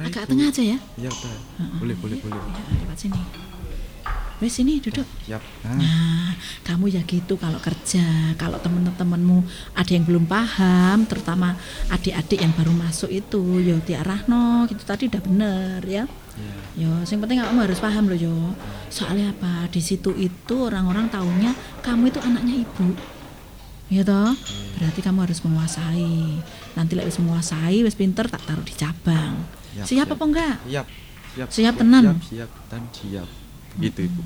Agak 0.05 0.29
tengah 0.29 0.47
aja 0.53 0.61
ya. 0.61 0.77
Iya, 1.01 1.09
udah. 1.09 1.37
Boleh, 1.81 1.95
boleh, 1.97 2.17
boleh. 2.21 2.37
Ya, 2.37 2.63
lewat 2.85 2.97
sini. 2.97 3.21
Wes 4.43 4.59
sini 4.59 4.83
duduk. 4.83 5.07
Siap. 5.23 5.39
Nah, 5.63 5.79
Nah, 5.79 6.29
kamu 6.67 6.91
ya 6.91 7.01
gitu 7.07 7.39
kalau 7.39 7.55
kerja, 7.63 8.35
kalau 8.35 8.59
temen-temenmu 8.59 9.39
ada 9.71 9.91
yang 9.93 10.03
belum 10.03 10.27
paham, 10.27 11.07
terutama 11.07 11.55
adik-adik 11.87 12.43
yang 12.43 12.51
baru 12.51 12.75
masuk 12.75 13.07
itu, 13.07 13.39
yo 13.63 13.79
diarahno, 13.87 14.67
gitu 14.67 14.83
tadi 14.83 15.07
udah 15.07 15.21
bener 15.23 15.79
ya. 15.87 16.03
iya. 16.35 16.55
Yo, 16.75 16.91
yang 17.07 17.21
penting 17.23 17.39
kamu 17.39 17.59
harus 17.63 17.79
paham 17.79 18.11
loh 18.11 18.19
yo. 18.19 18.35
Soalnya 18.91 19.31
apa? 19.31 19.71
Di 19.71 19.79
situ 19.79 20.11
itu 20.17 20.55
orang-orang 20.59 21.07
taunya 21.07 21.55
kamu 21.79 22.11
itu 22.11 22.19
anaknya 22.19 22.67
ibu. 22.67 22.93
Ya 23.93 24.01
toh? 24.03 24.33
Berarti 24.75 24.99
kamu 25.05 25.23
harus 25.23 25.39
menguasai. 25.45 26.41
Nanti 26.73 26.91
lek 26.97 27.07
wis 27.07 27.21
menguasai, 27.21 27.85
wis 27.85 27.95
pinter 27.95 28.25
tak 28.25 28.43
taruh 28.43 28.65
di 28.65 28.73
cabang. 28.73 29.62
Siap, 29.73 29.83
Siap, 29.83 30.05
siap. 30.05 30.07
apa 30.11 30.23
enggak? 30.23 30.55
Siap. 30.63 30.85
Siap. 31.33 31.47
Siap 31.49 31.73
tenan? 31.75 32.03
Siap, 32.03 32.19
siap, 32.23 32.49
dan 32.67 32.81
siap. 32.91 33.27
Gitu, 33.75 33.99
Ibu. 34.05 34.21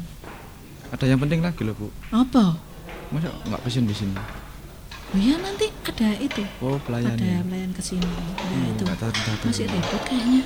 Ada 0.90 1.06
yang 1.06 1.20
penting 1.20 1.40
lagi 1.40 1.62
loh, 1.64 1.72
Bu. 1.74 1.88
Apa? 2.10 2.60
Masa 3.08 3.32
nggak 3.42 3.62
pesen 3.62 3.84
di 3.84 3.96
sini? 3.96 4.16
Oh 5.08 5.16
ya 5.16 5.40
nanti 5.40 5.72
ada 5.82 6.10
itu. 6.18 6.44
Oh, 6.60 6.76
pelayan 6.78 7.16
ada 7.16 7.24
ya. 7.24 7.40
pelayan 7.40 7.72
ke 7.72 7.80
sini. 7.80 8.04
Nah, 8.04 8.44
Hmm, 8.44 8.68
itu. 8.70 8.84
tahu, 8.86 9.08
tahu. 9.08 9.36
Masih 9.46 9.66
repot 9.66 10.02
kayaknya. 10.04 10.44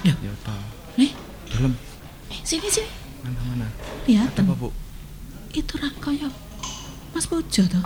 Ya 0.00 0.12
udah. 0.16 0.60
Nih, 0.96 1.12
Dalam 1.50 1.72
eh 2.30 2.40
sini 2.40 2.64
sini. 2.66 2.88
mana 3.20 3.36
mana? 3.44 3.68
Lihat. 4.08 4.32
Ada 4.32 4.40
apa, 4.42 4.54
Bu? 4.56 4.68
Itu 5.50 5.76
rak 5.76 6.00
kayak 6.00 6.32
Mas 7.10 7.28
Pujo 7.28 7.62
tuh. 7.62 7.84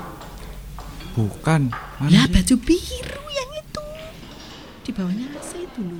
Bukan. 1.12 1.74
Mana 1.98 2.10
Lah 2.12 2.24
sih? 2.24 2.32
baju 2.32 2.54
biru 2.62 3.22
yang 3.28 3.50
itu. 3.56 3.82
Di 4.82 4.90
bawahnya 4.90 5.26
AC 5.32 5.50
itu 5.60 5.80
loh. 5.82 5.98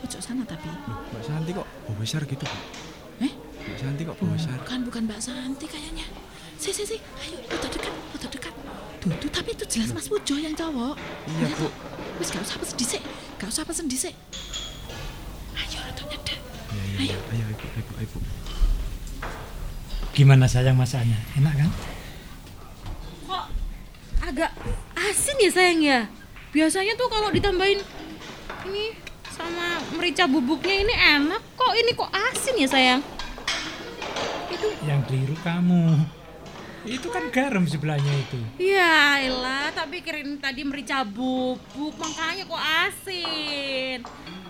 Pojok 0.00 0.20
sana 0.20 0.42
tapi. 0.48 0.68
Loh, 0.68 0.98
Mbak 1.12 1.22
Santi 1.22 1.50
kok 1.52 1.66
bau 1.68 1.94
besar 2.00 2.22
gitu, 2.24 2.44
Bu? 2.44 2.58
Eh? 3.20 3.32
Mbak 3.36 3.78
Santi 3.78 4.02
kok 4.08 4.16
bau 4.16 4.32
besar? 4.32 4.56
Bukan 4.64 4.80
bukan 4.88 5.02
Mbak 5.04 5.20
Santi 5.20 5.66
kayaknya. 5.68 6.06
Si 6.60 6.72
si 6.72 6.84
si, 6.84 6.96
ayo 6.96 7.36
foto 7.48 7.68
dekat, 7.72 7.94
foto 8.16 8.26
dekat. 8.28 8.54
Tuh, 9.00 9.12
tuh 9.16 9.30
tapi 9.32 9.56
itu 9.56 9.64
jelas 9.64 9.96
Mas 9.96 10.08
Pujo 10.12 10.36
yang 10.36 10.52
cowok. 10.52 10.96
Iya, 11.24 11.48
Bu. 11.56 11.68
Wis 12.20 12.28
gak 12.32 12.44
usah 12.44 12.56
pesen 12.60 12.76
dhisik. 12.76 13.02
Gak 13.40 13.48
usah 13.48 13.64
pesen 13.64 13.86
dhisik. 13.88 14.12
Ayo 15.56 15.78
rada 15.80 16.02
nyedek. 16.04 16.36
Iya, 16.72 17.12
iya. 17.12 17.16
Ayo, 17.16 17.44
Ibu, 17.48 17.66
Ibu, 17.80 17.92
Ibu. 18.04 18.18
Gimana 20.12 20.44
sayang 20.44 20.76
masaknya? 20.76 21.16
Enak 21.40 21.54
kan? 21.64 21.70
Kok 23.24 23.44
agak 24.20 24.52
asin 25.00 25.36
ya 25.40 25.48
sayang 25.48 25.80
ya? 25.80 26.00
Biasanya 26.52 26.92
tuh 27.00 27.08
kalau 27.08 27.32
ditambahin 27.32 27.80
ini 28.68 28.84
sama 29.30 29.66
merica 29.92 30.24
bubuknya 30.24 30.76
ini 30.80 30.94
enak 30.94 31.42
kok 31.54 31.72
ini 31.72 31.90
kok 31.92 32.10
asin 32.10 32.54
ya 32.56 32.68
sayang? 32.68 33.00
Itu 34.50 34.66
Yang 34.82 35.00
keliru 35.06 35.36
kamu. 35.40 35.84
Itu 36.80 37.08
kan 37.08 37.28
garam 37.28 37.64
sebelahnya 37.64 38.08
itu. 38.08 38.40
ya 38.56 39.20
elah 39.20 39.68
tapi 39.70 40.00
pikirin 40.00 40.40
tadi 40.40 40.64
merica 40.64 41.04
bubuk 41.04 41.60
makanya 41.94 42.42
kok 42.42 42.62
asin. 42.86 44.00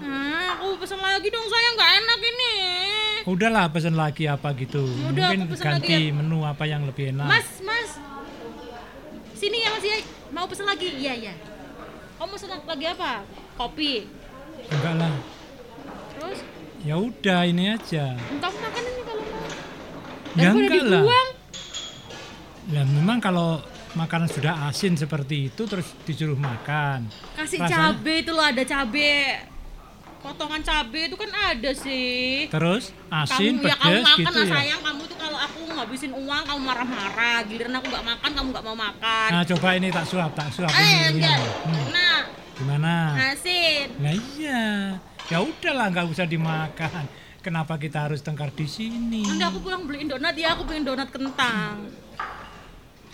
Nah, 0.00 0.56
aku 0.56 0.78
pesen 0.78 0.96
lagi 0.96 1.28
dong 1.28 1.44
sayang 1.44 1.74
nggak 1.74 1.92
enak 1.98 2.20
ini. 2.22 2.54
Udahlah 3.26 3.68
pesen 3.68 3.94
lagi 3.94 4.24
apa 4.24 4.54
gitu. 4.54 4.80
Udah, 5.04 5.28
Mungkin 5.28 5.50
pesen 5.50 5.66
lagi 5.68 5.84
ganti 5.84 5.96
ya. 6.08 6.14
menu 6.14 6.38
apa 6.40 6.64
yang 6.64 6.86
lebih 6.86 7.12
enak. 7.12 7.26
Mas, 7.26 7.48
mas. 7.60 7.90
Sini 9.34 9.60
ya 9.60 9.68
mas 9.70 9.84
ya. 9.84 9.98
Mau 10.30 10.46
pesen 10.46 10.64
lagi? 10.64 10.88
Iya, 10.88 11.12
iya. 11.18 11.34
Kamu 12.16 12.30
pesen 12.32 12.48
lagi 12.48 12.86
apa? 12.86 13.26
Kopi. 13.58 14.06
Enggak 14.68 14.94
lah. 14.96 15.14
Terus 16.12 16.38
Ya 16.80 16.94
udah 16.96 17.40
ini 17.42 17.64
aja. 17.70 18.16
kamu 18.16 18.56
makan 18.56 18.82
ini 18.82 19.02
kalau 19.02 19.22
mau. 19.22 19.48
Ya 20.34 20.48
enggak 20.50 20.84
lah. 20.86 21.02
Lah 22.70 22.84
memang 22.86 23.18
kalau 23.18 23.60
makanan 23.92 24.26
sudah 24.26 24.54
asin 24.66 24.94
seperti 24.94 25.48
itu 25.48 25.62
terus 25.64 25.92
disuruh 26.02 26.38
makan. 26.38 27.10
Kasih 27.34 27.58
Rasanya- 27.58 27.92
cabe 27.92 28.14
itu 28.18 28.30
loh 28.30 28.44
ada 28.44 28.62
cabe. 28.62 29.14
Potongan 30.20 30.60
cabe 30.60 31.08
itu 31.08 31.16
kan 31.16 31.30
ada 31.32 31.70
sih. 31.72 32.44
Terus 32.46 32.92
asin, 33.08 33.56
kamu 33.56 33.66
ya 33.66 33.74
kamu 33.74 33.88
pedes 33.88 34.04
makan 34.04 34.20
gitu 34.20 34.28
lah 34.30 34.44
ya. 34.44 34.52
sayang 34.54 34.80
kamu 34.82 35.02
tuh 35.02 35.16
kalau 35.18 35.38
aku 35.38 35.58
ngabisin 35.66 36.12
uang 36.12 36.42
kamu 36.44 36.60
marah-marah 36.60 37.38
giliran 37.42 37.72
aku 37.74 37.86
nggak 37.88 38.04
makan 38.06 38.30
kamu 38.30 38.48
nggak 38.50 38.64
mau 38.64 38.76
makan 38.78 39.28
Nah 39.32 39.42
coba 39.46 39.68
ini 39.74 39.88
tak 39.88 40.04
suap, 40.04 40.30
tak 40.34 40.48
suap. 40.50 40.68
eh 40.70 40.76
ini, 40.78 41.08
enggak 41.16 41.34
ini. 41.34 41.48
Hmm, 41.64 41.84
nah 41.90 42.16
Gimana? 42.60 43.16
asin 43.32 43.88
Nah 43.96 44.12
iya, 44.12 44.64
ya 45.26 45.38
udahlah 45.40 45.88
nggak 45.88 46.06
usah 46.06 46.28
dimakan. 46.28 47.08
Kenapa 47.40 47.80
kita 47.80 48.04
harus 48.04 48.20
tengkar 48.20 48.52
di 48.52 48.68
sini? 48.68 49.24
nanti 49.24 49.40
aku 49.40 49.64
pulang 49.64 49.88
beliin 49.88 50.06
donat 50.06 50.36
ya 50.36 50.52
aku 50.52 50.68
pengen 50.68 50.84
donat 50.84 51.08
kentang 51.08 51.88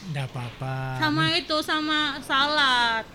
Nggak 0.06 0.26
apa-apa. 0.28 0.98
sama 0.98 1.24
itu 1.32 1.56
sama 1.62 1.98
salad 2.20 3.06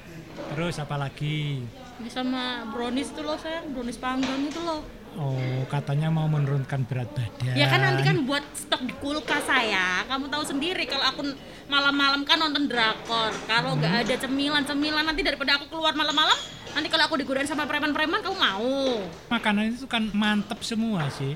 Terus 0.56 0.80
apa 0.80 0.96
lagi? 0.96 1.68
Ini 2.00 2.08
sama 2.08 2.64
brownies 2.68 3.12
itu 3.12 3.22
loh 3.22 3.36
sayang 3.36 3.76
brownies 3.76 4.00
panggang 4.00 4.48
itu 4.48 4.60
loh 4.60 4.88
Oh 5.14 5.36
katanya 5.68 6.08
mau 6.08 6.24
menurunkan 6.26 6.84
berat 6.84 7.12
badan. 7.12 7.52
ya 7.52 7.68
kan 7.68 7.80
nanti 7.80 8.02
kan 8.02 8.24
buat 8.24 8.40
stok 8.54 8.82
di 8.82 8.94
kulkas 8.96 9.44
saya 9.44 10.08
kamu 10.08 10.28
tahu 10.28 10.44
sendiri 10.46 10.84
kalau 10.86 11.04
aku 11.06 11.22
malam-malam 11.68 12.24
kan 12.24 12.40
nonton 12.40 12.64
drakor 12.66 13.28
kalau 13.44 13.76
nggak 13.76 14.02
ada 14.02 14.16
cemilan-cemilan 14.18 15.04
nanti 15.04 15.20
daripada 15.20 15.56
aku 15.56 15.68
keluar 15.68 15.92
malam-malam 15.92 16.36
nanti 16.72 16.88
kalau 16.88 17.04
aku 17.06 17.16
digodain 17.18 17.44
sama 17.44 17.64
preman-preman 17.66 18.20
kamu 18.20 18.34
mau 18.34 19.04
Makanan 19.28 19.74
itu 19.74 19.84
kan 19.86 20.08
mantep 20.12 20.60
semua 20.62 21.08
sih. 21.10 21.36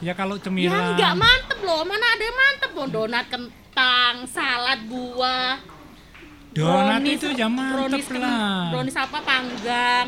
Ya 0.00 0.12
kalau 0.12 0.34
Ya 0.34 0.42
cemilan. 0.42 0.96
nggak 0.96 1.14
mantep 1.14 1.58
loh, 1.60 1.84
mana 1.84 2.06
ada 2.08 2.22
yang 2.22 2.34
mantep 2.34 2.70
loh 2.72 2.86
Donat 2.88 3.26
kentang, 3.28 4.14
salad 4.26 4.80
buah 4.84 5.60
Donat 6.50 6.98
brownies- 6.98 7.16
itu 7.18 7.28
ya 7.32 7.46
mantep 7.46 7.76
brownies 8.02 8.08
lah. 8.10 8.72
Brownies 8.72 8.96
apa 8.98 9.18
panggang 9.20 10.06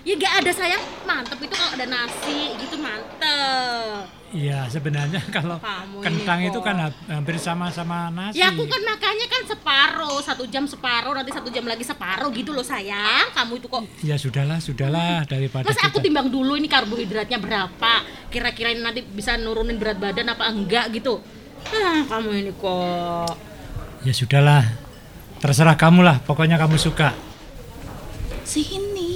Ya 0.00 0.16
nggak 0.16 0.34
ada 0.40 0.50
sayang, 0.50 0.82
mantep 1.04 1.36
itu 1.38 1.52
kalau 1.52 1.76
ada 1.76 1.86
nasi 1.86 2.56
gitu 2.56 2.76
mantep. 2.80 4.08
Iya 4.30 4.70
sebenarnya 4.70 5.18
kalau 5.36 5.58
Kamu 5.58 6.00
kentang 6.00 6.40
itu 6.40 6.56
kan 6.62 6.76
ha- 6.78 7.00
hampir 7.10 7.36
sama-sama 7.36 8.08
nasi. 8.08 8.38
Ya 8.38 8.48
aku 8.48 8.64
kan 8.64 8.80
makannya 8.80 9.26
kan 9.26 9.42
separuh, 9.44 10.22
satu 10.22 10.48
jam 10.48 10.64
separuh, 10.64 11.12
nanti 11.12 11.34
satu 11.34 11.50
jam 11.50 11.66
lagi 11.66 11.84
separuh 11.84 12.32
gitu 12.32 12.56
loh 12.56 12.64
sayang. 12.64 13.28
Kamu 13.34 13.60
itu 13.60 13.68
kok 13.68 13.82
Ya 14.00 14.16
sudahlah, 14.16 14.62
sudahlah. 14.62 15.28
Daripada 15.28 15.68
Mas 15.68 15.76
aku 15.82 16.00
timbang 16.00 16.32
dulu 16.32 16.56
ini 16.56 16.70
karbohidratnya 16.70 17.36
berapa? 17.36 17.92
Kira-kira 18.30 18.72
ini 18.72 18.80
nanti 18.80 19.02
bisa 19.02 19.36
nurunin 19.36 19.76
berat 19.76 19.98
badan 19.98 20.30
apa 20.30 20.48
enggak 20.48 20.94
gitu? 20.94 21.20
Ah, 21.68 22.06
kamu 22.08 22.40
ini 22.40 22.52
kok. 22.56 23.36
Ya 24.00 24.16
sudahlah. 24.16 24.64
Terserah 25.40 25.76
kamu 25.76 26.00
lah, 26.00 26.16
pokoknya 26.24 26.56
kamu 26.56 26.80
suka. 26.80 27.12
Sini. 28.46 29.09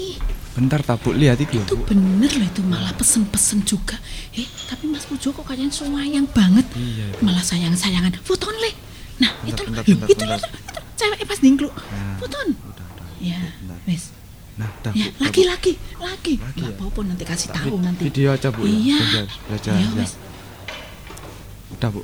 Bentar 0.54 0.80
tak 0.80 1.02
lihat 1.10 1.42
itu 1.42 1.58
Itu 1.58 1.74
Bu. 1.74 1.82
bener 1.90 2.30
loh 2.30 2.46
itu 2.46 2.62
malah 2.62 2.94
pesen-pesen 2.94 3.66
juga. 3.66 3.98
Eh, 4.32 4.46
tapi 4.70 4.86
Mas 4.86 5.02
Pujo 5.02 5.34
kok 5.34 5.42
kalian 5.42 5.66
sayang 5.68 6.30
banget. 6.30 6.62
Iya. 6.78 7.10
Malah 7.18 7.42
sayang-sayangan. 7.42 8.14
Foton 8.22 8.54
le. 8.54 8.70
Nah, 9.18 9.30
itu 9.42 9.58
bentar, 9.66 9.82
loh. 9.82 9.94
bentar, 9.98 10.06
itu, 10.06 10.22
bentar. 10.22 10.38
itu, 10.38 10.46
itu, 10.46 10.80
cewek 10.94 11.20
pas 11.26 11.38
dingklu. 11.42 11.68
Nah, 11.70 12.14
Foton. 12.18 12.48
Udah, 12.54 12.86
udah. 12.86 13.06
Ya, 13.18 13.40
Bentar. 13.60 13.78
wes. 13.84 14.14
Nah, 14.54 14.70
dah, 14.80 14.92
Ya, 14.94 15.10
lagi 15.18 15.42
lagi 15.42 15.72
lagi. 15.98 16.34
Lagi 16.38 16.60
Enggak 16.62 16.70
ya? 16.70 16.78
apa-apa 16.78 17.00
nanti 17.02 17.24
kasih 17.26 17.48
tahu 17.50 17.74
nanti. 17.82 18.02
Video 18.06 18.30
aja 18.30 18.48
Bu 18.54 18.62
ya. 18.62 18.70
Iya. 18.70 18.98
Belajar, 19.02 19.26
belajar. 19.50 19.74
Iya, 19.74 19.86
ya. 19.90 19.98
wes. 19.98 20.12
Udah 21.74 21.88
Bu. 21.90 22.00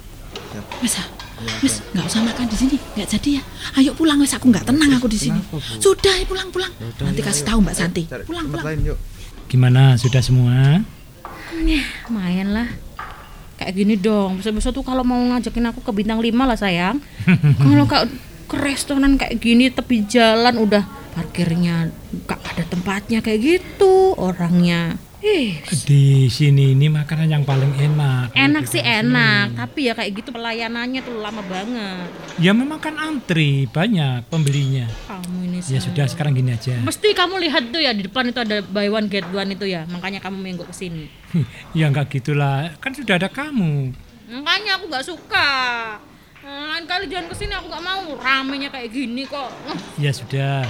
Siap. 0.82 1.06
Ah. 1.40 1.48
Iya, 1.48 1.54
wes, 1.64 1.74
nggak 1.96 2.04
usah 2.04 2.20
makan 2.20 2.44
di 2.52 2.56
sini, 2.56 2.76
nggak 2.76 3.08
jadi 3.16 3.30
ya. 3.40 3.42
Ayo 3.80 3.90
pulang 3.96 4.20
wes, 4.20 4.32
aku 4.36 4.52
nggak 4.52 4.68
tenang 4.68 4.92
aku 4.96 5.08
di 5.08 5.18
sini. 5.18 5.40
Sudah, 5.80 6.12
ayo 6.20 6.26
pulang 6.28 6.52
pulang. 6.52 6.72
Ya 6.76 7.04
Nanti 7.08 7.20
kasih 7.24 7.44
tahu 7.48 7.58
Mbak 7.64 7.74
Santi. 7.76 8.02
Pulang 8.28 8.46
pulang. 8.52 8.64
lain 8.68 8.80
yuk. 8.92 8.98
Gimana? 9.48 9.96
Sudah 9.96 10.20
semua? 10.22 10.84
Ya, 11.60 11.82
lumayan 12.06 12.54
lah. 12.54 12.68
Kayak 13.60 13.72
gini 13.76 13.94
dong, 14.00 14.40
besok-besok 14.40 14.80
tuh 14.80 14.84
kalau 14.84 15.04
mau 15.04 15.20
ngajakin 15.20 15.68
aku 15.68 15.84
ke 15.84 15.92
bintang 15.92 16.20
5 16.20 16.32
lah 16.32 16.56
sayang. 16.56 16.96
kalau 17.64 17.84
kayak 17.84 18.08
ke 18.50 18.56
restoran 18.56 19.14
kayak 19.14 19.38
gini 19.38 19.70
tepi 19.70 20.10
jalan 20.10 20.58
udah 20.58 20.82
parkirnya 21.14 21.86
gak 22.26 22.40
ada 22.42 22.64
tempatnya 22.66 23.20
kayak 23.20 23.40
gitu 23.40 24.16
orangnya. 24.16 24.96
Di 25.20 26.32
sini 26.32 26.72
ini 26.72 26.88
makanan 26.88 27.28
yang 27.28 27.44
paling 27.44 27.76
enak. 27.76 28.32
Enak 28.32 28.64
sih 28.64 28.80
sini. 28.80 29.04
enak, 29.04 29.52
tapi 29.52 29.86
ya 29.86 29.92
kayak 29.92 30.16
gitu 30.16 30.32
pelayanannya 30.32 31.04
tuh 31.04 31.20
lama 31.20 31.44
banget. 31.44 32.08
Ya 32.40 32.56
memang 32.56 32.80
kan 32.80 32.96
antri 32.96 33.68
banyak 33.68 34.24
pembelinya. 34.32 34.88
Kamu 35.04 35.44
ini 35.44 35.58
Ya 35.68 35.76
sudah 35.76 36.08
sekarang 36.08 36.32
gini 36.32 36.56
aja. 36.56 36.72
Mesti 36.80 37.12
kamu 37.12 37.36
lihat 37.36 37.68
tuh 37.68 37.84
ya 37.84 37.92
di 37.92 38.08
depan 38.08 38.32
itu 38.32 38.40
ada 38.40 38.64
buy 38.64 38.88
one 38.88 39.12
get 39.12 39.28
one 39.28 39.52
itu 39.52 39.68
ya, 39.68 39.84
makanya 39.92 40.24
kamu 40.24 40.40
minggu 40.40 40.64
ke 40.64 40.72
sini. 40.72 41.12
ya 41.78 41.92
enggak 41.92 42.08
gitulah, 42.08 42.72
kan 42.80 42.96
sudah 42.96 43.20
ada 43.20 43.28
kamu. 43.28 43.92
Makanya 44.40 44.80
aku 44.80 44.84
nggak 44.88 45.04
suka. 45.04 45.50
Lain 46.40 46.88
kali 46.88 47.12
jangan 47.12 47.28
ke 47.28 47.36
sini 47.36 47.52
aku 47.52 47.68
nggak 47.68 47.84
mau 47.84 48.16
ramenya 48.16 48.72
kayak 48.72 48.88
gini 48.88 49.28
kok. 49.28 49.52
Ya 50.00 50.16
sudah. 50.16 50.64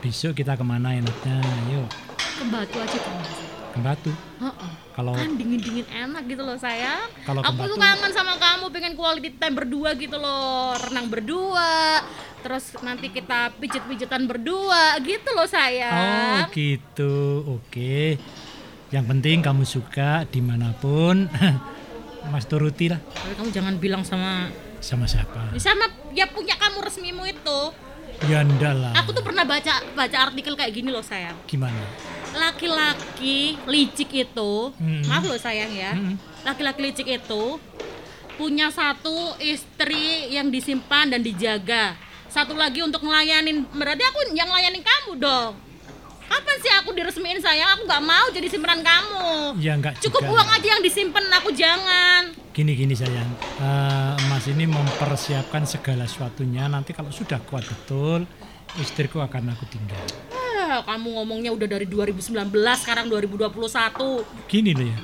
Besok 0.00 0.40
kita 0.40 0.56
ke 0.56 0.64
mana 0.64 0.96
enaknya? 0.96 1.38
Yuk. 1.70 1.86
Ke 2.18 2.42
Batu 2.48 2.80
aja? 2.80 3.51
Ke 3.72 3.80
Batu. 3.80 4.12
Heeh. 4.38 4.70
Kalau 4.92 5.16
Kan 5.16 5.34
dingin-dingin 5.34 5.88
enak 5.88 6.28
gitu 6.28 6.42
loh 6.42 6.54
sayang. 6.54 7.08
Kalau 7.24 7.40
Aku 7.40 7.64
tuh 7.64 7.80
kangen 7.80 8.12
sama 8.12 8.36
kamu, 8.36 8.68
pengen 8.68 8.92
quality 8.92 9.32
time 9.32 9.56
berdua 9.56 9.96
gitu 9.96 10.14
loh. 10.14 10.76
Renang 10.76 11.08
berdua, 11.08 12.04
terus 12.40 12.76
nanti 12.80 13.08
kita 13.08 13.56
pijet-pijetan 13.56 14.28
berdua 14.28 15.00
gitu 15.00 15.32
loh 15.32 15.42
Oh 15.42 15.48
sayang. 15.48 16.52
gitu, 16.52 17.14
oke. 17.48 18.20
Yang 18.92 19.04
penting 19.08 19.40
kamu 19.40 19.64
suka 19.64 20.28
di 20.28 20.44
mana 20.44 20.76
pun, 20.76 21.24
Mas 22.30 22.44
turuti 22.44 22.92
lah. 22.92 23.00
Tapi 23.00 23.32
kamu 23.34 23.48
jangan 23.50 23.74
bilang 23.76 24.02
sama 24.04 24.52
Sama 24.78 25.08
siapa? 25.08 25.56
sama 25.56 25.86
ya 26.12 26.28
punya 26.28 26.52
kamu 26.54 26.84
resmimu 26.84 27.24
itu. 27.24 27.60
Ya 28.22 28.44
ndak 28.44 28.74
lah. 28.76 28.92
Aku 29.00 29.10
tuh 29.10 29.24
pernah 29.24 29.42
baca 29.42 29.80
baca 29.96 30.16
artikel 30.20 30.52
kayak 30.52 30.70
gini 30.70 30.92
loh 30.92 31.00
sayang. 31.00 31.34
Gimana? 31.48 31.80
Laki-laki 32.32 33.38
licik 33.64 34.10
itu, 34.10 34.52
Mm-mm. 34.74 35.04
maaf 35.04 35.22
loh 35.22 35.36
sayang 35.36 35.70
ya. 35.70 35.92
Mm-mm. 35.92 36.16
Laki-laki 36.42 36.80
licik 36.82 37.06
itu 37.06 37.60
punya 38.34 38.68
satu 38.68 39.36
istri 39.38 40.28
yang 40.28 40.48
disimpan 40.48 41.08
dan 41.08 41.20
dijaga. 41.20 41.92
Satu 42.26 42.52
lagi 42.52 42.80
untuk 42.80 43.00
ngelayanin. 43.00 43.68
Berarti 43.68 44.02
aku 44.02 44.32
yang 44.32 44.48
ngelayanin 44.48 44.80
kamu 44.80 45.12
dong. 45.16 45.52
Kapan 46.24 46.56
sih 46.58 46.72
aku 46.72 46.90
diresmiin 46.92 47.36
sayang? 47.38 47.76
Aku 47.76 47.84
nggak 47.84 48.02
mau 48.02 48.26
jadi 48.30 48.48
simpenan 48.48 48.80
kamu. 48.80 49.60
Ya 49.60 49.76
enggak 49.76 50.00
Cukup 50.00 50.24
juga. 50.24 50.32
uang 50.32 50.48
aja 50.48 50.66
yang 50.66 50.80
disimpan, 50.80 51.24
aku 51.30 51.52
jangan. 51.52 52.32
Gini 52.50 52.72
gini 52.72 52.96
sayang, 52.96 53.28
Eh, 53.60 54.12
Mas 54.26 54.44
ini 54.46 54.64
mempersiapkan 54.64 55.68
segala 55.68 56.08
sesuatunya. 56.08 56.64
Nanti 56.66 56.96
kalau 56.96 57.12
sudah 57.12 57.36
kuat 57.42 57.64
betul, 57.64 58.24
istriku 58.76 59.20
akan 59.20 59.52
aku 59.52 59.68
tinggal. 59.68 60.00
Kamu 60.62 61.08
ngomongnya 61.14 61.50
udah 61.50 61.68
dari 61.68 61.84
2019, 61.84 62.32
sekarang 62.78 63.06
2021. 63.06 64.22
Gini 64.46 64.70
loh 64.72 64.84
ya, 64.84 64.98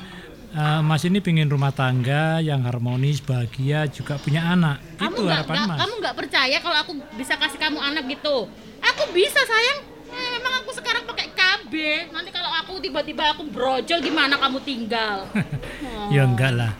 eh, 0.50 0.80
Mas 0.80 1.02
ini 1.02 1.18
pingin 1.18 1.46
rumah 1.46 1.70
tangga 1.70 2.38
yang 2.38 2.62
harmonis, 2.62 3.18
bahagia, 3.20 3.86
juga 3.86 4.16
punya 4.16 4.46
anak. 4.48 4.78
Kamu 4.96 5.08
Itu 5.08 5.20
nggak 5.22 5.36
harapan 5.36 5.54
nggak- 5.56 5.68
Mas. 5.68 5.78
kamu 5.78 5.92
nggak 5.98 6.16
percaya 6.16 6.56
kalau 6.58 6.78
aku 6.78 6.92
bisa 7.14 7.34
kasih 7.34 7.58
kamu 7.58 7.78
anak 7.78 8.04
gitu? 8.08 8.36
Aku 8.80 9.02
bisa 9.10 9.40
sayang. 9.40 9.78
Eh, 10.08 10.28
memang 10.34 10.54
aku 10.58 10.70
sekarang 10.72 11.04
pakai 11.04 11.28
KB. 11.30 11.72
Nanti 12.08 12.30
kalau 12.30 12.48
aku 12.50 12.80
tiba-tiba 12.80 13.28
aku 13.30 13.44
brojol 13.44 14.00
gimana 14.00 14.34
kamu 14.34 14.58
tinggal? 14.62 15.28
Oh. 15.28 16.08
Ya 16.14 16.24
enggak 16.24 16.54
lah. 16.54 16.72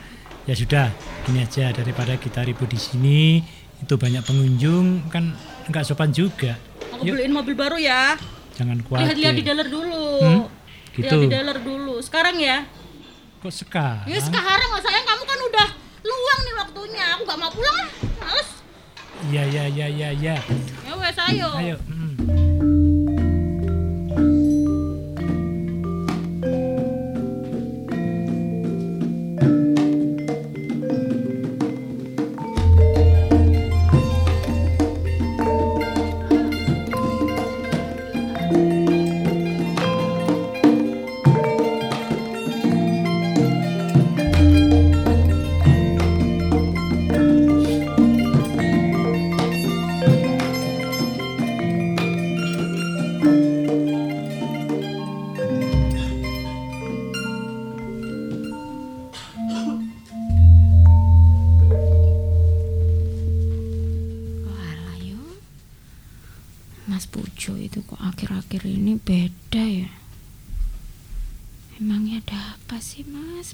Ya 0.43 0.57
sudah, 0.57 0.89
gini 1.23 1.45
aja 1.45 1.69
daripada 1.71 2.17
kita 2.17 2.41
ribut 2.41 2.67
di 2.67 2.81
sini, 2.81 3.45
itu 3.77 3.95
banyak 3.95 4.25
pengunjung 4.25 5.05
kan 5.07 5.37
enggak 5.67 5.85
sopan 5.85 6.09
juga. 6.09 6.57
Aku 6.91 7.05
Yuk, 7.05 7.15
beliin 7.15 7.31
mobil 7.31 7.53
baru 7.53 7.77
ya. 7.77 8.17
Jangan 8.59 8.79
khawatir. 8.83 9.05
Lihat-lihat 9.07 9.35
di 9.39 9.43
dealer 9.47 9.69
dulu. 9.71 10.05
Hmm? 10.19 10.43
Lihat 10.99 10.99
Gitu. 10.99 11.17
di 11.23 11.29
dealer 11.31 11.59
dulu. 11.63 11.95
Sekarang 12.03 12.37
ya. 12.37 12.67
Kok 13.39 13.55
sekarang? 13.55 14.03
Ya 14.11 14.19
sekarang 14.19 14.71
lah 14.75 14.83
sayang 14.83 15.07
kamu 15.07 15.23
kan 15.23 15.39
udah 15.47 15.69
luang 16.03 16.41
nih 16.43 16.55
waktunya. 16.59 17.05
Aku 17.15 17.23
nggak 17.23 17.39
mau 17.39 17.51
pulang 17.55 17.77
lah. 17.77 17.89
Males. 18.19 18.51
Iya 19.31 19.43
iya 19.47 19.65
iya 19.67 19.87
iya 19.87 20.09
iya. 20.11 20.37
Ya 20.83 20.93
wes 20.95 21.19
ayo. 21.31 21.51
Ayo. 21.55 21.77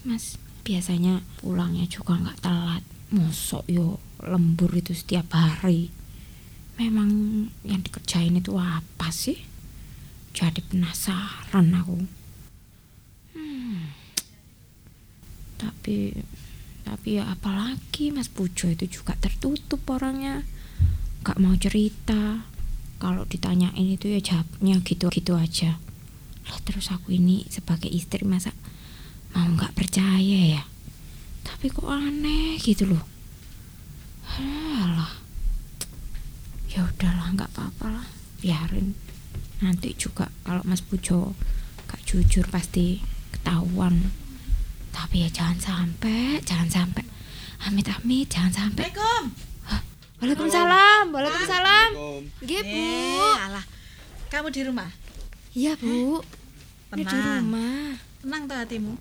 Mas? 0.05 0.41
Biasanya 0.65 1.21
pulangnya 1.41 1.85
juga 1.89 2.17
nggak 2.17 2.41
telat. 2.41 2.85
Mosok 3.13 3.65
yo 3.69 4.01
lembur 4.25 4.73
itu 4.73 4.97
setiap 4.97 5.33
hari. 5.37 5.93
Memang 6.81 7.09
yang 7.63 7.81
dikerjain 7.85 8.35
itu 8.37 8.57
apa 8.57 9.09
sih? 9.13 9.39
Jadi 10.35 10.61
penasaran 10.65 11.69
aku. 11.77 11.99
Hmm. 13.37 13.95
Tapi 15.61 16.17
tapi 16.85 17.17
ya 17.17 17.25
apalagi 17.33 18.13
Mas 18.13 18.29
Pujo 18.29 18.69
itu 18.69 19.01
juga 19.01 19.17
tertutup 19.17 19.81
orangnya 19.89 20.45
nggak 21.25 21.41
mau 21.41 21.57
cerita 21.57 22.45
kalau 23.01 23.25
ditanyain 23.25 23.97
itu 23.97 24.13
ya 24.13 24.21
jawabnya 24.21 24.85
gitu-gitu 24.85 25.33
aja 25.33 25.81
lah 26.45 26.59
terus 26.69 26.93
aku 26.93 27.17
ini 27.17 27.49
sebagai 27.49 27.89
istri 27.89 28.29
masa 28.29 28.53
mau 29.35 29.47
nggak 29.51 29.75
percaya 29.75 30.41
ya? 30.59 30.63
Tapi 31.43 31.67
kok 31.69 31.91
aneh 31.91 32.57
gitu 32.63 32.89
loh. 32.89 33.05
Alah. 34.35 35.13
ya 36.71 36.83
udahlah 36.83 37.29
nggak 37.35 37.51
apa-apa 37.55 37.87
lah. 38.01 38.07
Biarin. 38.43 38.95
Nanti 39.63 39.95
juga 39.95 40.27
kalau 40.43 40.63
Mas 40.67 40.83
Pujo 40.83 41.39
gak 41.87 42.03
jujur 42.03 42.43
pasti 42.51 42.99
ketahuan. 43.31 44.11
Tapi 44.91 45.27
ya 45.27 45.29
jangan 45.31 45.59
sampai 45.59 46.43
jangan 46.43 46.69
sampai. 46.71 47.05
Amit 47.65 47.87
amit 47.87 48.27
jangan 48.27 48.51
sampai. 48.53 48.91
Assalamualaikum. 48.91 49.23
Waalaikumsalam 50.21 51.05
Waalaikumsalam. 51.13 51.89
Nggih 52.43 52.61
Bu. 52.65 52.75
Eh, 52.75 53.37
alah. 53.45 53.65
Kamu 54.29 54.49
di 54.51 54.61
rumah? 54.67 54.91
Iya 55.55 55.79
Bu. 55.79 56.19
Ini 56.95 57.03
di 57.03 57.07
Tenang. 57.07 57.45
rumah. 57.47 57.87
Tenang 58.23 58.43
toh 58.51 58.57
hatimu? 58.59 58.95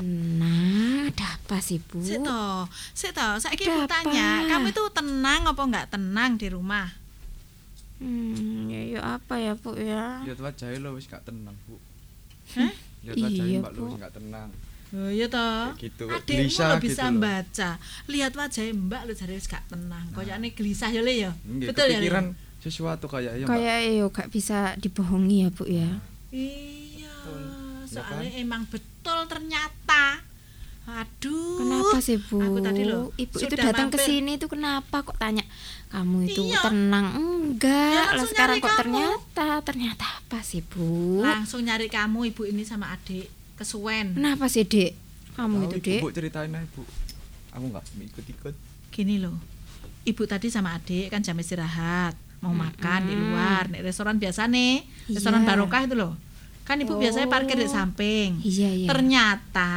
Nah 0.00 1.08
ada 1.10 1.26
apa 1.36 1.58
sih 1.58 1.82
Bu 1.82 1.98
Sik 1.98 2.22
sik 2.94 3.10
toh. 3.12 3.34
Saiki 3.36 3.66
Ada 3.66 3.74
ibu 3.74 3.82
tanya, 3.84 4.28
kamu 4.46 4.70
itu 4.70 4.82
tenang 4.94 5.42
apa 5.44 5.62
enggak 5.66 5.86
tenang 5.90 6.38
di 6.38 6.46
rumah? 6.48 6.86
Hmm, 8.00 8.64
ya, 8.72 8.80
ya 8.96 9.00
apa 9.20 9.36
ya 9.36 9.52
Bu 9.52 9.76
ya 9.76 10.24
Lihat 10.24 10.40
wajahnya 10.40 10.80
lo 10.80 10.96
wis 10.96 11.04
gak 11.04 11.20
tenang, 11.20 11.52
Bu. 11.68 11.76
Hah? 12.56 12.72
Lihat 13.04 13.16
wajahnya 13.20 13.44
Iya, 13.44 13.58
Mbak 13.60 13.72
lo 13.76 13.80
wis 13.84 13.96
gak 14.00 14.14
tenang. 14.16 14.48
Oh 14.90 15.06
iya 15.06 15.26
toh. 15.28 15.70
Gitu. 15.76 16.04
Adikmu 16.08 16.48
lo 16.48 16.74
gitu 16.80 16.84
bisa 16.88 17.02
loh. 17.04 17.10
membaca. 17.12 17.70
Lihat 18.08 18.32
wajah 18.32 18.62
Mbak 18.72 19.02
lo 19.04 19.12
jadi 19.12 19.32
wis 19.36 19.46
gak 19.46 19.64
tenang. 19.68 20.04
Koyane 20.16 20.48
gelisah 20.56 20.88
ya 20.88 21.04
Le 21.04 21.14
ya. 21.14 21.30
Betul 21.44 21.92
ya 21.92 22.00
Le? 22.00 22.08
kepikiran 22.08 22.26
sesuatu 22.64 23.04
kayak 23.04 23.32
ya, 23.36 23.44
Mbak. 23.44 23.52
Kayak 23.52 23.78
yo 23.92 24.06
gak 24.08 24.28
bisa 24.32 24.58
dibohongi 24.80 25.36
ya 25.44 25.48
Bu 25.52 25.64
ya 25.68 25.90
Iya. 26.32 27.12
Ya 27.84 27.86
Soalnya 27.90 28.30
kan? 28.32 28.40
emang 28.40 28.62
betul 28.64 28.88
ternyata. 29.02 30.04
Aduh. 30.90 31.60
Kenapa 31.60 32.02
sih 32.02 32.18
Bu 32.18 32.40
Aku 32.40 32.58
tadi 32.58 32.82
loh 32.82 33.14
Ibu 33.14 33.36
itu 33.36 33.54
datang 33.54 33.94
ke 33.94 34.00
sini 34.00 34.34
itu 34.34 34.50
kenapa 34.50 35.06
kok 35.06 35.14
tanya 35.14 35.46
Kamu 35.86 36.26
itu 36.26 36.50
Iya. 36.50 36.66
tenang 36.66 37.14
Enggak 37.14 38.10
Ya, 38.10 38.16
lah 38.18 38.26
sekarang 38.26 38.58
kok 38.58 38.66
kamu. 38.66 38.80
ternyata 38.80 39.46
Ternyata 39.62 40.04
apa 40.18 40.42
sih 40.42 40.64
Bu 40.64 41.22
Langsung 41.22 41.62
nyari 41.62 41.86
kamu 41.86 42.34
ibu 42.34 42.42
ini 42.42 42.66
sama 42.66 42.90
adik 42.90 43.30
kesuwen. 43.54 44.16
Kenapa 44.16 44.50
sih 44.50 44.66
dek 44.66 44.96
Kamu 45.36 45.62
Tahu, 45.62 45.66
itu 45.68 45.76
Ibu, 45.76 45.84
dek 45.86 46.00
Bu 46.00 46.08
ceritain 46.10 46.50
aja, 46.50 46.66
Bu. 46.74 46.82
Aku 47.50 47.64
nggak 47.66 47.84
ikut-ikut. 47.86 48.54
Gini 48.90 49.20
loh. 49.20 49.36
Ibu 50.02 50.22
tadi 50.24 50.48
sama 50.48 50.74
adik 50.74 51.06
kan 51.08 51.20
jam 51.20 51.36
istirahat, 51.36 52.16
mau 52.40 52.50
makan 52.50 53.00
di 53.04 53.14
luar, 53.14 53.68
nih 53.68 53.78
restoran 53.80 54.16
biasa 54.16 54.48
nih, 54.48 54.82
restoran 55.08 55.44
Iya. 55.44 55.48
barokah 55.54 55.84
itu 55.84 55.94
loh. 55.94 56.16
Kan 56.70 56.78
ibu 56.78 56.94
biasanya 56.94 57.26
parkir 57.26 57.58
di 57.58 57.66
samping. 57.66 58.38
Iya 58.40 58.70
iya 58.70 58.86
Ternyata 58.86 59.74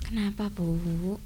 Kenapa 0.00 0.46
Bu 0.48 1.18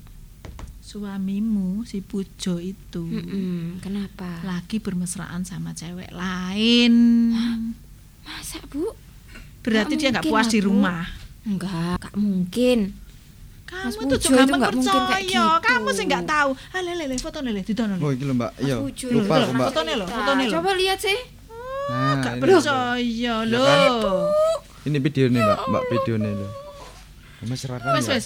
suamimu 0.80 1.82
si 1.82 2.00
Pujo 2.00 2.56
itu 2.56 3.02
Mm-mm, 3.02 3.80
Kenapa 3.80 4.40
lagi 4.42 4.78
bermesraan 4.78 5.42
sama 5.42 5.72
cewek 5.72 6.08
lain. 6.10 6.94
Masa 8.22 8.56
Bu 8.64 8.88
Berarti 9.60 9.94
Nggak 9.94 10.00
dia 10.02 10.10
nggak 10.12 10.24
puas 10.24 10.44
lah, 10.44 10.52
di 10.52 10.60
rumah. 10.60 11.04
Enggak, 11.44 11.96
gak 11.98 12.16
mungkin 12.16 12.78
Kamu 13.64 13.96
itu 13.98 14.14
Pujo 14.14 14.16
juga 14.22 14.42
itu 14.42 14.54
nggak 14.54 14.72
mungkin 14.72 14.92
kayak 14.92 15.08
percaya. 15.08 15.24
gitu. 15.24 15.44
Kamu 15.62 15.88
sih 15.90 16.04
nggak 16.04 16.24
tahu. 16.24 16.50
Ah, 16.70 16.80
lele, 16.80 17.04
lele, 17.04 17.16
foto 17.16 17.38
lele, 17.40 17.60
didono 17.60 17.94
Oh, 17.94 18.00
lele. 18.02 18.12
iki 18.12 18.24
lho, 18.24 18.32
Mbak. 18.32 18.50
Iya. 18.60 18.76
Lupa 19.10 19.34
aku, 19.40 19.52
Mbak. 19.52 19.68
Fotonya 19.68 19.94
loh, 19.96 20.06
fotonya 20.06 20.44
loh. 20.46 20.52
Coba 20.56 20.70
lihat 20.72 20.98
sih 21.00 21.18
Nah, 21.84 22.16
Gak 22.22 22.34
ini. 22.36 22.42
percaya 22.42 22.96
Ya 23.00 23.36
loh. 23.44 24.32
Ini 24.84 24.98
videonya 25.00 25.40
mbak, 25.40 25.58
mbak 25.68 25.82
videonya 25.92 26.30
itu. 26.32 26.48
Mas 27.44 27.60
serahkan 27.60 27.92
Wes 27.92 28.08
wes. 28.08 28.24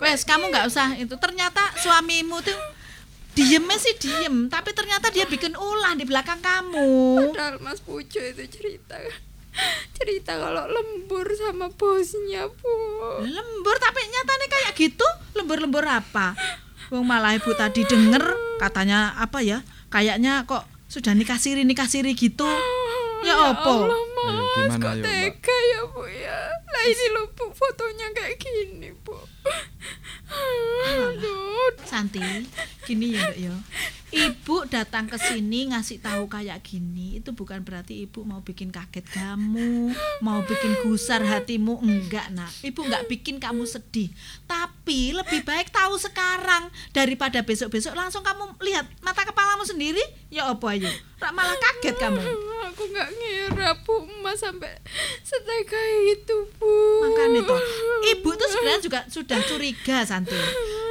Wes 0.00 0.20
kamu 0.24 0.48
nggak 0.48 0.66
usah 0.68 0.96
itu. 0.96 1.12
Ternyata 1.20 1.76
suamimu 1.80 2.40
tuh 2.40 2.56
diemnya 3.36 3.76
sih 3.76 3.92
diem, 4.00 4.48
tapi 4.48 4.72
ternyata 4.72 5.12
dia 5.12 5.28
bikin 5.28 5.52
ulah 5.52 5.92
di 5.92 6.08
belakang 6.08 6.40
kamu. 6.40 7.32
Padahal 7.36 7.60
Mas 7.60 7.84
Pujo 7.84 8.20
itu 8.24 8.44
cerita 8.48 8.96
cerita 9.96 10.36
kalau 10.36 10.68
lembur 10.68 11.24
sama 11.36 11.72
bosnya, 11.72 12.48
Bu. 12.48 12.76
Lembur 13.24 13.76
tapi 13.80 14.00
nyatanya 14.08 14.46
kayak 14.52 14.72
gitu. 14.76 15.08
Lembur-lembur 15.36 15.84
apa? 15.84 16.36
Wong 16.92 17.04
malah 17.04 17.34
ibu 17.36 17.50
tadi 17.56 17.84
denger 17.84 18.36
katanya 18.60 19.16
apa 19.16 19.40
ya? 19.40 19.64
Kayaknya 19.88 20.44
kok 20.44 20.64
sudah 20.86 21.16
nikah 21.16 21.40
siri 21.40 21.64
nikah 21.64 21.88
siri 21.88 22.12
gitu. 22.12 22.46
Ya 23.24 23.34
opo? 23.54 23.72
Allah, 23.86 24.00
Ayo, 24.26 24.42
Mas, 24.42 24.56
gimana, 24.58 24.82
kok 24.82 24.94
tega 25.06 25.56
ya, 25.72 25.80
Bu 25.86 26.02
ya. 26.10 26.38
Lah 26.50 26.82
ini 26.84 27.06
loh, 27.14 27.26
Bu, 27.32 27.44
fotonya 27.54 28.06
kayak 28.12 28.36
gini, 28.42 28.90
Bu. 29.06 29.14
Santi, 31.86 32.20
gini 32.84 33.14
ya 33.14 33.30
Mbak 33.30 33.38
ya. 33.38 33.54
Ibu 34.06 34.70
datang 34.70 35.10
ke 35.10 35.18
sini 35.18 35.66
ngasih 35.74 35.98
tahu 35.98 36.30
kayak 36.30 36.62
gini 36.62 37.18
itu 37.18 37.34
bukan 37.34 37.66
berarti 37.66 38.06
ibu 38.06 38.22
mau 38.22 38.38
bikin 38.38 38.70
kaget 38.70 39.02
kamu, 39.12 39.92
mau 40.22 40.40
bikin 40.46 40.78
gusar 40.86 41.26
hatimu 41.26 41.82
enggak 41.82 42.30
nak. 42.30 42.48
Ibu 42.62 42.86
enggak 42.86 43.10
bikin 43.10 43.42
kamu 43.42 43.66
sedih. 43.66 44.08
Tapi 44.46 45.10
lebih 45.10 45.42
baik 45.42 45.74
tahu 45.74 45.98
sekarang 45.98 46.70
daripada 46.94 47.42
besok-besok 47.42 47.98
langsung 47.98 48.22
kamu 48.22 48.54
lihat 48.62 48.86
mata 49.02 49.26
kepalamu 49.26 49.66
sendiri. 49.66 50.02
Ya 50.30 50.46
apa 50.46 50.64
ayo? 50.78 50.86
Rak 51.16 51.32
malah 51.32 51.56
kaget 51.58 51.96
kamu. 51.98 52.20
aku 52.66 52.82
nggak 52.92 53.08
ngira, 53.08 53.70
Bu, 53.88 54.04
Mas 54.20 54.36
sampai 54.36 54.68
setega 55.24 55.80
itu, 56.12 56.36
Bu. 56.60 56.72
Makanya 57.08 57.40
toh, 57.48 57.60
ibu 58.12 58.28
tuh 58.36 58.48
sebenarnya 58.52 58.80
juga 58.84 59.00
sudah 59.08 59.38
curiga 59.48 59.75
Santi. 59.84 60.36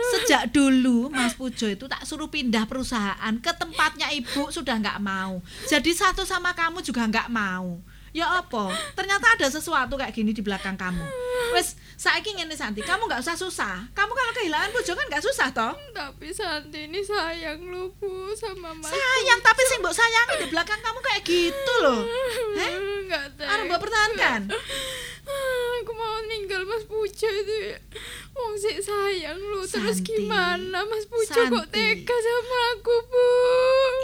Sejak 0.05 0.53
dulu 0.53 1.09
Mas 1.09 1.33
Pujo 1.33 1.65
itu 1.65 1.89
tak 1.89 2.05
suruh 2.05 2.29
pindah 2.29 2.69
perusahaan 2.69 3.33
ke 3.41 3.51
tempatnya 3.57 4.13
ibu 4.13 4.53
sudah 4.53 4.77
nggak 4.77 5.01
mau. 5.01 5.41
Jadi 5.65 5.91
satu 5.97 6.21
sama 6.23 6.53
kamu 6.53 6.85
juga 6.85 7.09
nggak 7.09 7.29
mau. 7.33 7.81
Ya 8.15 8.39
apa? 8.39 8.71
Ternyata 8.95 9.35
ada 9.35 9.51
sesuatu 9.51 9.99
kayak 9.99 10.15
gini 10.15 10.31
di 10.31 10.39
belakang 10.39 10.79
kamu. 10.79 11.03
Wes, 11.51 11.75
saiki 11.99 12.31
ngene 12.31 12.55
Santi, 12.55 12.79
kamu 12.79 13.11
nggak 13.11 13.19
usah 13.19 13.35
susah. 13.35 13.91
Kamu 13.91 14.11
kalau 14.15 14.31
kehilangan 14.31 14.71
Pujo 14.71 14.95
kan 14.95 15.03
nggak 15.11 15.19
susah 15.19 15.51
toh? 15.51 15.75
Tapi 15.91 16.31
Santi 16.31 16.87
ini 16.87 17.03
sayang 17.03 17.59
loh, 17.67 17.91
Bu, 17.99 18.31
sama 18.31 18.71
Mas. 18.71 18.87
Sayang, 18.87 19.39
tapi 19.43 19.67
sing 19.67 19.83
mbok 19.83 19.91
sayangi 19.91 20.35
di 20.39 20.47
belakang 20.47 20.79
kamu 20.79 20.99
kayak 21.03 21.21
gitu 21.27 21.73
loh. 21.83 22.07
Heh? 22.55 22.71
Enggak 23.03 23.35
tega. 23.35 23.51
Arep 23.51 23.63
mbok 23.67 23.81
pertahankan. 23.83 24.41
Aku 25.83 25.91
mau 25.91 26.15
ninggal 26.31 26.63
Mas 26.63 26.87
Pujo 26.87 27.27
itu. 27.27 27.55
ya. 27.67 27.77
Wong 28.31 28.55
sik 28.55 28.79
sayang 28.79 29.35
lu 29.43 29.67
terus 29.67 29.99
gimana 29.99 30.87
Mas 30.87 31.03
Pujo 31.03 31.35
kok 31.35 31.51
Santi. 31.51 31.67
tega 31.67 32.15
sama 32.15 32.59
aku, 32.79 32.95
Bu? 33.11 33.27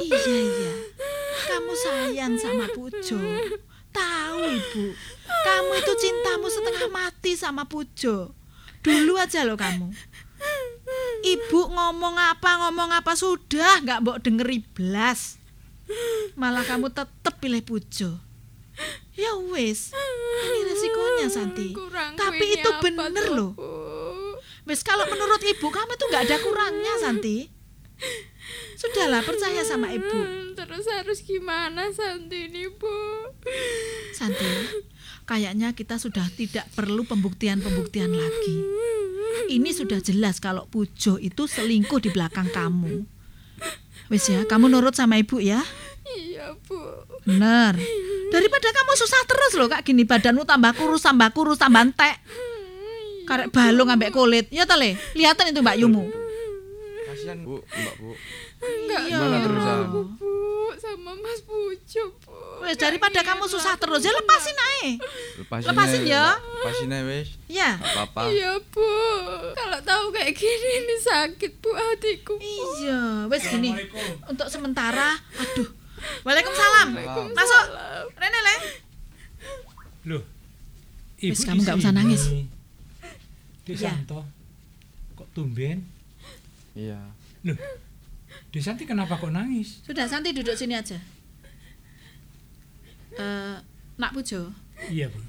Iya 0.03 0.19
iya. 0.35 0.73
Kamu 1.47 1.71
sayang 1.79 2.35
sama 2.35 2.67
Pujo. 2.75 3.15
Tahu 3.91 4.39
ibu, 4.47 4.83
kamu 5.27 5.71
itu 5.83 5.93
cintamu 5.99 6.47
setengah 6.47 6.87
mati 6.87 7.31
sama 7.35 7.67
Pujo. 7.67 8.31
Dulu 8.81 9.13
aja 9.19 9.43
loh 9.43 9.59
kamu. 9.59 9.91
Ibu 11.21 11.59
ngomong 11.69 12.15
apa 12.17 12.65
ngomong 12.65 12.89
apa 12.97 13.13
sudah 13.13 13.83
nggak 13.83 14.01
mbok 14.01 14.17
dengeri 14.23 14.63
blas. 14.73 15.37
Malah 16.39 16.63
kamu 16.65 16.89
tetep 16.89 17.35
pilih 17.37 17.61
Pujo. 17.61 18.17
Ya 19.13 19.35
wis, 19.51 19.91
ini 19.93 20.59
resikonya 20.65 21.27
Santi. 21.27 21.75
Kurangku 21.75 22.17
Tapi 22.17 22.45
itu 22.57 22.69
bener 22.79 23.25
loh. 23.29 23.51
Wis 24.65 24.81
kalau 24.81 25.03
menurut 25.05 25.43
ibu 25.43 25.67
kamu 25.67 25.93
tuh 25.99 26.07
nggak 26.09 26.23
ada 26.31 26.37
kurangnya 26.39 26.93
Santi. 26.97 27.51
Sudahlah 28.75 29.21
percaya 29.21 29.61
sama 29.61 29.93
ibu. 29.93 30.09
Hmm, 30.09 30.57
Terus 30.57 30.85
harus 30.89 31.19
gimana 31.21 31.89
Santi 31.93 32.49
ini, 32.49 32.65
Bu? 32.69 32.89
Santi, 34.13 34.45
kayaknya 35.29 35.73
kita 35.77 36.01
sudah 36.01 36.25
tidak 36.33 36.65
perlu 36.73 37.05
pembuktian-pembuktian 37.05 38.09
lagi. 38.09 38.57
Ini 39.51 39.69
sudah 39.73 40.01
jelas 40.01 40.41
kalau 40.41 40.65
Pujo 40.67 41.21
itu 41.21 41.45
selingkuh 41.45 42.01
di 42.01 42.09
belakang 42.09 42.49
kamu. 42.49 43.05
Wis 44.11 44.27
ya, 44.27 44.43
kamu 44.43 44.67
nurut 44.67 44.91
sama 44.97 45.15
ibu 45.21 45.39
ya. 45.39 45.63
Iya, 46.03 46.57
Bu. 46.67 46.77
Bener. 47.23 47.77
Daripada 48.31 48.67
kamu 48.71 48.91
susah 48.95 49.21
terus 49.27 49.53
loh 49.59 49.67
kak 49.67 49.83
gini 49.83 50.07
badanmu 50.07 50.47
tambah 50.47 50.71
kurus, 50.75 51.03
tambah 51.03 51.29
kurus, 51.35 51.59
tambah 51.59 51.83
entek. 51.83 52.15
Karek 53.27 53.51
balung 53.53 53.87
ambek 53.91 54.11
kulit. 54.11 54.47
Ya 54.51 54.67
toh 54.67 54.75
Le, 54.75 54.97
lihatan 55.15 55.51
itu 55.55 55.59
Mbak 55.63 55.77
Yumu. 55.79 56.03
Kasihan 57.07 57.39
Bu, 57.43 57.63
Mbak 57.63 57.95
Bu. 57.99 58.11
Enggak 58.61 59.01
Iya. 59.09 59.17
Gimana 59.17 59.37
terusan? 59.41 59.77
Bu, 59.89 60.01
sama 60.77 61.11
Mas 61.17 61.41
Pujo, 61.41 62.03
Bu. 62.21 62.33
Wes 62.61 62.77
daripada 62.77 63.25
kamu 63.25 63.49
susah 63.49 63.73
terus, 63.75 64.05
ya 64.05 64.13
lepasin 64.13 64.53
aja. 64.53 64.89
Lepasin, 65.41 65.67
Lepasin 65.73 66.01
ya. 66.05 66.25
Lepasin 66.37 66.89
aja 66.93 67.05
wis. 67.09 67.29
Ya. 67.49 67.69
Gak 67.81 67.89
apa-apa. 68.05 68.29
Iya, 68.29 68.51
Bu. 68.69 68.89
Kalau 69.57 69.79
tahu 69.81 70.05
kayak 70.13 70.37
gini 70.37 70.69
ini 70.85 70.95
sakit, 71.01 71.51
Bu, 71.57 71.73
hatiku. 71.73 72.37
Bu. 72.37 72.65
Iya, 72.85 73.25
wes 73.33 73.43
gini. 73.49 73.73
Untuk 74.29 74.45
sementara, 74.45 75.17
aduh. 75.17 75.69
Waalaikumsalam. 76.21 76.87
Masuk. 77.33 77.65
Rene 78.17 78.39
Le. 78.41 78.55
Loh. 80.05 80.23
Ibu 81.21 81.37
kamu 81.37 81.61
di 81.61 81.65
nggak 81.65 81.77
usah 81.77 81.93
nangis. 81.93 82.23
Desanto. 83.65 84.25
Kok 85.13 85.27
tumben? 85.33 85.85
Iya. 86.73 86.97
Loh. 87.45 87.57
Desanti 88.51 88.83
kenapa 88.83 89.15
kok 89.15 89.31
nangis? 89.31 89.79
Sudah 89.81 90.05
Santi 90.05 90.31
duduk 90.31 90.53
sini 90.53 90.75
aja. 90.75 90.99
Eh, 93.13 93.57
Nak 93.95 94.11
Pujo, 94.11 94.51
Iya, 94.83 95.07
Bu. 95.07 95.19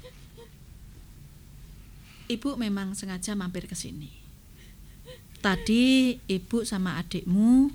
Ibu 2.25 2.49
memang 2.57 2.91
sengaja 2.91 3.31
mampir 3.33 3.63
ke 3.63 3.75
sini. 3.75 4.09
Tadi 5.39 6.17
Ibu 6.17 6.63
sama 6.63 6.97
adikmu 6.97 7.69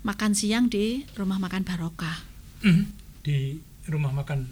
makan 0.00 0.32
siang 0.32 0.66
di 0.66 1.06
rumah 1.14 1.38
makan 1.38 1.62
Barokah. 1.62 2.18
Hmm, 2.60 2.90
Di 3.20 3.56
rumah 3.86 4.12
makan 4.12 4.44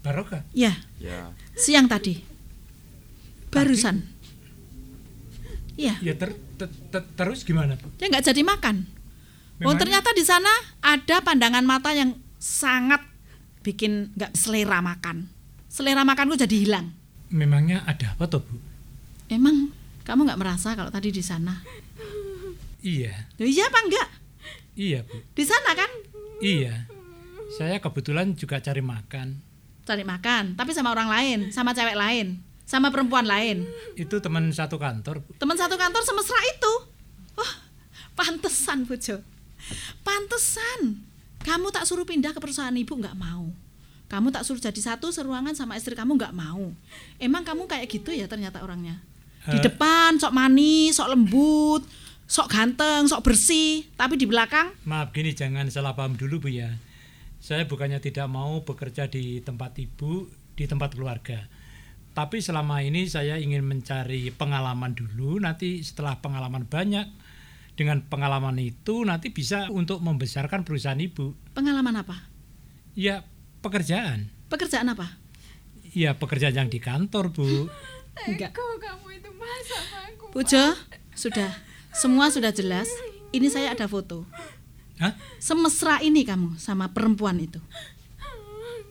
Barokah. 0.00 0.42
Ya, 0.52 0.74
Ya. 0.98 1.30
siang 1.54 1.86
tadi. 1.86 2.20
Barusan. 3.48 4.02
Iya, 5.72 5.96
Ya 6.00 6.12
ter, 6.12 6.36
ter- 6.54 6.74
ter- 6.90 7.08
terus 7.16 7.42
gimana, 7.42 7.74
Bu? 7.74 7.88
dia 7.96 8.06
nggak 8.06 8.26
jadi 8.26 8.42
makan. 8.44 8.84
Oh 9.62 9.70
Memangnya- 9.70 9.80
ternyata 10.02 10.10
di 10.12 10.24
sana 10.24 10.52
ada 10.80 11.16
pandangan 11.20 11.62
mata 11.62 11.90
yang 11.90 12.12
sangat 12.36 12.98
bikin 13.60 14.10
nggak 14.12 14.34
selera 14.34 14.78
makan. 14.78 15.30
Selera 15.66 16.02
makanku 16.02 16.34
jadi 16.34 16.56
hilang. 16.58 16.90
Memangnya 17.28 17.86
ada 17.86 18.12
apa 18.12 18.26
toh, 18.26 18.42
Bu? 18.42 18.58
Emang 19.26 19.70
kamu 20.02 20.26
nggak 20.26 20.36
merasa 20.36 20.74
kalau 20.74 20.90
tadi 20.90 21.08
di 21.08 21.22
sana? 21.22 21.62
Iya. 22.82 23.14
Loh, 23.38 23.46
iya 23.46 23.64
apa 23.64 23.78
enggak? 23.80 24.08
Iya, 24.74 24.98
Bu. 25.02 25.16
Di 25.32 25.44
sana 25.44 25.72
kan 25.72 25.90
Iya. 26.38 26.90
Saya 27.52 27.78
kebetulan 27.78 28.34
juga 28.34 28.58
cari 28.58 28.80
makan. 28.80 29.54
cari 29.82 30.02
makan, 30.02 30.54
tapi 30.54 30.70
sama 30.70 30.90
orang 30.90 31.10
lain, 31.10 31.38
sama 31.50 31.70
cewek 31.70 31.94
lain, 31.94 32.38
sama 32.62 32.88
perempuan 32.88 33.26
lain. 33.26 33.66
Itu 33.94 34.18
teman 34.18 34.46
satu 34.48 34.78
kantor, 34.78 35.20
Bu. 35.20 35.34
Teman 35.36 35.54
satu 35.54 35.74
kantor 35.74 35.98
semesra 36.00 36.38
itu. 36.48 36.72
Wah, 37.34 37.52
pantesan 38.14 38.86
Bojo. 38.86 39.18
Pantesan. 40.02 41.02
Kamu 41.42 41.74
tak 41.74 41.86
suruh 41.86 42.06
pindah 42.06 42.30
ke 42.30 42.38
perusahaan 42.38 42.74
ibu 42.74 42.94
nggak 42.94 43.18
mau. 43.18 43.50
Kamu 44.06 44.28
tak 44.28 44.44
suruh 44.44 44.60
jadi 44.60 44.76
satu 44.76 45.08
seruangan 45.08 45.56
sama 45.56 45.74
istri 45.74 45.96
kamu 45.96 46.20
nggak 46.20 46.36
mau. 46.36 46.70
Emang 47.16 47.42
kamu 47.42 47.66
kayak 47.66 47.88
gitu 47.88 48.12
ya 48.12 48.28
ternyata 48.28 48.60
orangnya. 48.60 49.00
Di 49.42 49.58
Eh. 49.58 49.64
depan 49.64 50.22
sok 50.22 50.30
manis, 50.30 50.94
sok 50.94 51.10
lembut, 51.10 51.82
sok 52.30 52.46
ganteng, 52.46 53.10
sok 53.10 53.26
bersih, 53.26 53.82
tapi 53.98 54.14
di 54.14 54.28
belakang 54.28 54.70
Maaf 54.86 55.10
gini 55.10 55.34
jangan 55.34 55.66
salah 55.66 55.98
paham 55.98 56.14
dulu 56.14 56.46
Bu 56.46 56.48
ya. 56.52 56.70
Saya 57.42 57.66
bukannya 57.66 57.98
tidak 57.98 58.30
mau 58.30 58.62
bekerja 58.62 59.10
di 59.10 59.42
tempat 59.42 59.74
ibu, 59.82 60.30
di 60.54 60.64
tempat 60.70 60.94
keluarga. 60.94 61.42
Tapi 62.12 62.38
selama 62.38 62.84
ini 62.86 63.10
saya 63.10 63.40
ingin 63.40 63.66
mencari 63.66 64.30
pengalaman 64.30 64.94
dulu, 64.94 65.42
nanti 65.42 65.82
setelah 65.82 66.20
pengalaman 66.22 66.68
banyak, 66.68 67.08
dengan 67.72 68.04
pengalaman 68.04 68.60
itu 68.60 69.02
nanti 69.02 69.32
bisa 69.32 69.72
untuk 69.72 70.04
membesarkan 70.04 70.62
perusahaan 70.62 70.98
ibu. 71.00 71.32
pengalaman 71.56 72.04
apa? 72.04 72.28
Ya 72.92 73.24
pekerjaan. 73.64 74.28
Pekerjaan 74.52 74.92
apa? 74.92 75.16
Ya 75.92 76.12
pekerjaan 76.16 76.52
yang 76.52 76.68
di 76.68 76.80
kantor 76.80 77.32
Bu. 77.32 77.68
Enggak. 78.28 78.52
Kok 78.52 78.76
kamu 78.76 79.06
itu 79.16 79.30
mas 79.32 79.64
sama 79.64 79.98
aku? 80.12 80.24
Pujo, 80.36 80.64
sudah. 81.16 81.50
Semua 81.92 82.28
sudah 82.28 82.52
jelas. 82.52 82.88
Ini 83.32 83.48
saya 83.48 83.72
ada 83.72 83.88
foto. 83.88 84.28
Hah? 85.00 85.16
Semesra 85.40 86.04
ini 86.04 86.24
kamu 86.24 86.60
sama 86.60 86.92
perempuan 86.92 87.40
itu. 87.40 87.60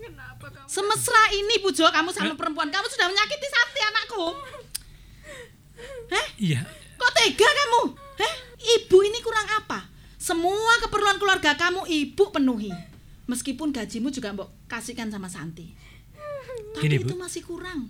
Kenapa 0.01 0.49
Semesra 0.65 1.23
ini 1.37 1.61
Pujo 1.61 1.85
kamu 1.85 2.09
sama 2.09 2.33
perempuan 2.33 2.73
kamu 2.73 2.87
sudah 2.89 3.05
menyakiti 3.05 3.47
Santi 3.47 3.79
anakku. 3.85 4.25
Heh? 6.13 6.25
Iya, 6.41 6.61
Kok 6.97 7.11
tega 7.17 7.49
kamu? 7.49 7.81
Heh? 8.21 8.33
Ibu 8.61 8.97
ini 9.01 9.19
kurang 9.19 9.47
apa? 9.55 9.89
Semua 10.15 10.77
keperluan 10.79 11.17
keluarga 11.17 11.57
kamu 11.57 11.85
ibu 11.85 12.29
penuhi. 12.29 12.69
Meskipun 13.25 13.71
gajimu 13.71 14.09
juga 14.09 14.29
mbok 14.31 14.49
kasihkan 14.67 15.09
sama 15.09 15.27
Santi. 15.27 15.71
Tapi 16.71 16.83
Gini, 16.83 16.95
itu 16.99 17.09
Bu. 17.09 17.19
masih 17.19 17.41
kurang. 17.41 17.89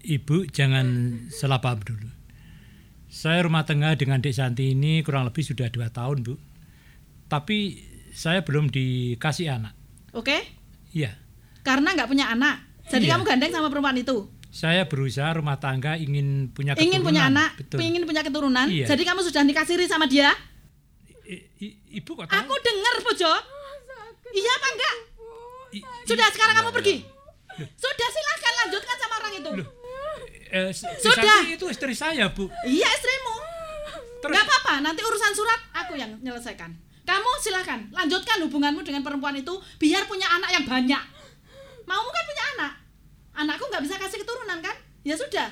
Ibu 0.00 0.48
jangan 0.48 0.86
salah 1.28 1.60
paham 1.60 1.80
dulu. 1.80 2.08
Saya 3.06 3.46
rumah 3.46 3.62
tengah 3.62 3.94
dengan 3.94 4.18
Dek 4.18 4.34
Santi 4.34 4.74
ini 4.74 5.00
kurang 5.00 5.24
lebih 5.24 5.40
sudah 5.40 5.70
dua 5.70 5.86
tahun, 5.88 6.22
Bu. 6.22 6.34
Tapi 7.26 7.78
saya 8.10 8.42
belum 8.42 8.68
dikasih 8.68 9.52
anak. 9.52 9.74
Oke? 10.12 10.38
Iya, 10.90 11.18
Karena 11.62 11.90
nggak 11.92 12.06
punya 12.06 12.28
anak. 12.28 12.60
Jadi 12.84 13.08
Iya. 13.08 13.16
kamu 13.16 13.22
gandeng 13.24 13.48
sama 13.50 13.72
perempuan 13.72 13.96
itu. 13.96 14.28
Saya 14.54 14.86
berusaha 14.86 15.34
rumah 15.34 15.58
tangga 15.58 15.98
ingin 15.98 16.46
punya 16.48 16.78
Ingin 16.78 17.02
punya 17.02 17.26
keturunan. 17.26 17.34
anak, 17.34 17.50
Betul. 17.58 17.78
ingin 17.82 18.02
punya 18.04 18.22
keturunan. 18.22 18.66
Iya. 18.70 18.86
Jadi 18.86 19.02
kamu 19.02 19.20
sudah 19.20 19.42
dikasiri 19.42 19.84
sama 19.84 20.06
dia? 20.06 20.30
I- 21.24 21.42
i- 21.58 21.76
ibu 21.98 22.14
kok 22.14 22.24
tahu? 22.24 22.38
Aku 22.38 22.54
dengar, 22.60 22.94
Pujo. 23.02 23.32
Iya 24.30 24.50
apa 24.52 24.66
enggak? 24.68 24.94
Sudah 26.04 26.26
sekarang 26.28 26.54
kamu 26.54 26.70
pergi. 26.70 27.02
Sudah 27.74 28.08
silahkan 28.08 28.52
lanjutkan 28.60 28.96
sama 28.96 29.14
orang 29.16 29.32
itu. 29.34 29.50
Eh, 30.48 30.70
si- 30.70 30.86
si 30.92 31.02
Sudah. 31.02 31.40
Itu 31.48 31.66
istri 31.66 31.90
saya, 31.92 32.30
Bu. 32.30 32.46
Iya 32.62 32.86
istrimu. 32.88 33.34
Enggak 34.22 34.44
apa-apa, 34.44 34.74
nanti 34.80 35.02
urusan 35.02 35.34
surat 35.34 35.60
aku 35.74 35.94
yang 35.94 36.14
menyelesaikan. 36.16 36.70
Kamu 37.04 37.30
silahkan 37.36 37.90
lanjutkan 37.90 38.38
hubunganmu 38.40 38.80
dengan 38.80 39.02
perempuan 39.02 39.34
itu 39.34 39.50
biar 39.76 40.06
punya 40.06 40.30
anak 40.30 40.50
yang 40.50 40.64
banyak. 40.64 41.02
Maumu 41.84 42.08
kan 42.08 42.24
punya 42.24 42.44
anak. 42.54 42.72
Anakku 43.34 43.66
nggak 43.66 43.82
bisa 43.82 43.94
kasih 43.98 44.22
keturunan 44.22 44.58
kan? 44.62 44.76
Ya 45.02 45.18
sudah. 45.18 45.48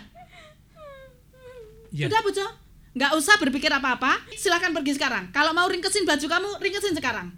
Ya. 1.92 2.06
Sudah 2.08 2.20
Pujo. 2.22 2.46
Nggak 2.92 3.12
usah 3.16 3.36
berpikir 3.36 3.68
apa-apa. 3.68 4.20
Silahkan 4.32 4.72
pergi 4.72 4.96
sekarang. 4.96 5.28
Kalau 5.32 5.52
mau 5.52 5.66
ringkesin 5.66 6.04
baju 6.04 6.24
kamu, 6.24 6.50
ringkesin 6.60 6.94
sekarang. 6.94 7.32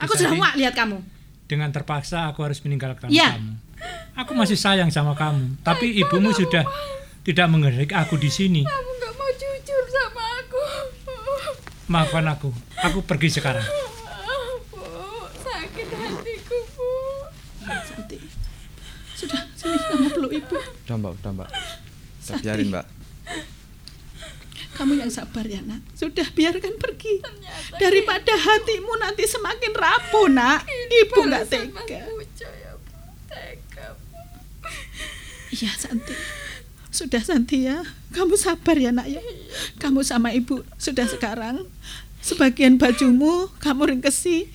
Aku 0.00 0.14
Bisa 0.14 0.26
sudah 0.26 0.32
muak 0.34 0.54
lihat 0.56 0.74
kamu. 0.74 0.98
Dengan 1.46 1.68
terpaksa 1.70 2.26
aku 2.26 2.42
harus 2.42 2.58
meninggalkan 2.64 3.06
Iya. 3.06 3.38
kamu. 3.38 3.52
Aku 4.14 4.32
masih 4.32 4.54
sayang 4.54 4.88
sama 4.88 5.12
kamu, 5.12 5.58
tapi 5.60 5.90
ibumu 5.98 6.30
sudah 6.32 6.62
tidak 7.22 7.46
menghargai 7.50 7.90
aku 7.92 8.14
di 8.16 8.30
sini. 8.30 8.62
Kamu 8.62 8.90
nggak 8.96 9.12
mau 9.14 9.30
jujur 9.34 9.84
sama 9.90 10.24
aku. 10.38 10.62
Maafkan 11.86 12.26
aku. 12.30 12.50
Aku 12.80 12.98
pergi 13.02 13.28
sekarang. 13.30 13.66
Bu, 14.70 14.80
sakit 15.38 15.88
hatiku, 15.90 16.58
Bu. 16.72 16.90
Santi. 17.66 18.18
Sini 19.72 19.88
kamu 19.88 20.08
peluk 20.12 20.32
ibu. 20.36 20.56
Udah 20.60 20.96
mbak, 21.00 21.12
udah 21.16 21.32
mbak. 21.32 21.48
Kita 22.20 22.32
biarin 22.44 22.68
mbak. 22.68 22.84
Kamu 24.72 24.92
yang 25.00 25.08
sabar 25.12 25.44
ya 25.48 25.64
nak. 25.64 25.80
Sudah 25.96 26.28
biarkan 26.32 26.76
pergi. 26.76 27.24
Daripada 27.80 28.32
hatimu 28.36 28.92
nanti 29.00 29.24
semakin 29.24 29.72
rapuh 29.72 30.28
nak. 30.28 30.68
Ibu 30.68 31.18
nggak 31.28 31.44
tega. 31.48 31.80
Ya, 31.88 32.04
Bu. 32.08 32.92
Tega, 33.28 33.86
Bu. 33.96 34.08
Iya 35.52 35.72
Santi. 35.76 36.16
Sudah 36.92 37.22
Santi 37.24 37.68
ya. 37.68 37.80
Kamu 38.12 38.36
sabar 38.36 38.76
ya 38.76 38.92
nak 38.92 39.08
ya. 39.08 39.20
Kamu 39.80 40.04
sama 40.04 40.36
ibu 40.36 40.60
sudah 40.76 41.08
sekarang. 41.08 41.64
Sebagian 42.20 42.76
bajumu 42.76 43.48
kamu 43.60 43.96
ringkesi. 43.96 44.48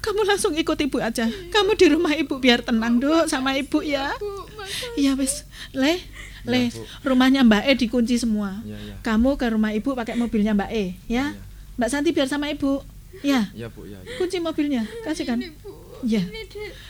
Kamu 0.00 0.20
langsung 0.24 0.52
ikut 0.56 0.78
ibu 0.80 0.96
aja. 0.98 1.28
Kamu 1.28 1.76
di 1.76 1.86
rumah 1.92 2.12
ibu 2.12 2.36
biar 2.36 2.64
tenang 2.64 2.96
dok 2.96 3.28
sama 3.28 3.52
ibu 3.52 3.84
ya. 3.84 4.08
Bu, 4.16 4.28
makasih. 4.56 4.96
Iya 4.96 5.12
wis. 5.14 5.44
Le, 5.76 6.00
le, 6.48 6.60
Ya, 6.66 6.72
Bu. 6.72 6.82
rumahnya 7.04 7.44
Mbak 7.44 7.62
E 7.68 7.72
dikunci 7.76 8.16
semua. 8.16 8.64
Iya, 8.64 8.76
iya. 8.80 8.94
Kamu 9.04 9.36
ke 9.36 9.46
rumah 9.52 9.70
ibu 9.70 9.92
pakai 9.92 10.16
mobilnya 10.16 10.56
Mbak 10.56 10.70
E, 10.72 10.96
ya. 11.04 11.36
Mbak 11.76 11.88
Santi 11.88 12.10
biar 12.10 12.26
sama 12.26 12.48
ibu. 12.48 12.80
Ya, 13.20 13.52
Iya 13.52 13.68
bu, 13.68 13.84
iya. 13.84 13.98
iya. 14.00 14.16
kunci 14.16 14.38
mobilnya, 14.40 14.86
kasihkan. 15.04 15.36
Ini, 15.36 15.52
Bu. 15.60 15.68
Ya. 16.00 16.24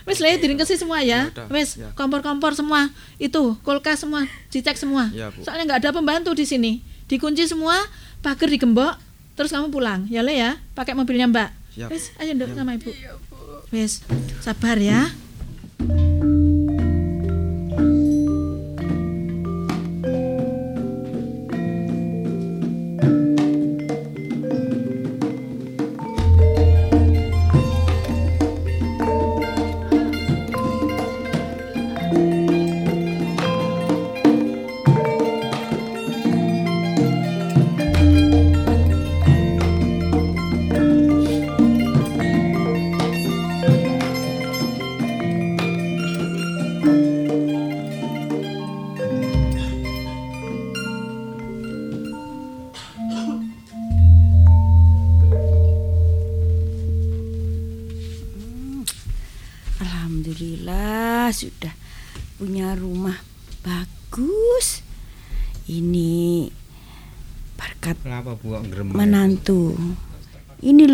Wes 0.06 0.22
le 0.22 0.38
diringkesi 0.38 0.78
semua 0.78 1.02
ya. 1.02 1.26
Ya 1.34 1.44
Wes 1.50 1.74
ya. 1.74 1.90
kompor-kompor 1.98 2.54
semua. 2.54 2.94
Itu 3.18 3.58
kulkas 3.66 4.06
semua 4.06 4.22
dicek 4.48 4.78
semua. 4.78 5.10
Ya, 5.10 5.34
Bu. 5.34 5.42
Soalnya 5.42 5.66
nggak 5.66 5.80
ada 5.82 5.90
pembantu 5.90 6.30
di 6.30 6.46
sini. 6.46 6.78
Dikunci 7.10 7.42
semua, 7.50 7.74
pagar 8.22 8.46
digembok, 8.46 8.94
terus 9.34 9.50
kamu 9.50 9.74
pulang. 9.74 10.06
Ya 10.06 10.22
le 10.22 10.38
ya, 10.38 10.62
pakai 10.78 10.94
mobilnya 10.94 11.26
Mbak. 11.26 11.50
Siap. 11.70 11.90
Wes, 11.90 12.10
ayo 12.18 12.34
nduk 12.34 12.50
sama 12.54 12.74
ibu. 12.74 12.90
Iya, 12.90 13.14
Bu. 13.30 13.36
Wes, 13.70 14.02
sabar 14.42 14.78
ya. 14.78 15.10
Alhamdulillah 15.80 16.19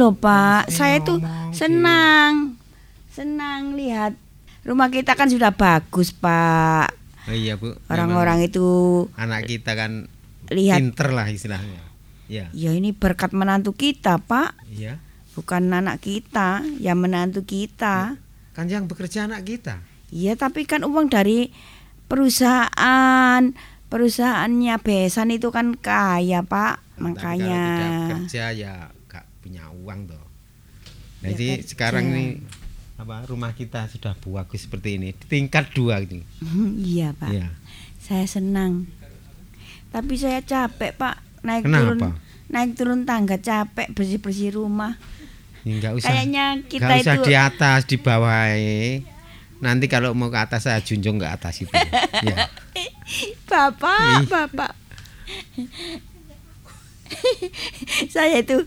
loh 0.07 0.15
Pak, 0.15 0.71
saya 0.71 1.03
tuh 1.03 1.19
senang. 1.51 2.55
Senang 3.11 3.75
lihat 3.75 4.15
rumah 4.63 4.87
kita 4.87 5.19
kan 5.19 5.27
sudah 5.27 5.51
bagus 5.51 6.15
Pak. 6.15 6.95
Oh 7.27 7.35
iya 7.35 7.59
Bu. 7.59 7.75
Orang-orang 7.91 8.47
itu 8.47 8.67
anak 9.19 9.51
kita 9.51 9.75
kan 9.75 10.07
lihat 10.55 10.79
pinter 10.79 11.11
lah 11.11 11.27
istilahnya. 11.27 11.83
Ya. 12.27 12.51
ya 12.55 12.71
ini 12.75 12.95
berkat 12.95 13.35
menantu 13.35 13.75
kita 13.75 14.23
Pak. 14.23 14.55
Iya. 14.71 15.03
Bukan 15.35 15.69
anak 15.75 16.07
kita, 16.07 16.63
ya 16.79 16.95
menantu 16.95 17.43
kita. 17.43 18.15
Kan 18.55 18.71
yang 18.71 18.87
bekerja 18.87 19.27
anak 19.27 19.45
kita. 19.45 19.83
Iya, 20.09 20.33
tapi 20.33 20.65
kan 20.65 20.81
uang 20.81 21.13
dari 21.13 21.53
perusahaan, 22.09 23.43
perusahaannya 23.93 24.81
Besan 24.81 25.35
itu 25.35 25.53
kan 25.53 25.77
kaya, 25.77 26.41
Pak. 26.41 26.81
Tapi 26.97 27.05
Makanya. 27.05 27.53
kalau 27.53 27.85
tidak 27.85 28.09
kerja 28.25 28.45
ya 28.57 28.75
punya 29.47 29.71
uang 29.71 30.11
toh. 30.11 30.27
Ya, 31.23 31.31
Jadi 31.31 31.63
kerja. 31.63 31.69
sekarang 31.71 32.05
nih 32.11 32.31
apa 32.99 33.29
rumah 33.31 33.55
kita 33.55 33.87
sudah 33.87 34.19
bagus 34.19 34.67
seperti 34.67 34.99
ini 34.99 35.15
tingkat 35.15 35.71
dua 35.71 36.03
ini. 36.03 36.27
iya, 36.83 37.15
Pak. 37.15 37.31
Iya. 37.31 37.55
Saya 38.03 38.27
senang. 38.27 38.91
Tapi 39.95 40.19
saya 40.19 40.43
capek, 40.43 40.99
Pak. 40.99 41.47
Naik 41.47 41.63
Kenapa? 41.71 41.79
turun 41.79 41.99
naik 42.47 42.71
turun 42.75 43.01
tangga 43.07 43.39
capek 43.39 43.95
bersih-bersih 43.95 44.59
rumah. 44.59 44.99
Ya, 45.63 45.79
Nggak 45.79 45.93
usah. 46.03 46.11
Kayaknya 46.11 46.47
kita 46.67 46.83
nggak 46.91 47.03
usah 47.07 47.15
itu 47.15 47.23
di 47.23 47.35
atas, 47.39 47.81
di 47.87 47.97
bawah. 48.03 48.51
Nanti 49.63 49.87
kalau 49.87 50.11
mau 50.13 50.29
ke 50.29 50.39
atas 50.43 50.67
saya 50.67 50.83
junjung 50.83 51.23
ke 51.23 51.27
atas 51.27 51.63
itu. 51.63 51.71
ya. 52.27 52.51
Bapak, 53.51 54.27
Ih. 54.27 54.27
Bapak. 54.27 54.73
saya 58.15 58.43
itu 58.43 58.67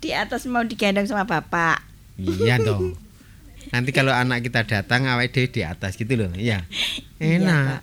di 0.00 0.10
atas 0.12 0.44
mau 0.46 0.62
digendong 0.62 1.08
sama 1.08 1.24
Bapak. 1.24 1.82
Iya 2.20 2.60
dong. 2.66 2.96
Nanti 3.74 3.90
kalau 3.90 4.14
anak 4.14 4.46
kita 4.46 4.62
datang 4.62 5.10
awet 5.10 5.34
dhewe 5.34 5.50
di 5.50 5.66
atas 5.66 5.98
gitu 5.98 6.14
loh. 6.14 6.30
Iya. 6.36 6.62
Iya, 7.18 7.42
Enak. 7.42 7.82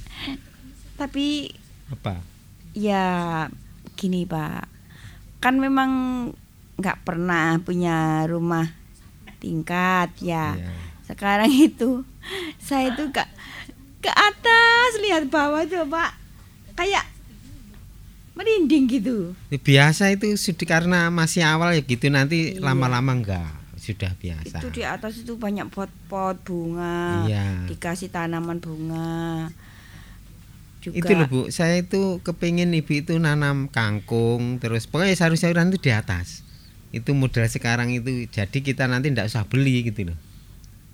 Tapi 1.00 1.48
Apa? 1.90 2.20
ya 2.76 3.46
gini 3.96 4.28
Pak, 4.28 4.68
kan 5.40 5.56
memang 5.56 5.90
nggak 6.80 7.04
pernah 7.04 7.56
punya 7.60 8.24
rumah 8.26 8.68
tingkat 9.40 10.12
ya. 10.20 10.58
Iya. 10.58 10.72
Sekarang 11.06 11.50
itu 11.50 12.04
saya 12.66 12.92
itu 12.92 13.08
ke 13.14 13.24
ke 14.00 14.10
atas 14.12 14.90
lihat 15.04 15.28
bawah 15.28 15.64
tuh 15.64 15.86
Pak, 15.88 16.12
kayak 16.76 17.04
merinding 18.32 18.84
gitu. 18.88 19.32
Ya, 19.48 19.58
Biasa 19.58 20.14
itu 20.14 20.30
sudah 20.34 20.66
karena 20.66 21.00
masih 21.10 21.42
awal 21.42 21.74
ya 21.74 21.82
gitu 21.82 22.06
nanti 22.08 22.56
Iya. 22.56 22.62
lama-lama 22.62 23.12
enggak. 23.12 23.50
sudah 23.80 24.12
biasa. 24.12 24.60
Itu 24.60 24.68
di 24.76 24.84
atas 24.84 25.24
itu 25.24 25.40
banyak 25.40 25.72
pot-pot 25.72 26.36
bunga. 26.44 27.24
Iya. 27.24 27.64
Dikasih 27.64 28.12
tanaman 28.12 28.60
bunga. 28.60 29.48
Juga 30.80 30.94
Itu 31.00 31.12
loh 31.16 31.26
Bu, 31.26 31.40
saya 31.48 31.80
itu 31.80 32.20
kepingin 32.20 32.76
Ibu 32.76 32.92
itu 33.02 33.16
nanam 33.16 33.72
kangkung, 33.72 34.60
terus 34.60 34.84
pokoknya 34.84 35.16
sayur-sayuran 35.16 35.72
itu 35.72 35.80
di 35.80 35.90
atas. 35.96 36.44
Itu 36.92 37.16
modal 37.16 37.48
sekarang 37.48 37.88
itu, 37.92 38.28
jadi 38.28 38.58
kita 38.60 38.84
nanti 38.84 39.12
tidak 39.12 39.32
usah 39.32 39.48
beli 39.48 39.80
gitu 39.80 40.12
loh. 40.12 40.18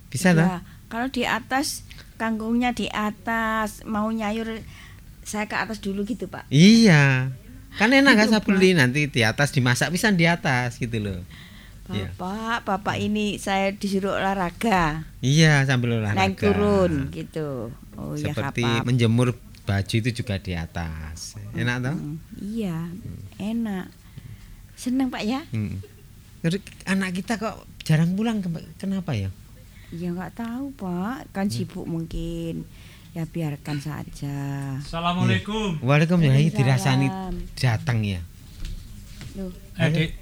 Bisa 0.08 0.30
Iya? 0.30 0.62
Kalau 0.86 1.10
di 1.10 1.26
atas 1.26 1.82
kangkungnya 2.16 2.70
di 2.70 2.86
atas, 2.86 3.82
mau 3.82 4.06
nyayur 4.08 4.62
saya 5.26 5.44
ke 5.44 5.54
atas 5.54 5.78
dulu 5.78 6.02
gitu, 6.02 6.26
Pak. 6.26 6.46
Iya. 6.48 7.34
Kan 7.74 7.90
enak 7.90 8.14
kan 8.14 8.24
Itu, 8.24 8.32
saya 8.32 8.42
beli 8.42 8.72
nanti 8.72 9.04
di 9.04 9.20
atas 9.20 9.50
dimasak 9.50 9.90
bisa 9.90 10.08
di 10.08 10.24
atas 10.24 10.78
gitu 10.78 10.96
loh. 10.96 11.20
Iya. 11.86 12.08
Bapak, 12.10 12.64
Bapak 12.64 12.96
ini 12.96 13.36
saya 13.36 13.70
disuruh 13.70 14.16
olahraga. 14.16 15.04
Iya 15.20 15.62
sambil 15.62 15.98
olahraga. 15.98 16.18
Naik 16.20 16.34
turun 16.36 17.10
gitu. 17.10 17.68
Oh 17.94 18.14
ya 18.14 18.30
Seperti 18.30 18.62
kapap. 18.62 18.82
menjemur 18.82 19.28
baju 19.62 19.94
itu 19.94 20.10
juga 20.14 20.34
di 20.36 20.54
atas. 20.54 21.34
Enak 21.52 21.76
toh? 21.82 21.92
Hmm, 21.92 22.16
Iya, 22.38 22.86
enak. 23.36 23.90
Senang 24.72 25.10
Pak 25.10 25.22
ya? 25.22 25.42
Anak 26.86 27.10
kita 27.12 27.36
kok 27.36 27.54
jarang 27.82 28.14
pulang 28.14 28.38
ke- 28.38 28.50
kenapa 28.78 29.12
ya? 29.12 29.30
Ya 29.90 30.10
nggak 30.10 30.34
tahu 30.34 30.70
Pak, 30.72 31.30
kan 31.30 31.46
sibuk 31.46 31.84
mungkin. 31.84 32.62
Ya 33.16 33.24
biarkan 33.24 33.80
saja. 33.80 34.36
Assalamualaikum. 34.76 35.80
Waalaikumsalam 35.80 36.36
ya, 36.36 36.52
dirasani 36.52 37.08
Waalaikumsalam. 37.08 37.56
datang 37.56 37.98
ya. 38.04 38.20
Loh, 39.40 39.52
Eh. 39.80 40.12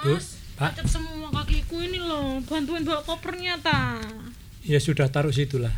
Bu, 0.00 0.16
Mas, 0.16 0.40
Pak. 0.56 0.72
lecet 0.72 0.88
semua 0.88 1.28
kakiku 1.34 1.84
ini 1.84 2.00
loh. 2.00 2.40
Bantuin 2.42 2.80
bawa 2.80 3.04
kopernya 3.04 3.60
ta. 3.60 4.00
Ya 4.64 4.80
sudah 4.80 5.04
taruh 5.06 5.32
situ 5.32 5.60
lah. 5.60 5.72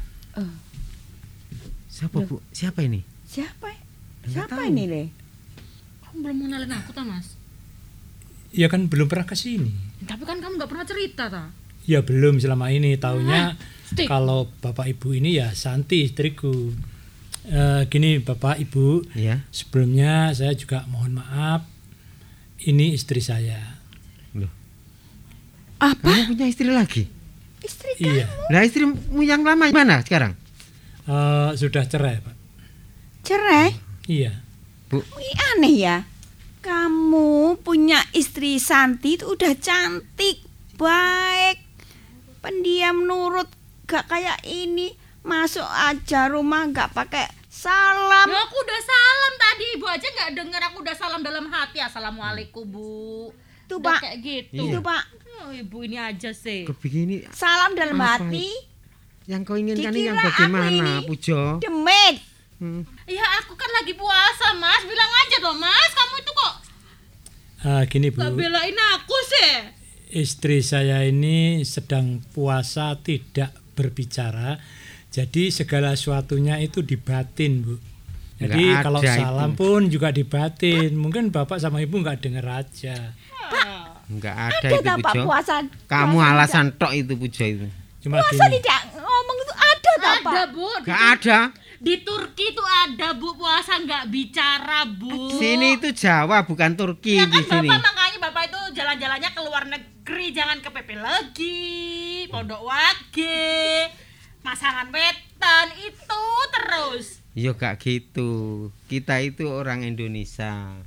Siapa 1.91 2.23
Bu? 2.23 2.39
Siapa 2.55 2.87
ini? 2.87 3.03
siapa? 3.27 3.75
Siapa 4.23 4.55
tahu. 4.55 4.71
ini 4.71 4.85
Le? 4.87 5.03
Kamu 6.01 6.17
belum 6.21 6.37
mengenalin 6.37 6.71
aku 6.73 6.91
ta 6.91 7.03
mas? 7.03 7.35
Ya 8.51 8.71
kan 8.71 8.87
belum 8.87 9.07
pernah 9.07 9.27
ke 9.27 9.35
sini. 9.35 9.75
Tapi 10.03 10.23
kan 10.23 10.39
kamu 10.39 10.63
nggak 10.63 10.71
pernah 10.71 10.87
cerita 10.87 11.27
ta. 11.27 11.51
Ya 11.87 12.03
belum 12.03 12.39
selama 12.39 12.71
ini 12.71 12.95
taunya. 12.95 13.59
Kalau 14.09 14.51
bapak 14.59 14.91
ibu 14.91 15.15
ini 15.15 15.39
ya 15.39 15.53
Santi 15.53 16.07
istriku. 16.07 16.73
Eh, 17.47 17.87
gini 17.87 18.19
bapak 18.19 18.59
ibu, 18.59 19.07
Ya. 19.15 19.47
sebelumnya 19.55 20.35
saya 20.35 20.51
juga 20.53 20.83
mohon 20.91 21.23
maaf. 21.23 21.63
Ini 22.59 22.91
istri 22.91 23.23
saya. 23.23 23.79
Apa? 25.77 26.09
Kamu 26.09 26.33
punya 26.33 26.47
istri 26.49 26.73
lagi? 26.73 27.05
Istri 27.61 28.01
Iya, 28.01 28.27
Nah 28.49 28.65
istrimu 28.65 28.97
yang 29.21 29.45
lama 29.45 29.69
mana 29.69 30.01
sekarang? 30.01 30.33
Eh, 31.05 31.51
sudah 31.55 31.85
cerai 31.85 32.19
pak. 32.19 32.35
cerai? 33.23 33.75
Iya. 34.07 34.33
Wih, 34.91 35.35
aneh 35.55 35.77
ya. 35.77 35.97
Kamu 36.63 37.59
punya 37.61 37.99
istri 38.11 38.59
Santi 38.59 39.19
itu 39.19 39.27
udah 39.27 39.55
cantik, 39.59 40.43
baik, 40.79 41.59
pendiam 42.41 43.03
nurut, 43.03 43.51
gak 43.87 44.07
kayak 44.07 44.43
ini. 44.45 44.93
Masuk 45.23 45.65
aja 45.65 46.29
rumah 46.29 46.67
gak 46.69 46.93
pakai 46.93 47.27
salam. 47.49 48.27
Ya 48.27 48.39
aku 48.41 48.57
udah 48.57 48.81
salam 48.81 49.33
tadi, 49.37 49.65
ibu 49.75 49.83
aja 49.85 50.07
nggak 50.07 50.31
denger 50.35 50.61
aku 50.65 50.79
udah 50.83 50.95
salam 50.95 51.19
dalam 51.21 51.47
hati. 51.49 51.81
Assalamualaikum 51.81 52.63
bu. 52.63 53.35
Tuh, 53.67 53.83
Udah 53.83 53.91
Pak. 53.91 54.01
Kayak 54.05 54.19
gitu. 54.21 54.55
Iya. 54.55 54.71
Itu 54.71 54.79
Pak, 54.81 55.05
Oh, 55.37 55.51
ibu 55.51 55.79
ini 55.83 55.97
aja 55.97 56.31
sih. 56.31 56.63
Begini 56.65 57.27
salam 57.29 57.75
dalam 57.75 57.95
Apa 57.97 58.23
hati, 58.23 58.49
yang 59.25 59.43
kau 59.43 59.55
inginkan 59.55 59.91
ini 59.91 60.07
yang 60.07 60.17
aku 60.17 60.31
bagaimana, 60.31 60.71
ini 60.71 60.95
Pujo? 61.05 61.59
demit. 61.59 62.23
Hmm. 62.57 62.87
Ya 63.05 63.27
aku 63.37 63.53
kan 63.53 63.69
lagi 63.75 63.93
puasa 63.93 64.55
mas, 64.55 64.81
bilang 64.83 65.11
aja 65.19 65.37
dong 65.41 65.59
mas. 65.59 65.91
Kamu 65.93 66.15
itu 66.17 66.33
kok 66.33 66.55
Ah, 67.63 67.83
gini 67.85 68.09
bu, 68.09 68.17
gak 68.17 68.33
belain 68.33 68.79
aku 68.95 69.17
sih. 69.27 69.53
istri 70.15 70.63
saya 70.63 71.03
ini 71.03 71.61
sedang 71.63 72.23
puasa 72.31 72.95
tidak 72.97 73.51
berbicara. 73.77 74.57
Jadi 75.07 75.49
segala 75.49 75.93
sesuatunya 75.93 76.57
itu 76.59 76.81
dibatin 76.81 77.61
bu. 77.61 77.77
Jadi 78.37 78.65
Nggak 78.67 78.83
kalau 78.83 79.01
salam 79.01 79.51
itu. 79.51 79.57
pun 79.57 79.81
juga 79.87 80.09
dibatin. 80.11 80.93
Mungkin 80.93 81.29
bapak 81.29 81.57
sama 81.57 81.79
ibu 81.79 81.95
nggak 81.95 82.19
denger 82.19 82.45
aja. 82.45 82.97
Enggak 84.07 84.37
ada, 84.53 84.67
Ada 84.67 84.69
itu 84.71 84.91
Pujo. 85.03 85.23
puasa? 85.25 85.55
Kamu 85.85 86.17
puasa 86.17 86.31
alasan 86.33 86.67
tok 86.75 86.93
itu 86.95 87.13
Pujo 87.15 87.45
itu. 87.45 87.67
Cuma 88.01 88.21
puasa 88.21 88.45
gini. 88.45 88.55
tidak 88.57 88.81
ngomong 88.95 89.37
itu 89.37 89.55
ada 89.55 89.91
tak 89.97 90.17
Pak? 90.17 90.33
Ada 90.33 90.43
bu. 90.47 90.67
Di, 90.67 90.79
Enggak 90.81 91.03
ada. 91.11 91.39
di 91.77 91.95
Turki 92.01 92.45
itu 92.47 92.65
ada 92.65 93.09
bu 93.13 93.29
puasa 93.35 93.73
nggak 93.77 94.05
bicara 94.07 94.81
bu. 94.87 95.33
Sini 95.33 95.75
itu 95.75 95.89
Jawa 95.93 96.45
bukan 96.45 96.73
Turki 96.73 97.17
Ya 97.17 97.27
di 97.27 97.41
kan 97.43 97.59
sini. 97.59 97.69
bapak 97.69 97.83
makanya 97.89 98.19
bapak 98.23 98.43
itu 98.45 98.61
jalan-jalannya 98.75 99.31
ke 99.31 99.41
luar 99.43 99.65
negeri 99.67 99.95
jangan 100.07 100.63
ke 100.63 100.69
PP 100.71 100.91
lagi, 101.01 101.59
Pondok 102.31 102.63
Wage, 102.63 103.91
Masangan 104.47 104.93
Wetan 104.95 105.67
itu 105.83 106.25
terus. 106.55 107.25
Ya 107.35 107.53
gak 107.53 107.83
gitu. 107.83 108.69
Kita 108.87 109.19
itu 109.21 109.51
orang 109.51 109.83
Indonesia. 109.83 110.79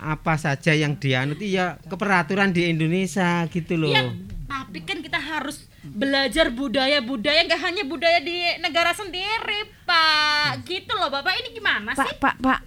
Apa 0.00 0.40
saja 0.40 0.72
yang 0.72 0.96
dianut 0.96 1.36
ya 1.44 1.76
keperaturan 1.84 2.56
di 2.56 2.72
Indonesia 2.72 3.44
gitu 3.52 3.76
loh. 3.76 3.92
Ya, 3.92 4.08
tapi 4.48 4.80
kan 4.86 5.04
kita 5.04 5.20
harus 5.20 5.68
belajar 5.84 6.48
budaya-budaya 6.48 7.44
nggak 7.44 7.60
hanya 7.60 7.84
budaya 7.84 8.16
di 8.24 8.40
negara 8.64 8.96
sendiri, 8.96 9.68
Pak. 9.84 10.64
Gitu 10.64 10.92
loh, 10.96 11.12
Bapak 11.12 11.36
ini 11.44 11.52
gimana 11.52 11.92
Pak, 11.92 12.06
sih? 12.06 12.16
Pak, 12.16 12.36
Pak. 12.40 12.60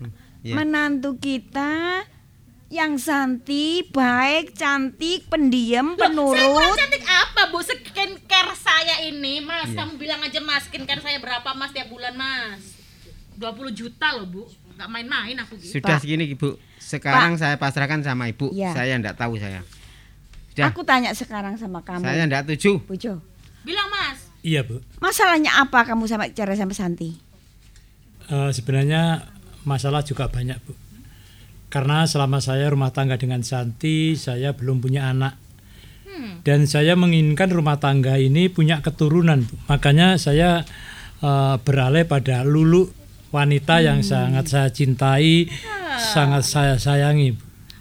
Ya. 0.45 0.59
Menantu 0.59 1.17
kita 1.17 2.05
yang 2.73 2.97
Santi, 2.97 3.85
baik, 3.85 4.57
cantik, 4.57 5.29
pendiam, 5.29 5.93
Loh, 5.93 6.33
Saya 6.33 6.41
penurut. 6.41 6.73
cantik 6.73 7.05
apa, 7.05 7.53
Bu? 7.53 7.61
Skincare 7.61 8.53
saya 8.57 9.05
ini, 9.05 9.37
Mas. 9.39 9.69
Iya. 9.69 9.85
Kamu 9.85 10.01
bilang 10.01 10.25
aja, 10.25 10.41
Mas, 10.41 10.65
skincare 10.65 10.97
saya 10.97 11.21
berapa, 11.21 11.45
Mas, 11.53 11.69
tiap 11.69 11.93
bulan, 11.93 12.17
Mas? 12.17 12.81
20 13.37 13.69
juta 13.71 14.17
loh, 14.17 14.25
Bu. 14.25 14.43
Nggak 14.73 14.89
main-main 14.89 15.37
aku 15.37 15.53
gitu. 15.61 15.77
Sudah 15.77 15.95
Pak. 15.95 16.01
segini 16.01 16.33
Ibu. 16.33 16.57
Sekarang 16.81 17.37
saya 17.37 17.61
pasrahkan 17.61 18.01
sama 18.01 18.25
Ibu. 18.25 18.49
Ya. 18.57 18.73
Saya 18.73 18.97
enggak 18.97 19.21
tahu 19.21 19.37
saya. 19.37 19.61
Sudah. 20.49 20.73
Aku 20.73 20.81
tanya 20.81 21.13
sekarang 21.13 21.53
sama 21.61 21.85
kamu, 21.85 22.01
Saya 22.01 22.25
enggak 22.25 22.49
tuju. 22.49 22.81
Pujo. 22.81 23.21
Bilang, 23.61 23.87
Mas. 23.93 24.33
Iya 24.41 24.65
bu. 24.65 24.81
Masalahnya 24.99 25.55
apa 25.55 25.85
kamu 25.87 26.03
sama 26.03 26.25
cerai 26.27 26.57
sama 26.57 26.73
Santi? 26.75 27.15
Eh, 28.27 28.49
sebenarnya 28.51 29.29
masalah 29.63 30.03
juga 30.03 30.27
banyak 30.27 30.57
bu. 30.65 30.73
Karena 31.73 32.05
selama 32.05 32.37
saya 32.37 32.69
rumah 32.69 32.93
tangga 32.93 33.17
dengan 33.17 33.41
Santi, 33.41 34.13
saya 34.13 34.53
belum 34.53 34.77
punya 34.77 35.09
anak. 35.09 35.41
Dan 36.45 36.69
saya 36.69 36.93
menginginkan 36.93 37.49
rumah 37.49 37.81
tangga 37.81 38.21
ini 38.21 38.45
punya 38.45 38.85
keturunan. 38.85 39.49
Makanya 39.65 40.21
saya 40.21 40.61
eh, 41.17 41.55
beralih 41.57 42.05
pada 42.05 42.45
Lulu, 42.45 42.85
wanita 43.33 43.81
yang 43.81 44.05
sangat 44.05 44.45
saya 44.45 44.69
cintai, 44.69 45.49
sangat 46.13 46.45
saya 46.45 46.75
sayangi. 46.77 47.33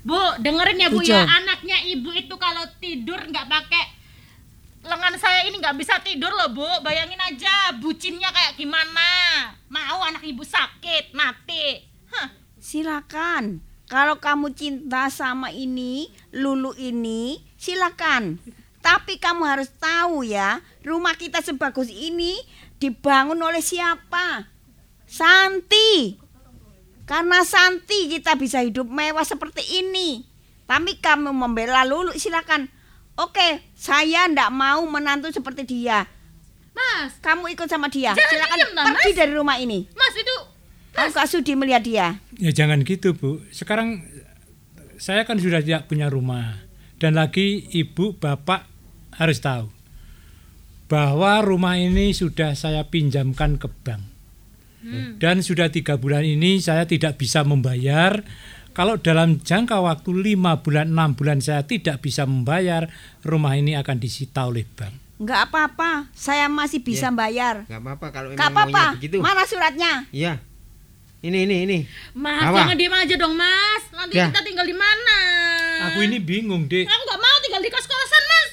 Bu. 0.02 0.19
Dengerin 0.40 0.78
ya 0.81 0.89
Bu 0.89 1.05
Pujo. 1.05 1.12
ya, 1.12 1.28
anaknya 1.28 1.78
Ibu 1.93 2.10
itu 2.16 2.35
kalau 2.40 2.64
tidur 2.82 3.20
nggak 3.20 3.47
pakai 3.47 3.85
lengan 4.82 5.14
saya 5.14 5.47
ini 5.47 5.62
nggak 5.62 5.78
bisa 5.78 6.01
tidur 6.01 6.32
loh 6.32 6.51
Bu. 6.51 6.66
Bayangin 6.81 7.20
aja 7.20 7.77
bucinnya 7.78 8.32
kayak 8.32 8.56
gimana. 8.56 9.09
Mau 9.69 10.01
anak 10.02 10.24
Ibu 10.24 10.43
sakit, 10.43 11.12
mati. 11.12 11.85
Hah. 12.16 12.32
Silakan. 12.56 13.72
Kalau 13.93 14.16
kamu 14.24 14.56
cinta 14.56 15.12
sama 15.12 15.52
ini, 15.52 16.09
Lulu 16.32 16.73
ini, 16.81 17.44
silakan. 17.60 18.40
Tapi 18.81 19.20
kamu 19.20 19.44
harus 19.44 19.69
tahu 19.77 20.24
ya, 20.24 20.64
rumah 20.81 21.12
kita 21.12 21.44
sebagus 21.44 21.93
ini 21.93 22.40
dibangun 22.81 23.36
oleh 23.36 23.60
siapa? 23.60 24.48
Santi. 25.05 26.16
Karena 27.05 27.44
Santi 27.44 28.09
kita 28.09 28.32
bisa 28.40 28.64
hidup 28.64 28.89
mewah 28.89 29.28
seperti 29.28 29.60
ini. 29.85 30.24
Tapi 30.64 30.97
kamu 30.97 31.28
membela 31.36 31.85
Lulu, 31.85 32.16
silakan. 32.16 32.73
Oke, 33.20 33.60
saya 33.77 34.24
ndak 34.24 34.48
mau 34.56 34.81
menantu 34.89 35.28
seperti 35.28 35.69
dia. 35.69 36.09
Mas, 36.73 37.20
Kamu 37.20 37.44
ikut 37.52 37.69
sama 37.69 37.93
dia. 37.93 38.16
Jangan 38.16 38.32
silakan 38.32 38.59
pergi 38.89 39.12
Mas. 39.12 39.19
dari 39.20 39.32
rumah 39.36 39.60
ini. 39.60 39.85
Mas 39.93 40.16
itu 40.16 40.36
Aku 40.93 41.10
gak 41.10 41.28
sudi 41.28 41.56
melihat 41.56 41.82
dia. 41.82 42.06
Ya 42.36 42.52
jangan 42.52 42.85
gitu 42.85 43.16
bu. 43.16 43.40
Sekarang 43.48 44.05
saya 44.97 45.24
kan 45.24 45.40
sudah 45.40 45.64
tidak 45.64 45.89
punya 45.89 46.06
rumah. 46.06 46.60
Dan 47.01 47.19
lagi 47.19 47.66
ibu 47.73 48.14
bapak 48.14 48.69
harus 49.16 49.43
tahu 49.43 49.66
bahwa 50.86 51.40
rumah 51.40 51.74
ini 51.74 52.12
sudah 52.12 52.52
saya 52.55 52.86
pinjamkan 52.86 53.56
ke 53.56 53.66
bank. 53.82 54.02
Dan 55.16 55.47
sudah 55.47 55.70
tiga 55.70 55.94
bulan 55.94 56.27
ini 56.27 56.59
saya 56.59 56.82
tidak 56.85 57.14
bisa 57.14 57.47
membayar 57.47 58.19
Kalau 58.73 58.97
dalam 58.97 59.36
jangka 59.36 59.85
waktu 59.85 60.32
5 60.32 60.64
bulan, 60.64 60.89
6 60.89 61.12
bulan 61.12 61.39
saya 61.44 61.60
tidak 61.60 62.01
bisa 62.01 62.24
membayar, 62.24 62.89
rumah 63.20 63.52
ini 63.52 63.77
akan 63.77 64.01
disita 64.01 64.48
oleh 64.48 64.64
bank. 64.64 64.97
Enggak 65.20 65.44
apa-apa, 65.44 66.09
saya 66.16 66.48
masih 66.48 66.81
bisa 66.81 67.12
Ya. 67.12 67.14
bayar. 67.14 67.69
Gak 67.69 67.85
apa-apa 67.85 68.06
kalau 68.09 68.28
Enggak 68.32 68.48
emang 68.48 68.64
maunya 68.64 68.73
apa-apa. 68.73 68.97
begitu. 68.97 69.16
Mana 69.20 69.44
suratnya? 69.44 69.93
Iya. 70.09 70.40
Ini 71.23 71.47
ini 71.47 71.57
ini. 71.62 71.78
Mas, 72.12 72.43
Apa? 72.43 72.66
jangan 72.66 72.74
diem 72.74 72.90
aja 72.90 73.15
dong, 73.15 73.35
Mas. 73.35 73.82
Nanti 73.94 74.19
Ya. 74.19 74.27
kita 74.27 74.43
tinggal 74.43 74.66
di 74.66 74.74
mana? 74.74 75.19
Aku 75.89 76.03
ini 76.03 76.19
bingung, 76.19 76.66
Dek. 76.66 76.82
Aku 76.82 77.03
nggak 77.05 77.20
mau 77.20 77.36
tinggal 77.39 77.62
di 77.62 77.70
kos-kosan, 77.70 78.23
Mas. 78.24 78.51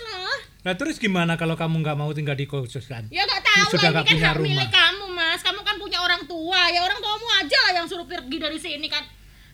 Nah 0.59 0.75
terus 0.75 0.99
gimana 0.99 1.33
kalau 1.33 1.55
kamu 1.55 1.81
nggak 1.81 1.97
mau 1.97 2.11
tinggal 2.11 2.35
di 2.35 2.43
kosan? 2.43 3.07
Ya 3.09 3.23
nggak 3.23 3.41
tahu 3.41 3.73
Sudah 3.73 3.89
lah, 3.89 4.03
ini 4.03 4.05
kan 4.05 4.13
punya 4.13 4.31
rumah. 4.35 4.45
milik 4.45 4.69
kamu, 4.69 5.05
Mas. 5.09 5.39
Kamu 5.41 5.59
kan 5.63 5.75
punya 5.79 5.97
orang 5.97 6.21
tua. 6.27 6.61
Ya 6.69 6.83
orang 6.83 6.99
tuamu 6.99 7.27
aja 7.39 7.59
lah 7.63 7.73
yang 7.73 7.87
suruh 7.87 8.05
pergi 8.05 8.37
dari 8.37 8.59
sini 8.59 8.85
kan. 8.85 9.01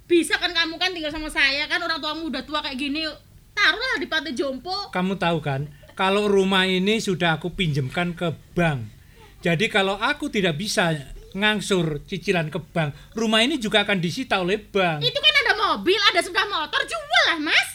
Bisa 0.03 0.35
kan 0.35 0.49
kamu 0.49 0.75
kan 0.75 0.91
tinggal 0.91 1.09
sama 1.09 1.29
saya 1.29 1.65
kan 1.65 1.79
orang 1.79 2.01
tuamu 2.01 2.27
udah 2.27 2.43
tua 2.43 2.59
kayak 2.59 2.75
gini. 2.75 3.05
Taruhlah 3.53 3.95
di 3.95 4.07
pantai 4.09 4.33
jompo. 4.33 4.91
Kamu 4.91 5.15
tahu 5.15 5.39
kan, 5.39 5.63
kalau 5.93 6.27
rumah 6.27 6.65
ini 6.65 6.99
sudah 6.99 7.39
aku 7.39 7.53
pinjamkan 7.53 8.11
ke 8.11 8.27
bank. 8.51 8.91
Jadi 9.39 9.69
kalau 9.69 9.95
aku 9.95 10.27
tidak 10.27 10.57
bisa 10.57 10.89
ngangsur 11.35 11.99
cicilan 12.07 12.47
ke 12.47 12.57
bank, 12.71 12.95
rumah 13.11 13.43
ini 13.43 13.59
juga 13.59 13.83
akan 13.83 13.99
disita 13.99 14.39
oleh 14.39 14.55
bank. 14.57 15.03
Itu 15.03 15.19
kan 15.19 15.33
ada 15.43 15.53
mobil, 15.59 15.99
ada 15.99 16.19
sepeda 16.23 16.47
motor, 16.47 16.81
jual 16.87 17.23
lah, 17.27 17.39
Mas. 17.43 17.69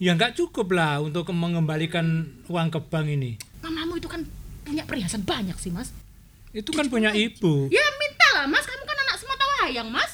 Ya 0.00 0.16
nggak 0.16 0.34
cukup 0.34 0.72
lah 0.72 1.04
untuk 1.04 1.28
mengembalikan 1.36 2.26
uang 2.48 2.68
ke 2.72 2.80
bank 2.80 3.06
ini. 3.12 3.36
Mamamu 3.60 4.00
itu 4.00 4.08
kan 4.08 4.24
punya 4.64 4.82
perhiasan 4.88 5.22
banyak 5.22 5.54
sih, 5.60 5.70
Mas. 5.70 5.92
Itu 6.50 6.72
kan 6.72 6.88
punya 6.88 7.12
ibu. 7.12 7.68
Ya 7.68 7.84
minta 8.00 8.28
lah, 8.40 8.46
Mas. 8.48 8.64
Kamu 8.64 8.84
kan 8.88 8.98
anak 9.04 9.16
semata 9.20 9.44
wayang, 9.60 9.88
Mas. 9.92 10.12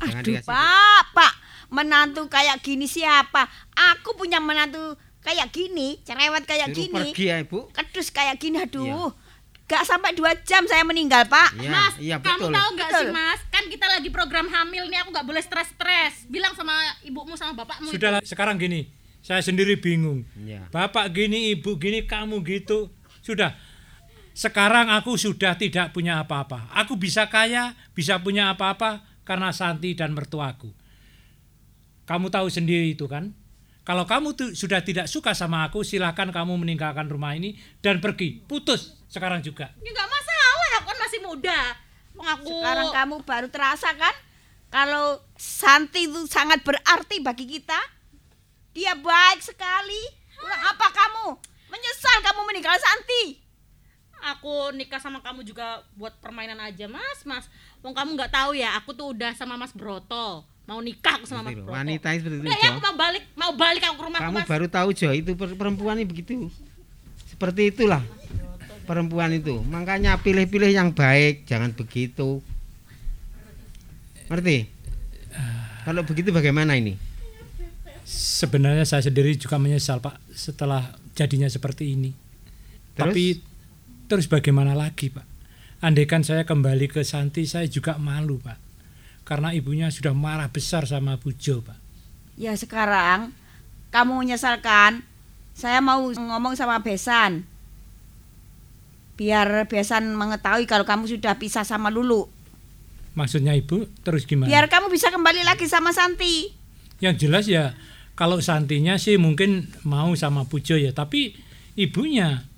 Jangan 0.00 0.22
Aduh, 0.24 0.34
Pak, 0.46 1.04
Pak. 1.12 1.32
Menantu 1.70 2.22
kayak 2.26 2.62
gini 2.64 2.88
siapa? 2.88 3.46
Aku 3.94 4.16
punya 4.16 4.42
menantu 4.42 4.96
kayak 5.20 5.52
gini, 5.52 6.00
cerewet 6.02 6.48
kayak 6.48 6.72
Suruh 6.72 6.78
gini. 6.80 6.94
pergi 6.94 7.24
ya, 7.28 7.36
Ibu. 7.44 7.58
Kedus 7.70 8.08
kayak 8.10 8.40
gini, 8.40 8.56
aduh. 8.64 9.12
Gak 9.70 9.86
sampai 9.86 10.10
dua 10.18 10.34
jam 10.42 10.66
saya 10.66 10.82
meninggal, 10.82 11.30
Pak. 11.30 11.54
Iya, 11.54 11.70
Mas, 11.70 11.94
iya 12.02 12.16
kamu 12.18 12.50
betul. 12.50 12.58
tahu 12.58 12.68
nggak 12.74 12.90
Betul. 12.90 13.02
sih, 13.06 13.14
Mas? 13.14 13.40
Kan 13.54 13.64
kita 13.70 13.86
lagi 13.86 14.08
program 14.10 14.46
hamil 14.50 14.90
nih, 14.90 14.98
aku 15.06 15.14
nggak 15.14 15.26
boleh 15.30 15.38
stres-stres. 15.38 16.26
Bilang 16.26 16.58
sama 16.58 16.74
ibumu 17.06 17.38
sama 17.38 17.54
bapakmu. 17.54 17.86
itu. 17.86 17.94
Sudahlah 17.94 18.18
sekarang 18.26 18.58
gini, 18.58 18.90
saya 19.22 19.38
sendiri 19.38 19.78
bingung. 19.78 20.26
Iya. 20.34 20.66
Bapak 20.74 21.14
gini, 21.14 21.54
ibu 21.54 21.78
gini, 21.78 22.02
kamu 22.02 22.42
gitu. 22.42 22.90
Sudah. 23.22 23.54
Sekarang 24.34 24.90
aku 24.90 25.14
sudah 25.14 25.54
tidak 25.54 25.94
punya 25.94 26.18
apa-apa. 26.18 26.66
Aku 26.74 26.98
bisa 26.98 27.30
kaya, 27.30 27.78
bisa 27.94 28.18
punya 28.18 28.50
apa-apa 28.50 29.06
karena 29.22 29.54
Santi 29.54 29.94
dan 29.94 30.10
mertuaku. 30.18 30.74
Kamu 32.10 32.26
tahu 32.26 32.50
sendiri 32.50 32.90
itu 32.90 33.06
kan? 33.06 33.30
Kalau 33.90 34.06
kamu 34.06 34.38
tuh 34.38 34.48
sudah 34.54 34.86
tidak 34.86 35.10
suka 35.10 35.34
sama 35.34 35.66
aku, 35.66 35.82
silakan 35.82 36.30
kamu 36.30 36.62
meninggalkan 36.62 37.10
rumah 37.10 37.34
ini 37.34 37.58
dan 37.82 37.98
pergi. 37.98 38.38
Putus 38.46 38.94
sekarang 39.10 39.42
juga. 39.42 39.74
Ya 39.82 39.90
nggak 39.90 40.06
masalah, 40.06 40.70
aku 40.78 40.86
kan 40.94 40.98
masih 41.02 41.20
muda. 41.26 41.60
Aku 42.38 42.54
Sekarang 42.62 42.94
kamu 42.94 43.14
baru 43.26 43.48
terasa 43.50 43.90
kan? 43.98 44.14
Kalau 44.70 45.18
Santi 45.34 46.06
itu 46.06 46.22
sangat 46.30 46.62
berarti 46.62 47.18
bagi 47.18 47.50
kita. 47.50 47.82
Dia 48.70 48.94
baik 48.94 49.42
sekali. 49.42 50.02
Kurang 50.38 50.62
apa 50.70 50.86
kamu? 50.94 51.26
Menyesal 51.74 52.22
kamu 52.30 52.40
meninggal 52.46 52.78
Santi. 52.78 53.42
aku 54.22 54.70
nikah 54.70 55.02
sama 55.02 55.18
kamu 55.18 55.42
juga 55.42 55.82
buat 55.98 56.14
permainan 56.22 56.62
aja, 56.62 56.86
Mas. 56.86 57.26
Mas, 57.26 57.50
wong 57.82 57.90
kamu 57.90 58.14
nggak 58.14 58.30
tahu 58.30 58.54
ya, 58.54 58.78
aku 58.78 58.94
tuh 58.94 59.18
udah 59.18 59.34
sama 59.34 59.58
Mas 59.58 59.74
Broto. 59.74 60.46
Mau 60.70 60.78
nikah 60.78 61.18
aku 61.18 61.26
sama 61.26 61.50
Mas 61.50 61.58
Broto. 61.58 61.74
Wanita 61.74 62.14
seperti 62.14 62.36
itu, 62.38 62.46
Udah 62.46 62.58
ya, 62.62 62.70
aku 62.70 62.78
mau 62.78 62.94
balik, 62.94 63.24
mau 63.34 63.52
balik 63.58 63.82
aku 63.90 63.96
ke 63.98 64.04
rumah 64.06 64.18
Kamu 64.22 64.38
Mas. 64.38 64.46
baru 64.46 64.66
tahu 64.70 64.88
Jo, 64.94 65.10
itu 65.10 65.34
per- 65.34 65.58
perempuan 65.58 65.98
ini 65.98 66.06
begitu. 66.06 66.46
Seperti 67.26 67.74
itulah 67.74 67.98
perempuan 68.86 69.34
itu. 69.34 69.58
Makanya 69.66 70.14
pilih-pilih 70.22 70.70
yang 70.70 70.94
baik, 70.94 71.42
jangan 71.50 71.74
begitu. 71.74 72.38
Ngerti? 74.30 74.70
Kalau 75.82 76.06
begitu 76.06 76.30
bagaimana 76.30 76.78
ini? 76.78 76.94
Sebenarnya 78.06 78.86
saya 78.86 79.02
sendiri 79.02 79.34
juga 79.34 79.58
menyesal 79.58 79.98
Pak 79.98 80.22
setelah 80.30 80.94
jadinya 81.18 81.50
seperti 81.50 81.98
ini. 81.98 82.14
Terus? 82.94 83.10
Tapi 83.10 83.24
terus 84.06 84.30
bagaimana 84.30 84.78
lagi 84.78 85.10
Pak? 85.10 85.26
Andaikan 85.82 86.22
saya 86.22 86.46
kembali 86.46 86.86
ke 86.86 87.02
Santi 87.02 87.42
saya 87.42 87.66
juga 87.66 87.98
malu 87.98 88.38
Pak. 88.38 88.69
Karena 89.30 89.54
ibunya 89.54 89.86
sudah 89.94 90.10
marah 90.10 90.50
besar 90.50 90.90
sama 90.90 91.14
Bu 91.14 91.30
Jo 91.30 91.62
Pak. 91.62 91.78
Ya 92.34 92.50
sekarang 92.58 93.30
kamu 93.94 94.26
menyesalkan. 94.26 95.06
Saya 95.54 95.78
mau 95.78 96.02
ngomong 96.02 96.58
sama 96.58 96.82
Besan. 96.82 97.46
Biar 99.14 99.70
Besan 99.70 100.18
mengetahui 100.18 100.66
kalau 100.66 100.82
kamu 100.82 101.06
sudah 101.06 101.38
pisah 101.38 101.62
sama 101.62 101.94
Lulu. 101.94 102.26
Maksudnya 103.14 103.54
ibu 103.54 103.86
terus 104.02 104.26
gimana? 104.26 104.50
Biar 104.50 104.66
kamu 104.66 104.90
bisa 104.90 105.14
kembali 105.14 105.46
lagi 105.46 105.70
sama 105.70 105.94
Santi. 105.94 106.50
Yang 106.98 107.14
jelas 107.22 107.44
ya 107.46 107.78
kalau 108.18 108.42
Santinya 108.42 108.98
sih 108.98 109.14
mungkin 109.14 109.70
mau 109.86 110.10
sama 110.18 110.42
Bu 110.42 110.58
Jo 110.58 110.74
ya. 110.74 110.90
Tapi 110.90 111.38
ibunya 111.78 112.49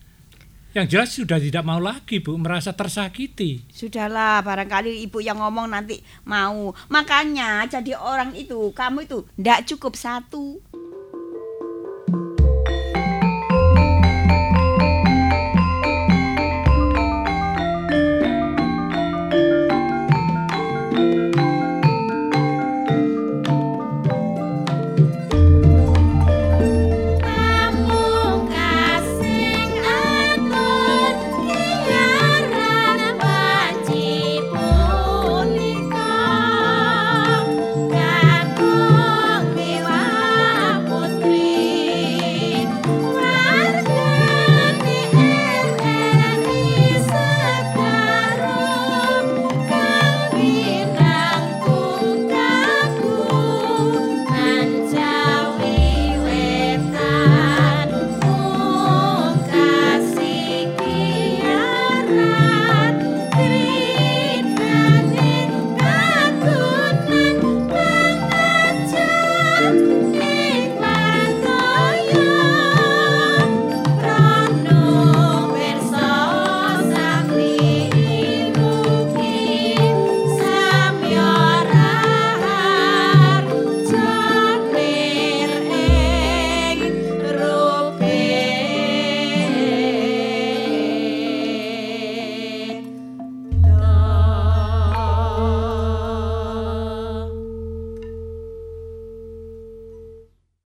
yang 0.73 0.89
jelas 0.89 1.13
sudah 1.13 1.37
tidak 1.37 1.65
mau 1.65 1.77
lagi 1.77 2.21
Bu. 2.21 2.37
Merasa 2.41 2.73
tersakiti. 2.73 3.65
Sudahlah, 3.69 4.41
barangkali 4.41 5.05
ibu 5.05 5.21
yang 5.21 5.41
ngomong 5.41 5.69
nanti 5.69 6.01
mau. 6.25 6.73
Makanya 6.89 7.69
jadi 7.69 7.97
orang 7.97 8.33
itu, 8.33 8.73
kamu 8.73 9.05
itu 9.05 9.29
ndak 9.37 9.69
cukup 9.69 9.93
satu. 9.97 10.61